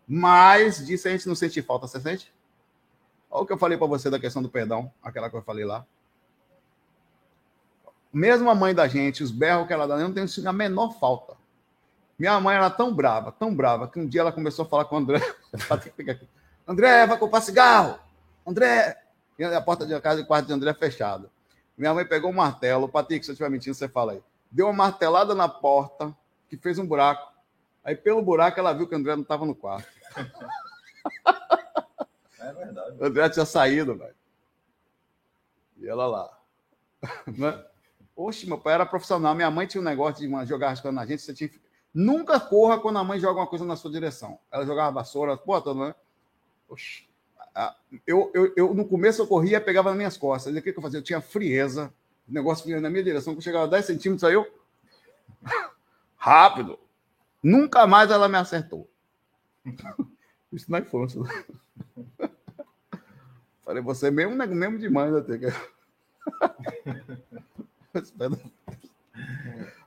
Mas 0.05 0.85
disso 0.85 1.07
a 1.07 1.11
gente 1.11 1.27
não 1.27 1.35
sente 1.35 1.61
falta, 1.61 1.87
você 1.87 1.99
sente? 2.01 2.33
Olha 3.29 3.43
o 3.43 3.45
que 3.45 3.53
eu 3.53 3.57
falei 3.57 3.77
para 3.77 3.87
você 3.87 4.09
da 4.09 4.19
questão 4.19 4.41
do 4.41 4.49
perdão, 4.49 4.91
aquela 5.01 5.29
que 5.29 5.37
eu 5.37 5.41
falei 5.41 5.63
lá. 5.63 5.85
Mesmo 8.11 8.49
a 8.49 8.55
mãe 8.55 8.73
da 8.73 8.87
gente, 8.87 9.23
os 9.23 9.31
berros 9.31 9.67
que 9.67 9.73
ela 9.73 9.87
dá, 9.87 9.97
não 9.97 10.13
tem 10.13 10.25
a 10.45 10.53
menor 10.53 10.97
falta. 10.99 11.36
Minha 12.17 12.39
mãe 12.39 12.55
era 12.55 12.69
tão 12.69 12.93
brava, 12.93 13.31
tão 13.31 13.53
brava, 13.53 13.87
que 13.87 13.99
um 13.99 14.07
dia 14.07 14.21
ela 14.21 14.31
começou 14.31 14.65
a 14.65 14.67
falar 14.67 14.85
com 14.85 14.95
o 14.95 14.99
André. 14.99 15.21
André, 16.67 17.05
vai 17.05 17.17
comprar 17.17 17.41
cigarro! 17.41 17.99
André! 18.45 18.97
E 19.37 19.43
a 19.43 19.61
porta 19.61 19.85
de 19.85 19.99
casa 20.01 20.21
e 20.21 20.23
o 20.23 20.27
quarto 20.27 20.47
de 20.47 20.53
André 20.53 20.73
fechada. 20.73 21.29
Minha 21.77 21.93
mãe 21.93 22.05
pegou 22.05 22.31
um 22.31 22.33
martelo, 22.33 22.89
Patrick, 22.89 23.23
se 23.23 23.31
eu 23.31 23.33
estiver 23.33 23.49
mentindo, 23.51 23.75
você 23.75 23.87
fala 23.87 24.13
aí. 24.13 24.23
Deu 24.49 24.65
uma 24.65 24.73
martelada 24.73 25.35
na 25.35 25.47
porta, 25.47 26.15
que 26.49 26.57
fez 26.57 26.79
um 26.79 26.87
buraco. 26.87 27.31
Aí, 27.83 27.95
pelo 27.95 28.21
buraco, 28.21 28.59
ela 28.59 28.73
viu 28.73 28.87
que 28.87 28.95
o 28.95 28.97
André 28.97 29.15
não 29.15 29.21
estava 29.21 29.45
no 29.45 29.55
quarto. 29.55 29.87
É 32.39 32.53
verdade. 32.53 32.97
O 32.97 33.05
André 33.05 33.29
tinha 33.29 33.45
saído, 33.45 33.97
velho. 33.97 34.15
E 35.77 35.87
ela 35.87 36.07
lá. 36.07 36.37
Né? 37.27 37.65
Oxe, 38.15 38.47
meu 38.47 38.57
pai 38.57 38.73
era 38.75 38.85
profissional. 38.85 39.35
Minha 39.35 39.51
mãe 39.51 39.67
tinha 39.67 39.81
um 39.81 39.83
negócio 39.83 40.25
de 40.25 40.45
jogar 40.47 40.71
as 40.71 40.79
coisas 40.79 40.95
na 40.95 41.05
gente. 41.05 41.21
Você 41.21 41.33
tinha... 41.33 41.49
Nunca 41.93 42.39
corra 42.39 42.79
quando 42.79 42.99
a 42.99 43.03
mãe 43.03 43.19
joga 43.19 43.39
uma 43.39 43.47
coisa 43.47 43.65
na 43.65 43.75
sua 43.75 43.91
direção. 43.91 44.39
Ela 44.51 44.65
jogava 44.65 44.91
vassoura, 44.91 45.35
pô, 45.35 45.59
toda, 45.61 45.87
né? 45.87 45.95
Oxe. 46.69 47.07
Eu, 48.05 48.31
eu, 48.35 48.53
eu, 48.55 48.73
no 48.73 48.87
começo 48.87 49.21
eu 49.21 49.27
corria, 49.27 49.59
pegava 49.59 49.89
nas 49.89 49.97
minhas 49.97 50.17
costas. 50.17 50.55
E 50.55 50.59
o 50.59 50.61
que, 50.61 50.71
que 50.71 50.77
eu 50.77 50.83
fazia? 50.83 50.99
Eu 50.99 51.03
tinha 51.03 51.21
frieza. 51.21 51.91
O 52.29 52.33
negócio 52.33 52.65
vinha 52.65 52.79
na 52.79 52.89
minha 52.89 53.03
direção. 53.03 53.33
Quando 53.33 53.43
chegava 53.43 53.65
a 53.65 53.69
10 53.69 53.85
centímetros, 53.85 54.23
aí 54.23 54.35
eu. 54.35 54.45
Rápido. 56.15 56.77
Nunca 57.41 57.87
mais 57.87 58.11
ela 58.11 58.27
me 58.27 58.37
acertou. 58.37 58.87
Isso 60.51 60.71
na 60.71 60.79
infância. 60.79 61.21
Falei, 63.65 63.81
você 63.81 64.11
mesmo, 64.11 64.35
né, 64.35 64.45
mesmo 64.45 64.77
demais, 64.77 65.11
né? 65.11 65.21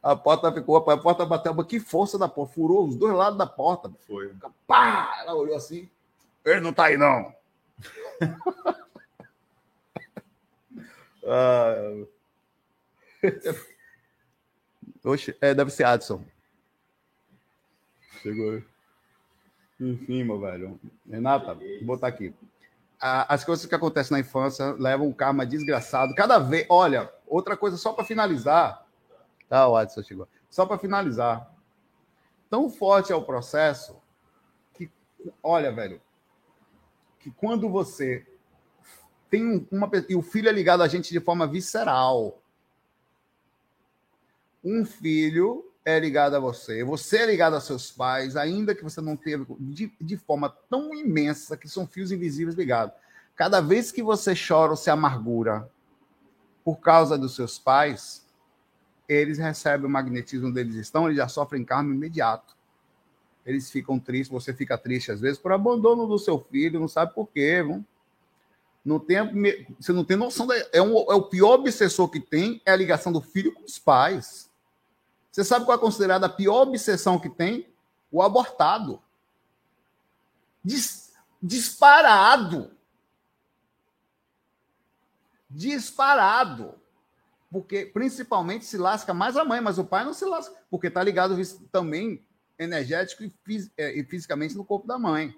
A 0.03 0.17
porta 0.17 0.51
ficou, 0.53 0.77
a 0.77 0.97
porta 0.97 1.27
bateu, 1.27 1.55
mas 1.55 1.67
que 1.67 1.79
força 1.79 2.19
da 2.19 2.27
porta, 2.27 2.55
furou 2.55 2.87
os 2.87 2.97
dois 2.97 3.15
lados 3.15 3.39
da 3.39 3.47
porta. 3.47 3.91
Foi. 4.07 4.33
Pá! 4.67 5.15
Ela 5.21 5.35
olhou 5.35 5.57
assim. 5.57 5.89
Ele 6.45 6.61
não 6.61 6.73
tá 6.73 6.87
aí, 6.87 6.97
não. 6.97 7.35
ah, 11.27 12.07
Oxe, 15.05 15.37
é, 15.41 15.55
deve 15.55 15.71
ser 15.71 15.85
Adson. 15.85 16.25
Chegou. 18.23 18.63
Enfim, 19.81 20.25
meu 20.25 20.39
velho. 20.39 20.79
Renata, 21.09 21.55
vou 21.55 21.85
botar 21.85 22.09
aqui. 22.09 22.35
As 22.99 23.45
coisas 23.45 23.65
que 23.65 23.75
acontecem 23.75 24.13
na 24.13 24.21
infância 24.21 24.75
levam 24.79 25.09
um 25.09 25.13
karma 25.13 25.47
desgraçado. 25.47 26.15
Cada 26.15 26.39
vez. 26.39 26.67
Olha, 26.69 27.11
outra 27.27 27.57
coisa 27.57 27.79
só 27.79 27.95
para 27.95 28.05
finalizar. 28.05 28.87
Tá, 29.51 29.67
o 29.67 29.77
Adson 29.77 30.05
chegou. 30.05 30.29
Só 30.49 30.65
para 30.65 30.79
finalizar. 30.79 31.53
Tão 32.49 32.71
forte 32.71 33.13
é 33.13 33.17
o 33.17 33.25
processo 33.25 33.97
que, 34.73 34.89
olha, 35.43 35.73
velho, 35.73 36.01
que 37.19 37.33
quando 37.33 37.69
você 37.69 38.25
tem 39.29 39.67
uma 39.71 39.91
e 40.09 40.15
o 40.15 40.23
filho 40.23 40.49
é 40.49 40.53
ligado 40.53 40.85
a 40.85 40.89
gente 40.89 41.11
de 41.11 41.19
forma 41.19 41.49
visceral. 41.49 42.41
Um 44.63 44.85
filho 44.85 45.69
é 45.85 45.99
ligado 45.99 46.37
a 46.37 46.41
você, 46.41 46.85
você 46.85 47.19
é 47.19 47.27
ligado 47.27 47.57
a 47.57 47.61
seus 47.61 47.91
pais, 47.91 48.37
ainda 48.37 48.75
que 48.75 48.85
você 48.85 49.01
não 49.01 49.17
teve 49.17 49.47
de, 49.59 49.93
de 50.01 50.17
forma 50.17 50.49
tão 50.69 50.95
imensa 50.95 51.57
que 51.57 51.69
são 51.69 51.89
fios 51.89 52.13
invisíveis 52.13 52.57
ligados. 52.57 52.95
Cada 53.35 53.61
vez 53.61 53.91
que 53.91 54.03
você 54.03 54.33
chora 54.33 54.71
ou 54.71 54.77
se 54.77 54.91
amargura 54.91 55.69
por 56.63 56.77
causa 56.77 57.19
dos 57.19 57.35
seus 57.35 57.59
pais, 57.59 58.30
eles 59.13 59.39
recebem 59.39 59.87
o 59.87 59.91
magnetismo 59.91 60.49
onde 60.49 60.61
eles 60.61 60.75
estão, 60.77 61.07
eles 61.07 61.17
já 61.17 61.29
sofrem 61.29 61.65
karma 61.65 61.95
imediato 61.95 62.55
eles 63.45 63.71
ficam 63.71 63.99
tristes, 63.99 64.29
você 64.29 64.53
fica 64.53 64.77
triste 64.77 65.11
às 65.11 65.21
vezes 65.21 65.39
por 65.39 65.53
abandono 65.53 66.07
do 66.07 66.19
seu 66.19 66.39
filho, 66.39 66.81
não 66.81 66.89
sabe 66.89 67.15
por 67.15 67.27
quê, 67.29 67.63
viu? 67.63 67.85
Não 68.85 68.99
tem, 68.99 69.19
você 69.79 69.93
não 69.93 70.05
tem 70.05 70.17
noção. 70.17 70.47
Da, 70.47 70.55
é, 70.73 70.81
um, 70.81 70.97
é 71.11 71.15
o 71.15 71.23
pior 71.23 71.55
obsessor 71.55 72.09
que 72.09 72.19
tem 72.19 72.63
é 72.65 72.73
a 72.73 72.77
ligação 72.77 73.13
do 73.13 73.21
filho 73.21 73.53
com 73.53 73.65
os 73.65 73.79
pais. 73.79 74.51
Você 75.31 75.45
sabe 75.45 75.65
qual 75.65 75.77
é 75.77 75.81
considerada 75.81 76.27
a 76.27 76.31
pior 76.31 76.63
obsessão 76.63 77.19
que 77.19 77.29
tem? 77.29 77.69
O 78.11 78.23
abortado. 78.23 79.03
Dis, 80.65 81.13
disparado. 81.43 82.71
Disparado. 85.49 86.75
Porque 87.51 87.87
principalmente 87.87 88.65
se 88.65 88.77
lasca 88.77 89.13
mais 89.13 89.37
a 89.37 89.45
mãe, 89.45 89.61
mas 89.61 89.79
o 89.79 89.85
pai 89.85 90.05
não 90.05 90.15
se 90.15 90.25
lasca, 90.25 90.55
porque 90.71 90.87
está 90.87 91.03
ligado 91.03 91.37
também 91.73 92.25
energético 92.59 93.25
e, 93.25 93.33
fis 93.45 93.71
é, 93.77 93.99
e 93.99 94.05
fisicamente 94.05 94.57
no 94.57 94.65
corpo 94.65 94.87
da 94.87 94.99
mãe. 94.99 95.35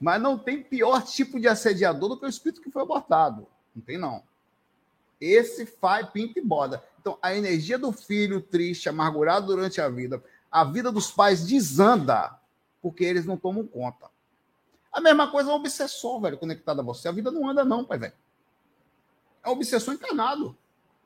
Mas 0.00 0.20
não 0.20 0.38
tem 0.38 0.62
pior 0.62 1.02
tipo 1.02 1.38
de 1.38 1.46
assediador 1.46 2.08
do 2.08 2.18
que 2.18 2.24
o 2.24 2.28
espírito 2.28 2.62
que 2.62 2.70
foi 2.70 2.82
abortado. 2.82 3.46
Não 3.74 3.82
tem, 3.82 3.98
não. 3.98 4.22
Esse 5.20 5.66
faz 5.66 6.08
pinta 6.08 6.38
e 6.38 6.42
boda. 6.42 6.82
Então, 6.98 7.18
a 7.20 7.36
energia 7.36 7.78
do 7.78 7.92
filho 7.92 8.40
triste, 8.40 8.88
amargurado 8.88 9.46
durante 9.46 9.80
a 9.80 9.88
vida, 9.88 10.22
a 10.50 10.64
vida 10.64 10.90
dos 10.90 11.10
pais 11.10 11.46
desanda 11.46 12.40
porque 12.82 13.04
eles 13.04 13.26
não 13.26 13.36
tomam 13.36 13.66
conta. 13.66 14.08
A 14.92 15.00
mesma 15.00 15.30
coisa 15.30 15.50
é 15.50 15.52
o 15.52 15.56
obsessor, 15.56 16.20
velho, 16.20 16.38
conectado 16.38 16.80
a 16.80 16.82
você. 16.82 17.08
A 17.08 17.12
vida 17.12 17.30
não 17.30 17.48
anda, 17.48 17.64
não, 17.64 17.84
pai, 17.84 17.98
velho. 17.98 18.14
É 19.44 19.48
o 19.48 19.52
obsessor 19.52 19.94
encarnado. 19.94 20.56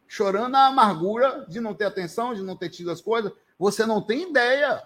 Chorando 0.07 0.55
a 0.55 0.67
amargura 0.67 1.45
de 1.49 1.61
não 1.61 1.75
ter 1.75 1.85
atenção, 1.85 2.35
de 2.35 2.43
não 2.43 2.57
ter 2.57 2.69
tido 2.69 2.91
as 2.91 3.01
coisas, 3.01 3.33
você 3.59 3.87
não 3.87 4.01
tem 4.01 4.31
ideia 4.31 4.83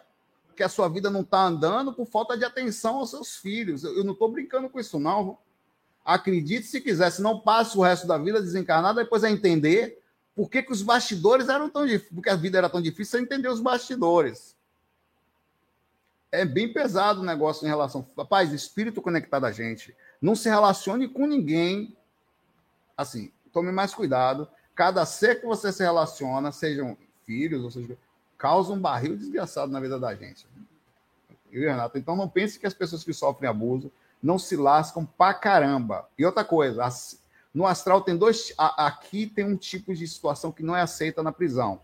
que 0.55 0.63
a 0.63 0.69
sua 0.69 0.89
vida 0.89 1.09
não 1.09 1.21
está 1.21 1.45
andando 1.45 1.93
por 1.93 2.07
falta 2.07 2.37
de 2.37 2.45
atenção 2.45 2.97
aos 2.97 3.11
seus 3.11 3.37
filhos. 3.37 3.85
Eu 3.85 4.03
não 4.05 4.13
estou 4.13 4.31
brincando 4.31 4.69
com 4.69 4.81
isso, 4.81 4.99
não. 4.99 5.39
Acredite 6.05 6.67
se 6.67 6.81
quiser, 6.81 7.11
se 7.11 7.23
não 7.23 7.39
passe 7.41 7.79
o 7.79 7.83
resto 7.83 8.07
da 8.07 8.19
vida 8.19 8.41
desencarnada, 8.41 9.03
depois 9.03 9.23
é 9.23 9.31
entender 9.31 10.03
por 10.35 10.49
que, 10.49 10.63
que 10.63 10.73
os 10.73 10.83
bastidores 10.83 11.49
eram 11.49 11.69
tão 11.69 11.85
difíceis, 11.85 12.13
porque 12.15 12.31
a 12.31 12.37
vida 12.37 12.59
era 12.59 12.69
tão 12.69 12.81
difícil, 12.81 13.19
você 13.19 13.25
entender 13.25 13.49
os 13.49 13.61
bastidores. 13.61 14.57
É 16.31 16.45
bem 16.45 16.73
pesado 16.73 17.21
o 17.21 17.25
negócio 17.25 17.65
em 17.65 17.69
relação. 17.69 18.07
Rapaz, 18.17 18.53
espírito 18.53 19.01
conectado 19.03 19.47
a 19.47 19.53
gente. 19.53 19.97
Não 20.21 20.35
se 20.35 20.49
relacione 20.49 21.09
com 21.09 21.27
ninguém. 21.27 21.97
Assim, 22.97 23.33
tome 23.53 23.73
mais 23.73 23.95
cuidado. 23.95 24.49
Cada 24.79 25.05
ser 25.05 25.41
que 25.41 25.45
você 25.45 25.73
se 25.73 25.83
relaciona, 25.83 26.53
sejam 26.53 26.97
filhos, 27.27 27.65
ou 27.65 27.71
seja, 27.73 27.99
causa 28.39 28.73
um 28.73 28.81
barril 28.81 29.17
desgraçado 29.17 29.73
na 29.73 29.81
vida 29.81 29.99
da 29.99 30.15
gente. 30.15 30.47
Eu 31.51 31.65
e 31.65 31.67
Renato. 31.67 31.99
Então 31.99 32.15
não 32.15 32.29
pense 32.29 32.61
que 32.61 32.67
as 32.67 32.75
pessoas 32.75 33.03
que 33.03 33.13
sofrem 33.13 33.51
abuso 33.51 33.91
não 34.23 34.39
se 34.39 34.55
lascam 34.55 35.05
pra 35.05 35.35
caramba. 35.35 36.09
E 36.17 36.25
outra 36.25 36.45
coisa, 36.45 36.89
no 37.53 37.67
astral 37.67 38.03
tem 38.03 38.17
dois. 38.17 38.55
Aqui 38.57 39.27
tem 39.27 39.45
um 39.45 39.57
tipo 39.57 39.93
de 39.93 40.07
situação 40.07 40.53
que 40.53 40.63
não 40.63 40.77
é 40.77 40.83
aceita 40.83 41.25
na 41.25 41.33
prisão. 41.33 41.83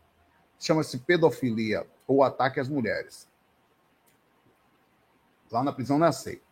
Chama-se 0.61 0.99
pedofilia 0.99 1.85
ou 2.07 2.23
ataque 2.23 2.61
às 2.61 2.69
mulheres. 2.69 3.27
Lá 5.51 5.65
na 5.65 5.73
prisão 5.73 5.99
não 5.99 6.07
é 6.07 6.11
aceito. 6.11 6.45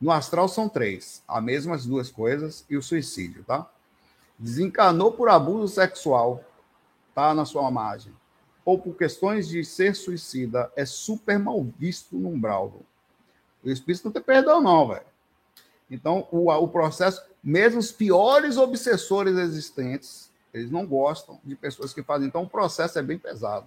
No 0.00 0.10
astral 0.10 0.48
são 0.48 0.66
três, 0.66 1.22
as 1.28 1.44
mesmas 1.44 1.84
duas 1.84 2.10
coisas 2.10 2.64
e 2.70 2.76
o 2.78 2.82
suicídio, 2.82 3.44
tá? 3.44 3.70
Desencanou 4.40 5.12
por 5.12 5.28
abuso 5.28 5.72
sexual, 5.72 6.42
tá 7.14 7.32
na 7.32 7.44
sua 7.44 7.70
margem 7.70 8.12
ou 8.64 8.78
por 8.78 8.94
questões 8.94 9.48
de 9.48 9.64
ser 9.64 9.94
suicida 9.94 10.70
é 10.76 10.84
super 10.84 11.38
mal 11.38 11.66
visto 11.78 12.16
no 12.16 12.28
umbral. 12.28 12.72
O 13.64 13.70
espírito 13.70 14.04
não 14.04 14.12
tem 14.12 14.22
perdão, 14.22 14.60
não, 14.60 14.88
velho. 14.88 15.06
Então, 15.90 16.28
o, 16.30 16.52
o 16.52 16.68
processo, 16.68 17.22
mesmo 17.42 17.80
os 17.80 17.90
piores 17.90 18.56
obsessores 18.56 19.36
existentes, 19.36 20.30
eles 20.54 20.70
não 20.70 20.86
gostam 20.86 21.40
de 21.44 21.56
pessoas 21.56 21.92
que 21.92 22.02
fazem. 22.02 22.28
Então, 22.28 22.44
o 22.44 22.48
processo 22.48 22.98
é 22.98 23.02
bem 23.02 23.18
pesado. 23.18 23.66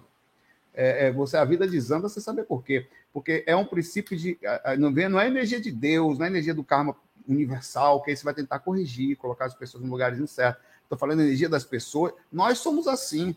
É, 0.72 1.06
é, 1.06 1.12
você 1.12 1.36
a 1.36 1.44
vida 1.44 1.66
desanda, 1.66 2.08
você 2.08 2.20
sabe 2.20 2.42
por 2.42 2.64
quê? 2.64 2.88
Porque 3.14 3.44
é 3.46 3.54
um 3.54 3.64
princípio 3.64 4.16
de. 4.16 4.36
Não, 4.76 4.92
vem, 4.92 5.08
não 5.08 5.20
é 5.20 5.28
energia 5.28 5.60
de 5.60 5.70
Deus, 5.70 6.18
não 6.18 6.26
é 6.26 6.28
energia 6.28 6.52
do 6.52 6.64
karma 6.64 6.96
universal, 7.28 8.02
que 8.02 8.10
aí 8.10 8.16
você 8.16 8.24
vai 8.24 8.34
tentar 8.34 8.58
corrigir, 8.58 9.16
colocar 9.16 9.44
as 9.44 9.54
pessoas 9.54 9.84
em 9.84 9.88
lugares 9.88 10.18
incertos. 10.18 10.60
Estou 10.82 10.98
falando 10.98 11.22
energia 11.22 11.48
das 11.48 11.64
pessoas. 11.64 12.12
Nós 12.30 12.58
somos 12.58 12.88
assim. 12.88 13.36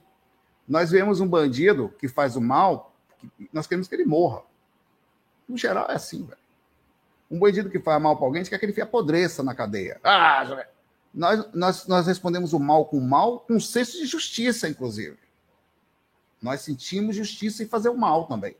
Nós 0.67 0.89
vemos 0.89 1.21
um 1.21 1.27
bandido 1.27 1.93
que 1.99 2.07
faz 2.07 2.35
o 2.35 2.41
mal, 2.41 2.93
nós 3.53 3.67
queremos 3.67 3.87
que 3.87 3.95
ele 3.95 4.03
morra. 4.03 4.41
No 5.47 5.55
geral 5.55 5.85
é 5.89 5.93
assim, 5.93 6.25
velho. 6.25 6.41
Um 7.29 7.39
bandido 7.39 7.69
que 7.69 7.79
faz 7.79 8.01
mal 8.01 8.17
para 8.17 8.25
alguém, 8.25 8.41
a 8.41 8.43
gente 8.43 8.49
quer 8.49 8.57
que 8.57 8.65
ele 8.65 8.81
apodreça 8.81 9.43
na 9.43 9.53
cadeia. 9.53 9.99
Ah, 10.03 10.43
nós, 11.13 11.53
nós, 11.53 11.87
nós 11.87 12.07
respondemos 12.07 12.51
o 12.51 12.59
mal 12.59 12.85
com 12.85 12.97
o 12.97 13.01
mal, 13.01 13.41
com 13.41 13.53
um 13.53 13.59
senso 13.59 13.97
de 13.97 14.05
justiça, 14.07 14.67
inclusive. 14.67 15.17
Nós 16.41 16.61
sentimos 16.61 17.15
justiça 17.15 17.63
em 17.63 17.67
fazer 17.67 17.89
o 17.89 17.97
mal 17.97 18.25
também. 18.25 18.55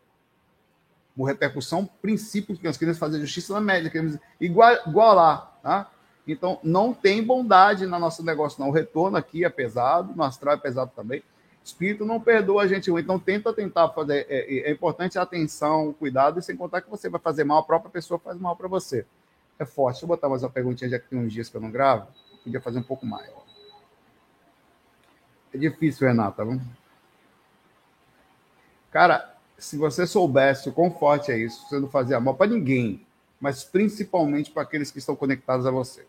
Por 1.18 1.26
repercussão, 1.26 1.90
princípio 2.00 2.56
que 2.56 2.64
nós 2.64 2.78
queremos 2.78 3.00
fazer 3.00 3.20
justiça 3.20 3.52
na 3.56 3.60
média, 3.60 3.90
queremos 3.90 4.20
igual, 4.40 4.78
igualar. 4.86 5.58
Tá? 5.64 5.90
Então, 6.28 6.60
não 6.62 6.94
tem 6.94 7.24
bondade 7.24 7.88
no 7.88 7.98
nosso 7.98 8.24
negócio, 8.24 8.62
não. 8.62 8.70
O 8.70 8.72
retorno 8.72 9.18
aqui 9.18 9.44
é 9.44 9.50
pesado, 9.50 10.14
no 10.16 10.22
astral 10.22 10.54
é 10.54 10.58
pesado 10.58 10.92
também. 10.96 11.24
Espírito 11.64 12.06
não 12.06 12.22
perdoa 12.22 12.64
a 12.64 12.68
gente. 12.68 12.92
Então, 12.92 13.18
tenta 13.18 13.52
tentar 13.52 13.90
fazer. 13.90 14.28
É, 14.30 14.68
é, 14.68 14.70
é 14.70 14.72
importante 14.72 15.18
a 15.18 15.24
atenção, 15.24 15.92
cuidado, 15.92 16.40
e 16.40 16.44
sem 16.44 16.56
contar 16.56 16.82
que 16.82 16.90
você 16.90 17.10
vai 17.10 17.20
fazer 17.20 17.44
mal, 17.44 17.58
a 17.58 17.64
própria 17.64 17.90
pessoa 17.90 18.20
faz 18.20 18.38
mal 18.38 18.56
para 18.56 18.68
você. 18.68 19.04
É 19.58 19.66
forte. 19.66 19.96
Deixa 19.96 20.06
eu 20.06 20.08
botar 20.08 20.30
mais 20.30 20.44
uma 20.44 20.52
perguntinha, 20.52 20.88
já 20.88 21.00
que 21.00 21.08
tem 21.08 21.18
uns 21.18 21.34
dias 21.34 21.50
que 21.50 21.58
eu 21.58 21.62
não 21.62 21.72
gravo. 21.72 22.08
Podia 22.44 22.62
fazer 22.62 22.78
um 22.78 22.84
pouco 22.84 23.08
mais. 23.08 23.28
É 25.52 25.58
difícil, 25.58 26.08
Renata. 26.08 26.46
Vamos... 26.46 26.62
Cara, 28.92 29.37
se 29.58 29.78
você 29.78 30.06
soubesse 30.06 30.70
o 30.70 30.74
quão 30.74 30.92
forte 30.92 31.32
é 31.32 31.38
isso, 31.38 31.68
você 31.68 31.80
não 31.80 31.90
fazia 31.90 32.20
mal 32.20 32.36
para 32.36 32.52
ninguém, 32.52 33.06
mas 33.40 33.64
principalmente 33.64 34.52
para 34.52 34.64
aqueles 34.64 34.92
que 34.92 35.00
estão 35.00 35.16
conectados 35.16 35.66
a 35.66 35.72
você. 35.72 36.06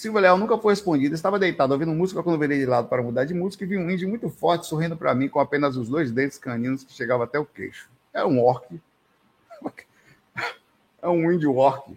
Silvio 0.00 0.18
Leal 0.18 0.38
nunca 0.38 0.56
foi 0.56 0.72
respondido. 0.72 1.14
Estava 1.14 1.38
deitado 1.38 1.74
ouvindo 1.74 1.92
música 1.92 2.22
quando 2.22 2.38
virei 2.38 2.58
de 2.58 2.64
lado 2.64 2.88
para 2.88 3.02
mudar 3.02 3.26
de 3.26 3.34
música 3.34 3.64
e 3.64 3.66
vi 3.66 3.76
um 3.76 3.90
índio 3.90 4.08
muito 4.08 4.30
forte 4.30 4.66
sorrindo 4.66 4.96
para 4.96 5.14
mim 5.14 5.28
com 5.28 5.38
apenas 5.38 5.76
os 5.76 5.90
dois 5.90 6.10
dentes 6.10 6.38
caninos 6.38 6.82
que 6.82 6.92
chegavam 6.94 7.24
até 7.24 7.38
o 7.38 7.44
queixo. 7.44 7.90
Era 8.12 8.26
um 8.26 8.42
orc. 8.42 8.66
É 11.02 11.08
um 11.08 11.32
índio 11.32 11.56
orc. 11.56 11.96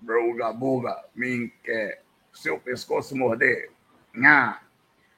Bruga, 0.00 0.52
buga, 0.52 1.04
mim 1.14 1.52
quer 1.62 2.02
seu 2.32 2.58
pescoço 2.58 3.16
morder. 3.16 3.70
Nha. 4.12 4.60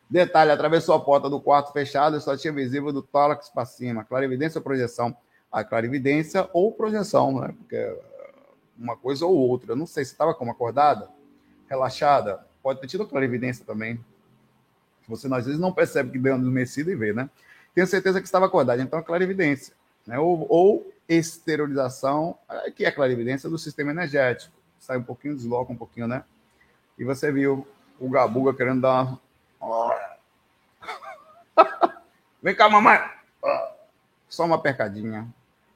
Detalhe, 0.09 0.51
atravessou 0.51 0.95
a 0.95 1.01
porta 1.01 1.29
do 1.29 1.41
quarto 1.41 1.73
fechado 1.73 2.17
e 2.17 2.21
só 2.21 2.37
tinha 2.37 2.53
visível 2.53 2.93
do 2.93 3.03
tórax 3.03 3.49
para 3.49 3.65
cima. 3.65 4.05
Clarividência 4.05 4.59
ou 4.59 4.63
projeção? 4.63 5.17
A 5.51 5.65
clarividência 5.65 6.49
ou 6.53 6.73
projeção, 6.73 7.41
né? 7.41 7.55
Porque 7.57 7.97
uma 8.79 8.97
coisa 8.97 9.25
ou 9.25 9.35
outra. 9.35 9.73
Eu 9.73 9.77
não 9.77 9.87
sei 9.87 10.05
se 10.05 10.13
estava 10.13 10.35
como 10.35 10.51
acordada, 10.51 11.09
relaxada. 11.69 12.45
Pode 12.63 12.81
ter 12.81 12.87
tido 12.87 13.07
clarividência 13.07 13.65
também. 13.65 13.99
Você 15.09 15.27
às 15.33 15.47
vezes 15.47 15.61
não 15.61 15.73
percebe 15.73 16.11
que 16.11 16.19
deu 16.19 16.33
uma 16.33 16.41
adormecida 16.41 16.91
e 16.91 16.95
vê, 16.95 17.13
né? 17.13 17.29
Tenho 17.75 17.87
certeza 17.87 18.21
que 18.21 18.27
estava 18.27 18.47
acordada, 18.47 18.81
então 18.81 18.99
é 18.99 19.03
clarividência. 19.03 19.75
Né? 20.07 20.19
Ou, 20.19 20.47
ou 20.49 20.93
esterilização, 21.09 22.39
que 22.77 22.85
é 22.85 22.89
a 22.89 22.93
clarividência 22.93 23.51
do 23.51 23.59
sistema 23.59 23.91
energético. 23.91 24.55
Sai 24.79 24.99
um 24.99 25.03
pouquinho, 25.03 25.35
desloca 25.35 25.73
um 25.73 25.77
pouquinho, 25.77 26.07
né? 26.07 26.25
E 26.99 27.05
você 27.05 27.33
viu 27.33 27.67
o 27.99 28.09
Gabuga 28.09 28.55
querendo 28.55 28.83
dar. 28.83 29.19
Vem 32.43 32.55
cá, 32.55 32.69
mamãe! 32.69 32.99
Só 34.29 34.45
uma 34.45 34.61
percadinha. 34.61 35.27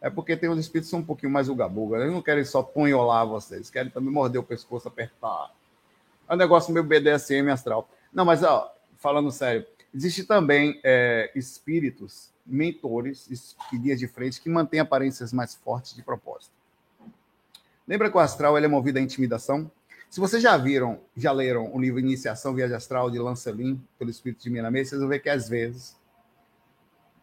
É 0.01 0.09
porque 0.09 0.36
tem 0.36 0.49
os 0.49 0.59
espíritos 0.59 0.91
são 0.91 1.01
um 1.01 1.05
pouquinho 1.05 1.32
mais 1.32 1.49
o 1.49 1.55
Gabuga. 1.55 1.99
Eles 1.99 2.12
não 2.12 2.22
querem 2.22 2.45
só 2.45 2.62
tonholar 2.62 3.26
vocês, 3.26 3.70
querem 3.70 3.91
também 3.91 4.12
morder 4.12 4.41
o 4.41 4.45
pescoço, 4.45 4.86
apertar. 4.86 5.53
É 6.28 6.34
um 6.34 6.36
negócio 6.36 6.72
meio 6.72 6.84
BDSM 6.84 7.51
astral. 7.51 7.89
Não, 8.12 8.24
mas 8.24 8.43
ó, 8.43 8.74
falando 8.99 9.30
sério, 9.30 9.66
existe 9.95 10.24
também 10.24 10.80
é, 10.84 11.30
espíritos 11.34 12.30
mentores 12.47 13.28
e 13.72 13.78
dias 13.78 13.99
de 13.99 14.07
frente 14.07 14.41
que 14.41 14.49
mantêm 14.49 14.80
aparências 14.80 15.32
mais 15.32 15.55
fortes 15.55 15.95
de 15.95 16.03
propósito. 16.03 16.53
Lembra 17.86 18.11
que 18.11 18.16
o 18.16 18.20
astral 18.20 18.57
ele 18.57 18.66
é 18.66 18.68
movido 18.68 18.99
à 18.99 19.03
intimidação? 19.03 19.70
Se 20.11 20.20
vocês 20.20 20.42
já 20.42 20.56
viram, 20.56 21.00
já 21.14 21.32
leram 21.32 21.70
o 21.74 21.78
livro 21.78 22.00
Iniciação 22.00 22.54
Viagem 22.54 22.74
Astral 22.74 23.11
de 23.11 23.18
Lancelin, 23.18 23.80
pelo 23.98 24.11
Espírito 24.11 24.42
de 24.42 24.48
Miramê, 24.48 24.84
vocês 24.84 24.98
vão 25.00 25.09
ver 25.09 25.18
que 25.18 25.28
às 25.28 25.48
vezes 25.48 25.96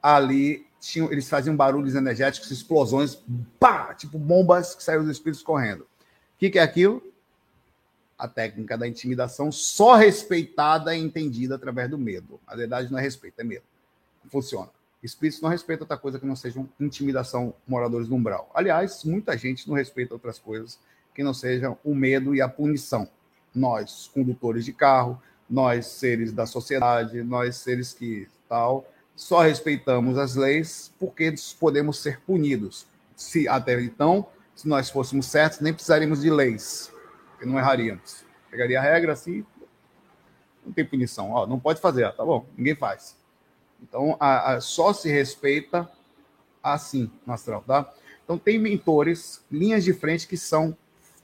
ali 0.01 0.67
tinham, 0.79 1.11
eles 1.11 1.27
faziam 1.27 1.55
barulhos 1.55 1.95
energéticos, 1.95 2.51
explosões, 2.51 3.17
pá, 3.59 3.95
tipo 3.95 4.19
bombas 4.19 4.75
que 4.75 4.83
saíram 4.83 5.03
dos 5.03 5.17
espíritos 5.17 5.43
correndo. 5.43 5.81
O 5.81 5.87
que, 6.37 6.51
que 6.51 6.59
é 6.59 6.61
aquilo? 6.61 7.01
A 8.15 8.27
técnica 8.27 8.77
da 8.77 8.87
intimidação 8.87 9.51
só 9.51 9.95
respeitada 9.95 10.95
e 10.95 11.01
entendida 11.01 11.55
através 11.55 11.89
do 11.89 11.97
medo. 11.97 12.39
Na 12.47 12.55
verdade, 12.55 12.91
não 12.91 12.99
é 12.99 13.01
respeito, 13.01 13.39
é 13.39 13.43
medo. 13.43 13.65
Funciona. 14.29 14.69
Espíritos 15.01 15.41
não 15.41 15.49
respeitam 15.49 15.85
outra 15.85 15.97
coisa 15.97 16.19
que 16.19 16.25
não 16.25 16.35
sejam 16.35 16.69
intimidação 16.79 17.53
moradores 17.67 18.07
do 18.07 18.15
umbral. 18.15 18.51
Aliás, 18.53 19.03
muita 19.03 19.35
gente 19.35 19.67
não 19.67 19.75
respeita 19.75 20.13
outras 20.13 20.37
coisas 20.37 20.79
que 21.15 21.23
não 21.23 21.33
sejam 21.33 21.77
o 21.83 21.95
medo 21.95 22.35
e 22.35 22.41
a 22.41 22.47
punição. 22.47 23.07
Nós, 23.53 24.11
condutores 24.13 24.65
de 24.65 24.73
carro, 24.73 25.19
nós, 25.49 25.87
seres 25.87 26.33
da 26.33 26.45
sociedade, 26.45 27.23
nós, 27.23 27.55
seres 27.55 27.93
que 27.93 28.27
tal, 28.47 28.85
só 29.15 29.41
respeitamos 29.41 30.17
as 30.17 30.35
leis 30.35 30.93
porque 30.99 31.33
podemos 31.59 31.99
ser 31.99 32.19
punidos. 32.21 32.85
Se 33.15 33.47
até 33.47 33.81
então, 33.81 34.27
se 34.53 34.67
nós 34.67 34.89
fôssemos 34.89 35.27
certos, 35.27 35.61
nem 35.61 35.73
precisaríamos 35.73 36.21
de 36.21 36.29
leis, 36.29 36.91
porque 37.31 37.45
não 37.45 37.57
erraríamos. 37.57 38.25
Pegaria 38.51 38.79
a 38.79 38.83
regra 38.83 39.13
assim, 39.13 39.45
não 40.65 40.73
tem 40.73 40.85
punição. 40.85 41.31
Ó, 41.31 41.47
não 41.47 41.59
pode 41.59 41.79
fazer, 41.79 42.11
tá 42.13 42.25
bom, 42.25 42.45
ninguém 42.57 42.75
faz. 42.75 43.15
Então, 43.81 44.17
a, 44.19 44.53
a, 44.53 44.61
só 44.61 44.93
se 44.93 45.09
respeita 45.09 45.89
assim 46.61 47.11
no 47.25 47.33
astral, 47.33 47.63
tá? 47.65 47.93
Então, 48.23 48.37
tem 48.37 48.57
mentores, 48.57 49.43
linhas 49.51 49.83
de 49.83 49.93
frente 49.93 50.27
que 50.27 50.35
são, 50.35 50.75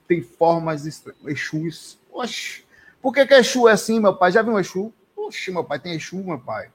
tem 0.06 0.22
formas 0.22 0.86
estranhas. 0.86 1.20
Exus. 1.26 1.98
Oxe, 2.12 2.64
por 3.00 3.12
que, 3.12 3.26
que 3.26 3.34
Exu 3.34 3.68
é 3.68 3.72
assim, 3.72 4.00
meu 4.00 4.14
pai? 4.14 4.32
Já 4.32 4.42
viu 4.42 4.52
um 4.52 4.58
Exu? 4.58 4.92
Oxe, 5.16 5.50
meu 5.50 5.64
pai, 5.64 5.78
tem 5.78 5.94
Exu, 5.94 6.18
meu 6.18 6.38
pai. 6.38 6.70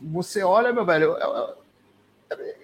Você 0.00 0.42
olha, 0.42 0.72
meu 0.72 0.84
velho, 0.84 1.16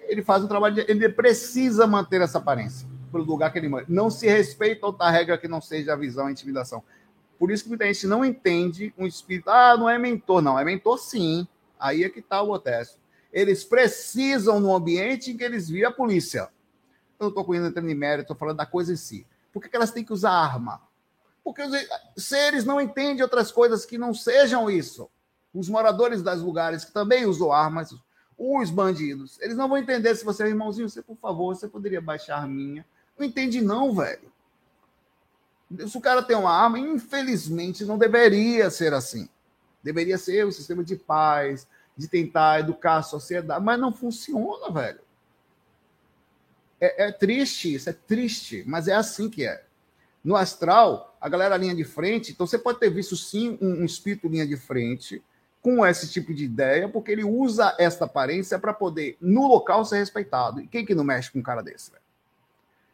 ele 0.07 0.23
faz 0.23 0.43
um 0.43 0.47
trabalho, 0.47 0.75
de, 0.75 0.85
ele 0.87 1.09
precisa 1.09 1.85
manter 1.85 2.21
essa 2.21 2.37
aparência 2.37 2.87
pelo 3.11 3.23
lugar 3.23 3.51
que 3.51 3.59
ele 3.59 3.69
manda. 3.69 3.85
Não 3.87 4.09
se 4.09 4.27
respeita 4.27 4.85
outra 4.85 5.09
regra 5.09 5.37
que 5.37 5.47
não 5.47 5.61
seja 5.61 5.93
a 5.93 5.95
visão 5.95 6.25
e 6.25 6.29
a 6.29 6.31
intimidação. 6.31 6.83
Por 7.37 7.51
isso 7.51 7.63
que 7.63 7.69
muita 7.69 7.85
gente 7.85 8.07
não 8.07 8.23
entende 8.23 8.93
um 8.97 9.05
espírito. 9.05 9.49
Ah, 9.49 9.75
não 9.77 9.89
é 9.89 9.97
mentor, 9.97 10.41
não. 10.41 10.57
É 10.57 10.63
mentor 10.63 10.97
sim. 10.97 11.47
Aí 11.79 12.03
é 12.03 12.09
que 12.09 12.19
está 12.19 12.41
o 12.41 12.47
protesto. 12.47 12.97
Eles 13.31 13.63
precisam 13.63 14.59
no 14.59 14.73
ambiente 14.73 15.31
em 15.31 15.37
que 15.37 15.43
eles 15.43 15.69
viram 15.69 15.89
a 15.89 15.93
polícia. 15.93 16.49
Eu 17.19 17.29
não 17.29 17.29
estou 17.29 17.55
entrando 17.55 17.89
em 17.89 17.95
mérito, 17.95 18.23
estou 18.23 18.37
falando 18.37 18.57
da 18.57 18.65
coisa 18.65 18.93
em 18.93 18.95
si. 18.95 19.25
Por 19.53 19.61
que, 19.61 19.69
que 19.69 19.75
elas 19.75 19.91
têm 19.91 20.03
que 20.03 20.13
usar 20.13 20.31
arma? 20.31 20.81
Porque 21.43 21.61
os 21.61 22.23
seres 22.23 22.65
não 22.65 22.81
entendem 22.81 23.21
outras 23.21 23.51
coisas 23.51 23.85
que 23.85 23.97
não 23.97 24.13
sejam 24.13 24.69
isso. 24.69 25.09
Os 25.53 25.69
moradores 25.69 26.21
das 26.21 26.41
lugares 26.41 26.83
que 26.83 26.91
também 26.91 27.25
usam 27.25 27.51
armas, 27.51 27.95
os 28.37 28.69
bandidos, 28.69 29.39
eles 29.39 29.55
não 29.55 29.69
vão 29.69 29.77
entender 29.77 30.13
se 30.15 30.25
você 30.25 30.43
é 30.43 30.47
irmãozinho, 30.49 30.89
você, 30.89 31.01
por 31.01 31.15
favor, 31.15 31.55
você 31.55 31.67
poderia 31.67 32.01
baixar 32.01 32.43
a 32.43 32.47
minha. 32.47 32.85
Não 33.17 33.25
entende, 33.25 33.61
não, 33.61 33.93
velho. 33.93 34.29
Se 35.87 35.97
o 35.97 36.01
cara 36.01 36.21
tem 36.21 36.35
uma 36.35 36.51
arma, 36.51 36.77
infelizmente 36.77 37.85
não 37.85 37.97
deveria 37.97 38.69
ser 38.69 38.93
assim. 38.93 39.29
Deveria 39.81 40.17
ser 40.17 40.45
o 40.45 40.49
um 40.49 40.51
sistema 40.51 40.83
de 40.83 40.95
paz, 40.95 41.67
de 41.95 42.07
tentar 42.07 42.59
educar 42.59 42.97
a 42.97 43.03
sociedade, 43.03 43.63
mas 43.63 43.79
não 43.79 43.93
funciona, 43.93 44.69
velho. 44.71 44.99
É, 46.79 47.07
é, 47.07 47.11
triste 47.11 47.73
isso, 47.73 47.89
é 47.89 47.93
triste, 47.93 48.63
mas 48.67 48.87
é 48.87 48.93
assim 48.93 49.29
que 49.29 49.45
é. 49.45 49.63
No 50.23 50.35
astral, 50.35 51.15
a 51.21 51.29
galera 51.29 51.55
linha 51.57 51.75
de 51.75 51.83
frente, 51.83 52.31
então 52.31 52.47
você 52.47 52.57
pode 52.57 52.79
ter 52.79 52.89
visto 52.89 53.15
sim 53.15 53.57
um, 53.61 53.81
um 53.81 53.85
espírito 53.85 54.27
linha 54.27 54.45
de 54.45 54.57
frente 54.57 55.23
com 55.61 55.85
esse 55.85 56.07
tipo 56.11 56.33
de 56.33 56.43
ideia, 56.45 56.87
porque 56.87 57.11
ele 57.11 57.23
usa 57.23 57.75
esta 57.79 58.05
aparência 58.05 58.59
para 58.59 58.73
poder, 58.73 59.17
no 59.19 59.47
local, 59.47 59.83
ser 59.83 59.97
respeitado. 59.97 60.61
E 60.61 60.67
quem 60.67 60.85
que 60.85 60.93
não 60.93 61.03
mexe 61.03 61.31
com 61.31 61.39
um 61.39 61.43
cara 61.43 61.63
desse, 61.63 61.89
velho? 61.89 62.03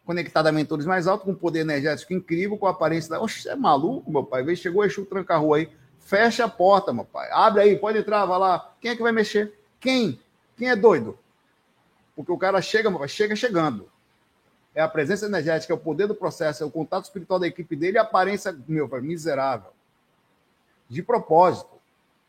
Conectado 0.06 0.48
a 0.48 0.52
mentores 0.52 0.86
mais 0.86 1.06
altos, 1.06 1.26
com 1.26 1.36
poder 1.36 1.60
energético 1.60 2.14
incrível, 2.14 2.58
com 2.58 2.68
a 2.68 2.72
aparência 2.72 3.10
da. 3.10 3.22
Oxe, 3.22 3.48
é 3.50 3.56
maluco, 3.56 4.10
meu 4.10 4.24
pai. 4.24 4.44
Vê, 4.44 4.56
chegou 4.56 4.82
o 4.82 4.86
Exu 4.86 5.06
tranca-rua 5.06 5.58
aí. 5.58 5.70
Fecha 6.00 6.46
a 6.46 6.50
porta, 6.50 6.94
meu 6.94 7.06
pai. 7.06 7.30
Abre 7.32 7.62
aí, 7.62 7.78
pode 7.78 7.98
entrar, 7.98 8.26
vai 8.26 8.40
lá. 8.40 8.74
Quem 8.80 8.92
é 8.92 8.96
que 8.96 9.04
vai 9.04 9.12
mexer? 9.12 9.54
Quem? 9.80 10.20
Quem 10.56 10.70
é 10.70 10.76
doido? 10.76 11.18
Porque 12.22 12.32
o 12.32 12.38
cara 12.38 12.62
chega, 12.62 13.08
chega 13.08 13.36
chegando. 13.36 13.90
É 14.74 14.82
a 14.82 14.88
presença 14.88 15.26
energética, 15.26 15.74
é 15.74 15.76
o 15.76 15.80
poder 15.80 16.08
do 16.08 16.16
processo, 16.16 16.64
é 16.64 16.66
o 16.66 16.72
contato 16.72 17.06
espiritual 17.06 17.40
da 17.40 17.48
equipe 17.48 17.76
dele 17.76 17.98
e 17.98 18.00
a 18.00 18.04
aparência, 18.04 18.56
meu 18.68 18.88
miserável. 19.02 19.72
De 20.88 21.02
propósito. 21.02 21.82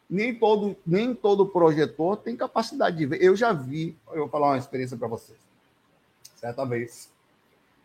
Nem 0.08 0.34
todo, 0.34 0.76
nem 0.86 1.14
todo 1.14 1.46
projetor 1.46 2.16
tem 2.16 2.36
capacidade 2.36 2.96
de 2.96 3.06
ver. 3.06 3.22
Eu 3.22 3.34
já 3.36 3.52
vi, 3.52 3.96
eu 4.12 4.20
vou 4.20 4.28
falar 4.28 4.48
uma 4.48 4.58
experiência 4.58 4.96
para 4.96 5.08
vocês. 5.08 5.38
Certa 6.36 6.64
vez. 6.64 7.10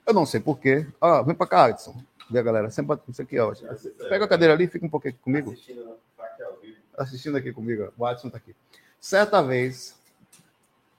Eu 0.05 0.13
não 0.13 0.25
sei 0.25 0.39
porquê. 0.39 0.87
Ah, 0.99 1.21
vem 1.21 1.35
para 1.35 1.47
cá, 1.47 1.69
Edson. 1.69 1.95
Vê, 2.29 2.41
galera, 2.43 2.69
sempre 2.69 2.97
isso 3.07 3.21
aqui, 3.21 3.39
ó. 3.39 3.53
Pega 4.09 4.25
a 4.25 4.27
cadeira 4.27 4.53
ali 4.53 4.65
e 4.65 4.67
fica 4.67 4.85
um 4.85 4.89
pouquinho 4.89 5.13
aqui 5.13 5.23
comigo. 5.23 5.55
Assistindo 6.97 7.37
aqui 7.37 7.53
comigo, 7.53 7.93
o 7.97 8.01
Watson 8.01 8.29
tá 8.29 8.37
aqui. 8.37 8.55
Certa 8.99 9.41
vez. 9.41 9.95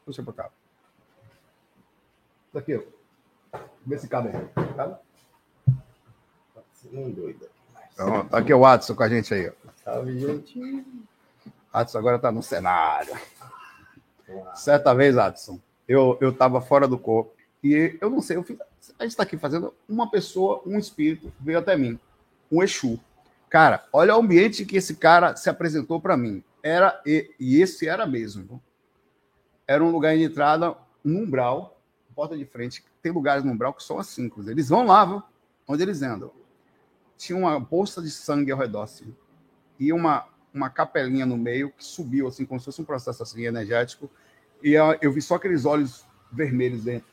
Puxa 0.07 0.23
pra 0.23 0.33
cá. 0.33 0.51
Isso 2.59 2.73
aqui, 2.73 2.75
ó. 2.75 3.59
Vê 3.87 3.99
se 3.99 4.09
cabe 4.09 4.29
aí. 4.29 4.65
Cabe? 4.75 4.97
Tá 6.55 6.63
sendo 6.73 7.15
doido. 7.15 7.47
Então, 7.93 8.27
tá 8.27 8.39
aqui 8.39 8.53
o 8.53 8.61
Watson 8.61 8.95
com 8.95 9.03
a 9.03 9.09
gente 9.09 9.33
aí, 9.33 9.49
ó. 9.49 9.53
Salve, 9.85 10.19
gente. 10.19 10.85
Adson 11.73 11.99
agora 11.99 12.19
tá 12.19 12.33
no 12.33 12.43
cenário. 12.43 13.15
Certa 14.55 14.93
vez, 14.93 15.17
Adson, 15.17 15.61
eu, 15.87 16.19
eu 16.21 16.33
tava 16.33 16.61
fora 16.61 16.89
do 16.89 16.99
corpo 16.99 17.33
e 17.63 17.97
eu 18.01 18.11
não 18.11 18.21
sei, 18.21 18.37
eu 18.37 18.43
fiz, 18.43 18.59
a 18.99 19.05
gente 19.05 19.17
tá 19.17 19.23
aqui 19.23 19.39
fazendo 19.39 19.73
uma 19.89 20.11
pessoa, 20.11 20.63
um 20.67 20.79
espírito 20.79 21.33
veio 21.41 21.59
até 21.59 21.77
mim, 21.77 21.99
um 22.51 22.63
Exu. 22.63 23.01
Cara, 23.49 23.87
olha 23.93 24.15
o 24.15 24.21
ambiente 24.21 24.67
que 24.67 24.77
esse 24.77 24.97
cara 24.97 25.35
se 25.35 25.49
apresentou 25.49 26.01
para 26.01 26.17
mim. 26.17 26.43
Era 26.63 27.01
e, 27.07 27.31
e 27.41 27.63
esse 27.63 27.89
era 27.89 28.07
mesmo. 28.07 28.63
Era 29.67 29.83
um 29.83 29.91
lugar 29.91 30.15
de 30.17 30.25
entrada, 30.25 30.77
um 31.05 31.23
umbral, 31.23 31.78
porta 32.19 32.37
de 32.37 32.45
frente. 32.45 32.85
Tem 33.01 33.13
lugares 33.13 33.45
no 33.45 33.53
umbral 33.53 33.73
que 33.73 33.85
são 33.85 33.97
assim, 33.97 34.25
inclusive. 34.25 34.53
Eles 34.53 34.69
vão 34.69 34.85
lá, 34.85 35.05
viu? 35.05 35.23
onde 35.69 35.85
eles 35.85 36.03
andam. 36.03 36.33
Tinha 37.17 37.39
uma 37.39 37.61
bolsa 37.61 38.03
de 38.03 38.11
sangue 38.11 38.51
ao 38.51 38.59
redor, 38.59 38.83
assim, 38.83 39.15
e 39.79 39.93
uma 39.93 40.27
uma 40.53 40.71
capelinha 40.71 41.27
no 41.27 41.37
meio 41.37 41.71
que 41.71 41.85
subiu, 41.85 42.27
assim, 42.27 42.45
como 42.45 42.59
se 42.59 42.65
fosse 42.65 42.81
um 42.81 42.85
processo 42.85 43.23
assim, 43.23 43.45
energético. 43.45 44.11
E 44.61 44.73
eu 44.73 45.13
vi 45.13 45.23
só 45.23 45.37
aqueles 45.37 45.65
olhos 45.65 46.05
vermelhos 46.33 46.83
dentro. 46.83 47.07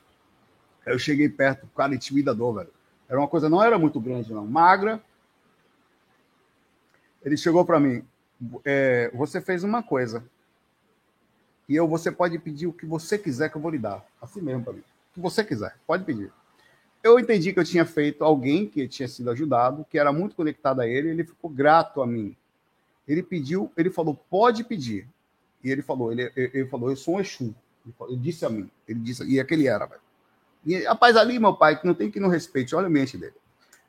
Eu 0.86 0.97
cheguei 0.97 1.30
perto, 1.30 1.68
cara, 1.76 1.93
intimidador, 1.93 2.56
velho. 2.56 2.72
Era 3.08 3.20
uma 3.20 3.28
coisa, 3.28 3.49
não 3.49 3.62
era 3.62 3.78
muito 3.78 3.99
grande, 3.99 4.34
não. 4.34 4.47
Magra. 4.47 5.03
Ele 7.24 7.38
chegou 7.38 7.64
para 7.66 7.80
mim. 7.80 8.03
É, 8.64 9.12
você 9.14 9.39
fez 9.41 9.64
uma 9.64 9.84
coisa. 9.84 10.24
E 11.68 11.76
eu, 11.76 11.88
você 11.88 12.12
pode 12.12 12.39
pedir 12.39 12.66
o 12.66 12.74
que 12.74 12.86
você 12.86 13.18
quiser 13.18 13.49
que 13.49 13.58
eu 13.58 13.62
vou 13.62 13.70
lhe 13.70 13.78
dar. 13.78 14.03
Assim 14.20 14.41
mesmo 14.41 14.64
para 14.64 14.74
mim. 14.74 14.84
O 15.16 15.22
que 15.22 15.22
você 15.22 15.43
quiser, 15.45 15.78
pode 15.88 16.03
pedir. 16.03 16.30
Eu 17.01 17.18
entendi 17.18 17.53
que 17.53 17.59
eu 17.59 17.63
tinha 17.63 17.86
feito 17.86 18.24
alguém 18.24 18.68
que 18.68 18.86
tinha 18.88 19.07
sido 19.07 19.30
ajudado, 19.32 19.86
que 19.89 19.97
era 19.97 20.11
muito 20.11 20.36
conectado 20.36 20.82
a 20.82 20.88
ele, 20.88 21.09
ele 21.09 21.24
ficou 21.24 21.49
grato 21.49 22.01
a 22.01 22.07
mim. 22.07 22.36
Ele 23.07 23.24
pediu, 23.24 23.72
ele 23.78 23.89
falou, 23.89 24.20
pode 24.30 24.63
pedir. 24.63 25.07
E 25.63 25.72
ele 25.72 25.82
falou, 25.82 26.11
ele, 26.11 26.32
ele 26.36 26.66
falou, 26.66 26.89
eu 26.89 26.95
sou 26.95 27.16
um 27.16 27.20
Exu. 27.22 27.55
Ele, 27.86 27.95
ele 28.09 28.18
disse 28.18 28.45
a 28.45 28.49
mim, 28.49 28.70
ele 28.88 28.99
disse, 28.99 29.24
e 29.24 29.39
aquele 29.39 29.68
era, 29.68 29.86
velho. 29.86 30.01
E, 30.66 30.84
rapaz, 30.84 31.16
ali, 31.16 31.39
meu 31.39 31.55
pai, 31.55 31.80
que 31.80 31.86
não 31.86 31.93
tem 31.93 32.11
que 32.11 32.20
não 32.20 32.28
respeite, 32.28 32.76
olha 32.76 32.88
a 32.88 32.89
mente 32.89 33.18
dele. 33.18 33.36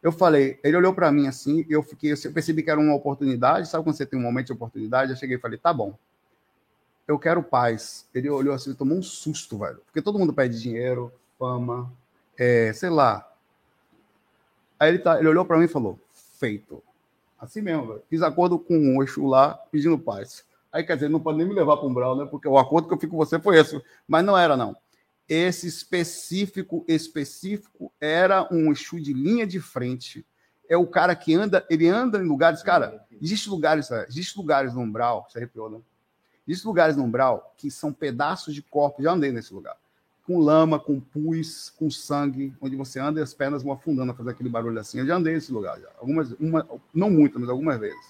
Eu 0.02 0.12
falei, 0.12 0.60
ele 0.62 0.76
olhou 0.76 0.94
para 0.94 1.10
mim 1.10 1.26
assim, 1.26 1.66
eu 1.68 1.82
fiquei, 1.82 2.12
eu 2.12 2.32
percebi 2.32 2.62
que 2.62 2.70
era 2.70 2.78
uma 2.78 2.94
oportunidade, 2.94 3.68
sabe 3.68 3.82
quando 3.82 3.96
você 3.96 4.06
tem 4.06 4.18
um 4.18 4.22
momento 4.22 4.46
de 4.46 4.52
oportunidade? 4.52 5.10
Eu 5.10 5.16
cheguei 5.16 5.36
e 5.36 5.40
falei, 5.40 5.58
tá 5.58 5.72
bom, 5.72 5.98
eu 7.07 7.18
quero 7.18 7.42
paz. 7.42 8.07
Ele 8.14 8.28
olhou 8.28 8.54
assim, 8.54 8.74
tomou 8.74 8.98
um 8.98 9.02
susto, 9.02 9.59
velho, 9.59 9.80
porque 9.86 10.02
todo 10.02 10.18
mundo 10.18 10.32
pede 10.32 10.61
dinheiro, 10.61 11.12
fama, 11.38 11.92
é, 12.38 12.72
sei 12.72 12.90
lá. 12.90 13.30
Aí 14.78 14.90
ele, 14.90 14.98
tá, 14.98 15.18
ele 15.18 15.28
olhou 15.28 15.44
para 15.44 15.59
mim 15.59 15.64
e 15.64 15.68
falou, 15.68 15.98
feito. 16.38 16.82
Assim 17.38 17.61
mesmo, 17.61 17.86
velho. 17.86 18.02
Fiz 18.09 18.22
acordo 18.22 18.59
com 18.59 18.96
o 18.96 19.02
Exu 19.02 19.26
lá, 19.26 19.54
pedindo 19.70 19.98
paz. 19.98 20.44
Aí, 20.72 20.84
quer 20.84 20.94
dizer, 20.94 21.09
não 21.09 21.20
pode 21.20 21.38
nem 21.38 21.46
me 21.46 21.54
levar 21.54 21.76
para 21.76 21.86
um 21.86 21.94
brau, 21.94 22.16
né? 22.16 22.26
Porque 22.26 22.46
o 22.46 22.59
acordo 22.59 22.88
que 22.88 22.94
eu 22.94 22.98
fiz 22.98 23.09
com 23.09 23.16
você 23.16 23.38
foi 23.38 23.59
esse. 23.59 23.80
Mas 24.07 24.24
não 24.24 24.36
era, 24.36 24.57
não. 24.57 24.76
Esse 25.28 25.66
específico, 25.66 26.84
específico, 26.86 27.92
era 28.00 28.46
um 28.52 28.70
Exu 28.70 29.00
de 29.00 29.12
linha 29.12 29.46
de 29.46 29.61
frente. 29.61 30.26
É 30.68 30.76
o 30.76 30.86
cara 30.86 31.14
que 31.14 31.34
anda, 31.34 31.64
ele 31.70 31.88
anda 31.88 32.18
em 32.18 32.26
lugares, 32.26 32.62
cara, 32.62 33.07
existe 33.22 33.48
lugares, 33.48 33.90
existe 34.09 34.36
lugares 34.36 34.74
no 34.74 34.80
umbral, 34.80 35.26
você 35.28 35.38
arrepiou, 35.38 35.70
né? 35.70 35.78
Existem 36.47 36.68
lugares 36.68 36.97
no 36.97 37.05
umbral 37.05 37.55
que 37.57 37.70
são 37.70 37.92
pedaços 37.92 38.55
de 38.55 38.62
corpo, 38.62 39.03
já 39.03 39.12
andei 39.12 39.32
nesse 39.32 39.53
lugar 39.53 39.76
com 40.26 40.40
lama, 40.40 40.78
com 40.78 40.99
pus, 40.99 41.72
com 41.78 41.88
sangue, 41.88 42.53
onde 42.61 42.74
você 42.74 42.99
anda 42.99 43.20
e 43.20 43.22
as 43.22 43.32
pernas 43.32 43.62
vão 43.62 43.72
afundando 43.72 44.11
a 44.11 44.14
fazer 44.14 44.30
aquele 44.30 44.49
barulho 44.49 44.78
assim. 44.80 44.99
Eu 44.99 45.07
já 45.07 45.14
andei 45.14 45.34
nesse 45.34 45.53
lugar, 45.53 45.80
já. 45.80 45.88
Algumas, 46.01 46.32
uma, 46.32 46.66
não 46.92 47.09
muitas, 47.09 47.40
mas 47.40 47.49
algumas 47.49 47.78
vezes. 47.78 48.05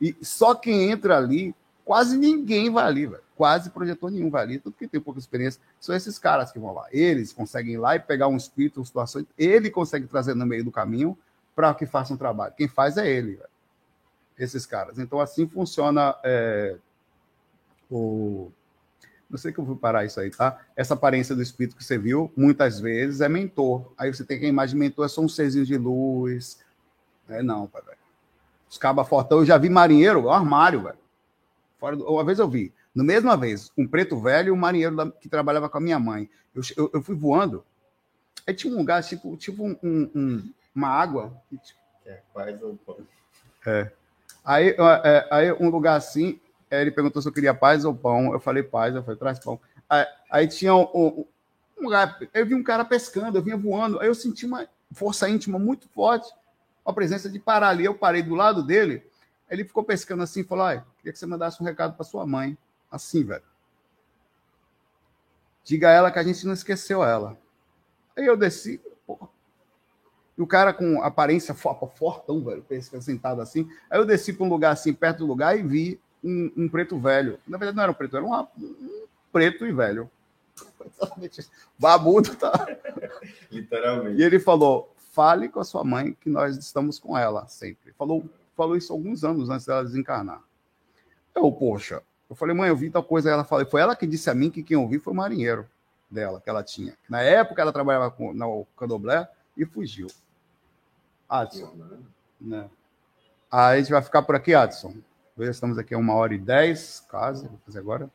E 0.00 0.16
só 0.22 0.54
quem 0.54 0.90
entra 0.90 1.18
ali, 1.18 1.54
quase 1.84 2.16
ninguém 2.16 2.70
vai 2.70 2.84
ali, 2.84 3.06
velho. 3.06 3.22
Quase 3.36 3.68
projetor 3.68 4.10
nenhum 4.10 4.30
vai 4.30 4.42
ali, 4.42 4.58
tudo 4.58 4.76
que 4.76 4.88
tem 4.88 5.00
pouca 5.00 5.20
experiência. 5.20 5.60
São 5.78 5.94
esses 5.94 6.18
caras 6.18 6.50
que 6.50 6.58
vão 6.58 6.72
lá. 6.72 6.86
Eles 6.90 7.34
conseguem 7.34 7.74
ir 7.74 7.78
lá 7.78 7.96
e 7.96 8.00
pegar 8.00 8.28
um 8.28 8.36
espírito, 8.36 8.80
uma 8.80 8.86
situação, 8.86 9.26
ele 9.36 9.68
consegue 9.68 10.06
trazer 10.06 10.34
no 10.34 10.46
meio 10.46 10.64
do 10.64 10.72
caminho 10.72 11.18
para 11.54 11.74
que 11.74 11.84
faça 11.84 12.14
um 12.14 12.16
trabalho. 12.16 12.54
Quem 12.56 12.66
faz 12.66 12.96
é 12.96 13.06
ele, 13.06 13.34
velho. 13.34 13.50
Esses 14.38 14.64
caras. 14.64 14.98
Então, 14.98 15.20
assim 15.20 15.46
funciona 15.46 16.16
é, 16.24 16.78
o 17.92 18.52
não 19.32 19.38
sei 19.38 19.50
que 19.50 19.58
eu 19.58 19.64
vou 19.64 19.76
parar 19.76 20.04
isso 20.04 20.20
aí, 20.20 20.30
tá? 20.30 20.60
Essa 20.76 20.92
aparência 20.92 21.34
do 21.34 21.40
espírito 21.40 21.74
que 21.74 21.82
você 21.82 21.96
viu, 21.96 22.30
muitas 22.36 22.78
vezes 22.78 23.22
é 23.22 23.30
mentor. 23.30 23.90
Aí 23.96 24.12
você 24.12 24.22
tem 24.22 24.38
que 24.38 24.44
a 24.44 24.48
imagem 24.48 24.74
de 24.74 24.80
mentor, 24.80 25.06
é 25.06 25.08
só 25.08 25.22
um 25.22 25.28
serzinho 25.28 25.64
de 25.64 25.78
luz. 25.78 26.60
É 27.30 27.42
não, 27.42 27.66
pai, 27.66 27.80
velho. 27.80 27.96
Os 28.68 28.76
cabas 28.76 29.08
fortão, 29.08 29.38
eu 29.38 29.46
já 29.46 29.56
vi 29.56 29.70
marinheiro, 29.70 30.26
um 30.26 30.30
armário, 30.30 30.82
velho. 30.82 30.98
Fora 31.78 31.96
do... 31.96 32.04
Uma 32.04 32.22
vez 32.22 32.38
eu 32.38 32.46
vi, 32.46 32.74
no 32.94 33.02
mesma 33.02 33.34
vez, 33.34 33.72
um 33.76 33.88
preto 33.88 34.20
velho 34.20 34.48
e 34.48 34.50
um 34.50 34.56
marinheiro 34.56 34.94
da... 34.94 35.10
que 35.10 35.30
trabalhava 35.30 35.66
com 35.66 35.78
a 35.78 35.80
minha 35.80 35.98
mãe. 35.98 36.28
Eu, 36.54 36.62
eu, 36.76 36.90
eu, 36.92 37.02
fui 37.02 37.14
voando, 37.14 37.64
aí 38.46 38.52
tinha 38.52 38.70
um 38.70 38.76
lugar, 38.76 39.02
tipo, 39.02 39.34
tipo 39.38 39.64
um, 39.64 39.76
um, 39.82 40.52
uma 40.74 40.88
água. 40.88 41.32
É, 42.04 42.20
quase 42.34 42.62
um. 42.62 42.78
É. 43.64 43.90
Aí, 44.44 44.76
é, 45.04 45.28
aí 45.30 45.52
um 45.52 45.70
lugar 45.70 45.96
assim, 45.96 46.38
ele 46.80 46.90
perguntou 46.90 47.20
se 47.20 47.28
eu 47.28 47.32
queria 47.32 47.52
paz 47.52 47.84
ou 47.84 47.94
pão. 47.94 48.32
Eu 48.32 48.40
falei 48.40 48.62
paz, 48.62 48.94
eu 48.94 49.02
falei, 49.02 49.18
traz 49.18 49.38
pão. 49.38 49.60
Aí, 49.88 50.06
aí 50.30 50.48
tinha 50.48 50.74
um, 50.74 50.88
um, 50.94 51.26
um, 51.78 51.84
lugar, 51.84 52.18
eu 52.32 52.46
vi 52.46 52.54
um 52.54 52.62
cara 52.62 52.84
pescando, 52.84 53.36
eu 53.36 53.42
vinha 53.42 53.56
voando, 53.56 54.00
aí 54.00 54.06
eu 54.06 54.14
senti 54.14 54.46
uma 54.46 54.66
força 54.92 55.28
íntima 55.28 55.58
muito 55.58 55.88
forte, 55.88 56.32
a 56.84 56.92
presença 56.92 57.28
de 57.28 57.38
parar 57.38 57.68
ali. 57.68 57.84
Eu 57.84 57.94
parei 57.94 58.22
do 58.22 58.34
lado 58.34 58.62
dele, 58.62 59.04
ele 59.50 59.64
ficou 59.64 59.84
pescando 59.84 60.22
assim, 60.22 60.42
falou: 60.42 60.64
ah, 60.64 60.84
queria 60.98 61.12
que 61.12 61.18
você 61.18 61.26
mandasse 61.26 61.62
um 61.62 61.66
recado 61.66 61.94
para 61.94 62.04
sua 62.04 62.26
mãe. 62.26 62.56
Assim, 62.90 63.24
velho. 63.24 63.42
Diga 65.64 65.88
a 65.88 65.92
ela 65.92 66.10
que 66.10 66.18
a 66.18 66.22
gente 66.22 66.46
não 66.46 66.52
esqueceu 66.52 67.02
ela. 67.02 67.38
Aí 68.16 68.26
eu 68.26 68.36
desci, 68.36 68.80
porra. 69.06 69.28
E 70.36 70.42
o 70.42 70.46
cara 70.46 70.72
com 70.72 71.02
aparência 71.02 71.54
fortão, 71.54 72.42
velho, 72.42 72.64
sentado 73.00 73.40
assim. 73.40 73.68
Aí 73.90 73.98
eu 73.98 74.04
desci 74.04 74.32
para 74.32 74.44
um 74.44 74.48
lugar 74.48 74.72
assim, 74.72 74.92
perto 74.92 75.18
do 75.18 75.26
lugar, 75.26 75.58
e 75.58 75.62
vi 75.62 76.00
um, 76.22 76.52
um, 76.56 76.68
preto 76.68 76.98
velho. 76.98 77.38
Na 77.46 77.58
verdade, 77.58 77.76
não 77.76 77.82
era 77.82 77.92
um 77.92 77.94
preto, 77.94 78.16
era 78.16 78.24
um, 78.24 78.34
um 78.34 79.06
preto 79.32 79.66
e 79.66 79.72
velho. 79.72 80.10
Babudo, 81.78 82.34
tá? 82.36 82.66
Literalmente. 83.50 84.20
E 84.20 84.24
ele 84.24 84.38
falou: 84.38 84.94
fale 85.12 85.48
com 85.48 85.60
a 85.60 85.64
sua 85.64 85.84
mãe 85.84 86.16
que 86.20 86.28
nós 86.28 86.56
estamos 86.56 86.98
com 86.98 87.16
ela 87.16 87.46
sempre. 87.46 87.92
Falou, 87.92 88.24
falou 88.56 88.76
isso 88.76 88.92
alguns 88.92 89.24
anos 89.24 89.50
antes 89.50 89.66
dela 89.66 89.84
desencarnar. 89.84 90.42
Eu, 91.34 91.50
poxa, 91.52 92.02
eu 92.28 92.36
falei, 92.36 92.54
mãe, 92.54 92.68
eu 92.68 92.76
vi 92.76 92.90
tal 92.90 93.02
coisa. 93.02 93.30
Ela 93.30 93.44
falou, 93.44 93.66
foi 93.66 93.80
ela 93.80 93.96
que 93.96 94.06
disse 94.06 94.30
a 94.30 94.34
mim 94.34 94.50
que 94.50 94.62
quem 94.62 94.76
ouviu 94.76 95.00
foi 95.00 95.12
o 95.12 95.16
marinheiro 95.16 95.68
dela, 96.10 96.40
que 96.40 96.48
ela 96.48 96.62
tinha. 96.62 96.96
Na 97.08 97.22
época 97.22 97.60
ela 97.62 97.72
trabalhava 97.72 98.10
com, 98.10 98.32
no 98.32 98.66
Candomblé 98.76 99.28
e 99.56 99.64
fugiu. 99.64 100.08
Adson. 101.28 101.74
Né? 102.40 102.68
Aí 103.50 103.78
a 103.78 103.80
gente 103.80 103.92
vai 103.92 104.02
ficar 104.02 104.22
por 104.22 104.34
aqui, 104.34 104.54
Adson. 104.54 104.94
Estamos 105.38 105.78
aqui 105.78 105.94
a 105.94 105.98
uma 105.98 106.14
hora 106.14 106.34
e 106.34 106.38
dez, 106.38 107.04
quase, 107.08 107.48
vou 107.48 107.58
fazer 107.64 107.78
agora. 107.78 108.10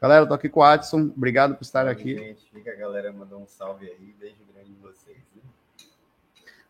Galera, 0.00 0.24
tô 0.24 0.32
aqui 0.32 0.48
com 0.48 0.60
o 0.60 0.62
Adson, 0.62 1.12
obrigado 1.16 1.56
por 1.56 1.62
estar 1.62 1.88
aqui. 1.88 2.14
Gente, 2.14 2.48
fica 2.50 2.70
a 2.70 2.76
galera 2.76 3.12
mandou 3.12 3.42
um 3.42 3.46
salve 3.46 3.86
aí, 3.86 4.14
beijo 4.18 4.36
grande 4.54 4.70
de 4.70 4.80
vocês. 4.80 5.18
Né? 5.34 5.42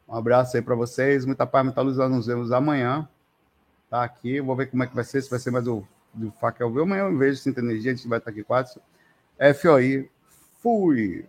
Um 0.09 0.17
abraço 0.17 0.57
aí 0.57 0.63
para 0.63 0.75
vocês, 0.75 1.27
muita 1.27 1.47
paz, 1.47 1.65
muita 1.65 1.83
luz, 1.83 1.99
nós 1.99 2.11
nos 2.11 2.27
vemos 2.27 2.51
amanhã. 2.51 3.07
Tá 3.91 4.03
aqui, 4.03 4.41
vou 4.41 4.57
ver 4.57 4.71
como 4.71 4.83
é 4.83 4.87
que 4.87 4.95
vai 4.95 5.05
ser, 5.05 5.21
se 5.21 5.29
vai 5.29 5.39
ser 5.39 5.51
mais 5.51 5.67
do, 5.67 5.87
do 6.15 6.33
Fakel 6.33 6.73
ver 6.73 6.83
amanhã, 6.83 7.03
eu 7.03 7.19
vejo 7.19 7.39
Sinta 7.39 7.61
Energia, 7.61 7.93
a 7.93 7.95
gente 7.95 8.09
vai 8.09 8.19
estar 8.19 8.31
aqui 8.31 8.43
com 8.43 8.55
o 8.55 8.57
Adson. 8.57 8.81
FOI, 9.55 10.11
fui! 10.63 11.29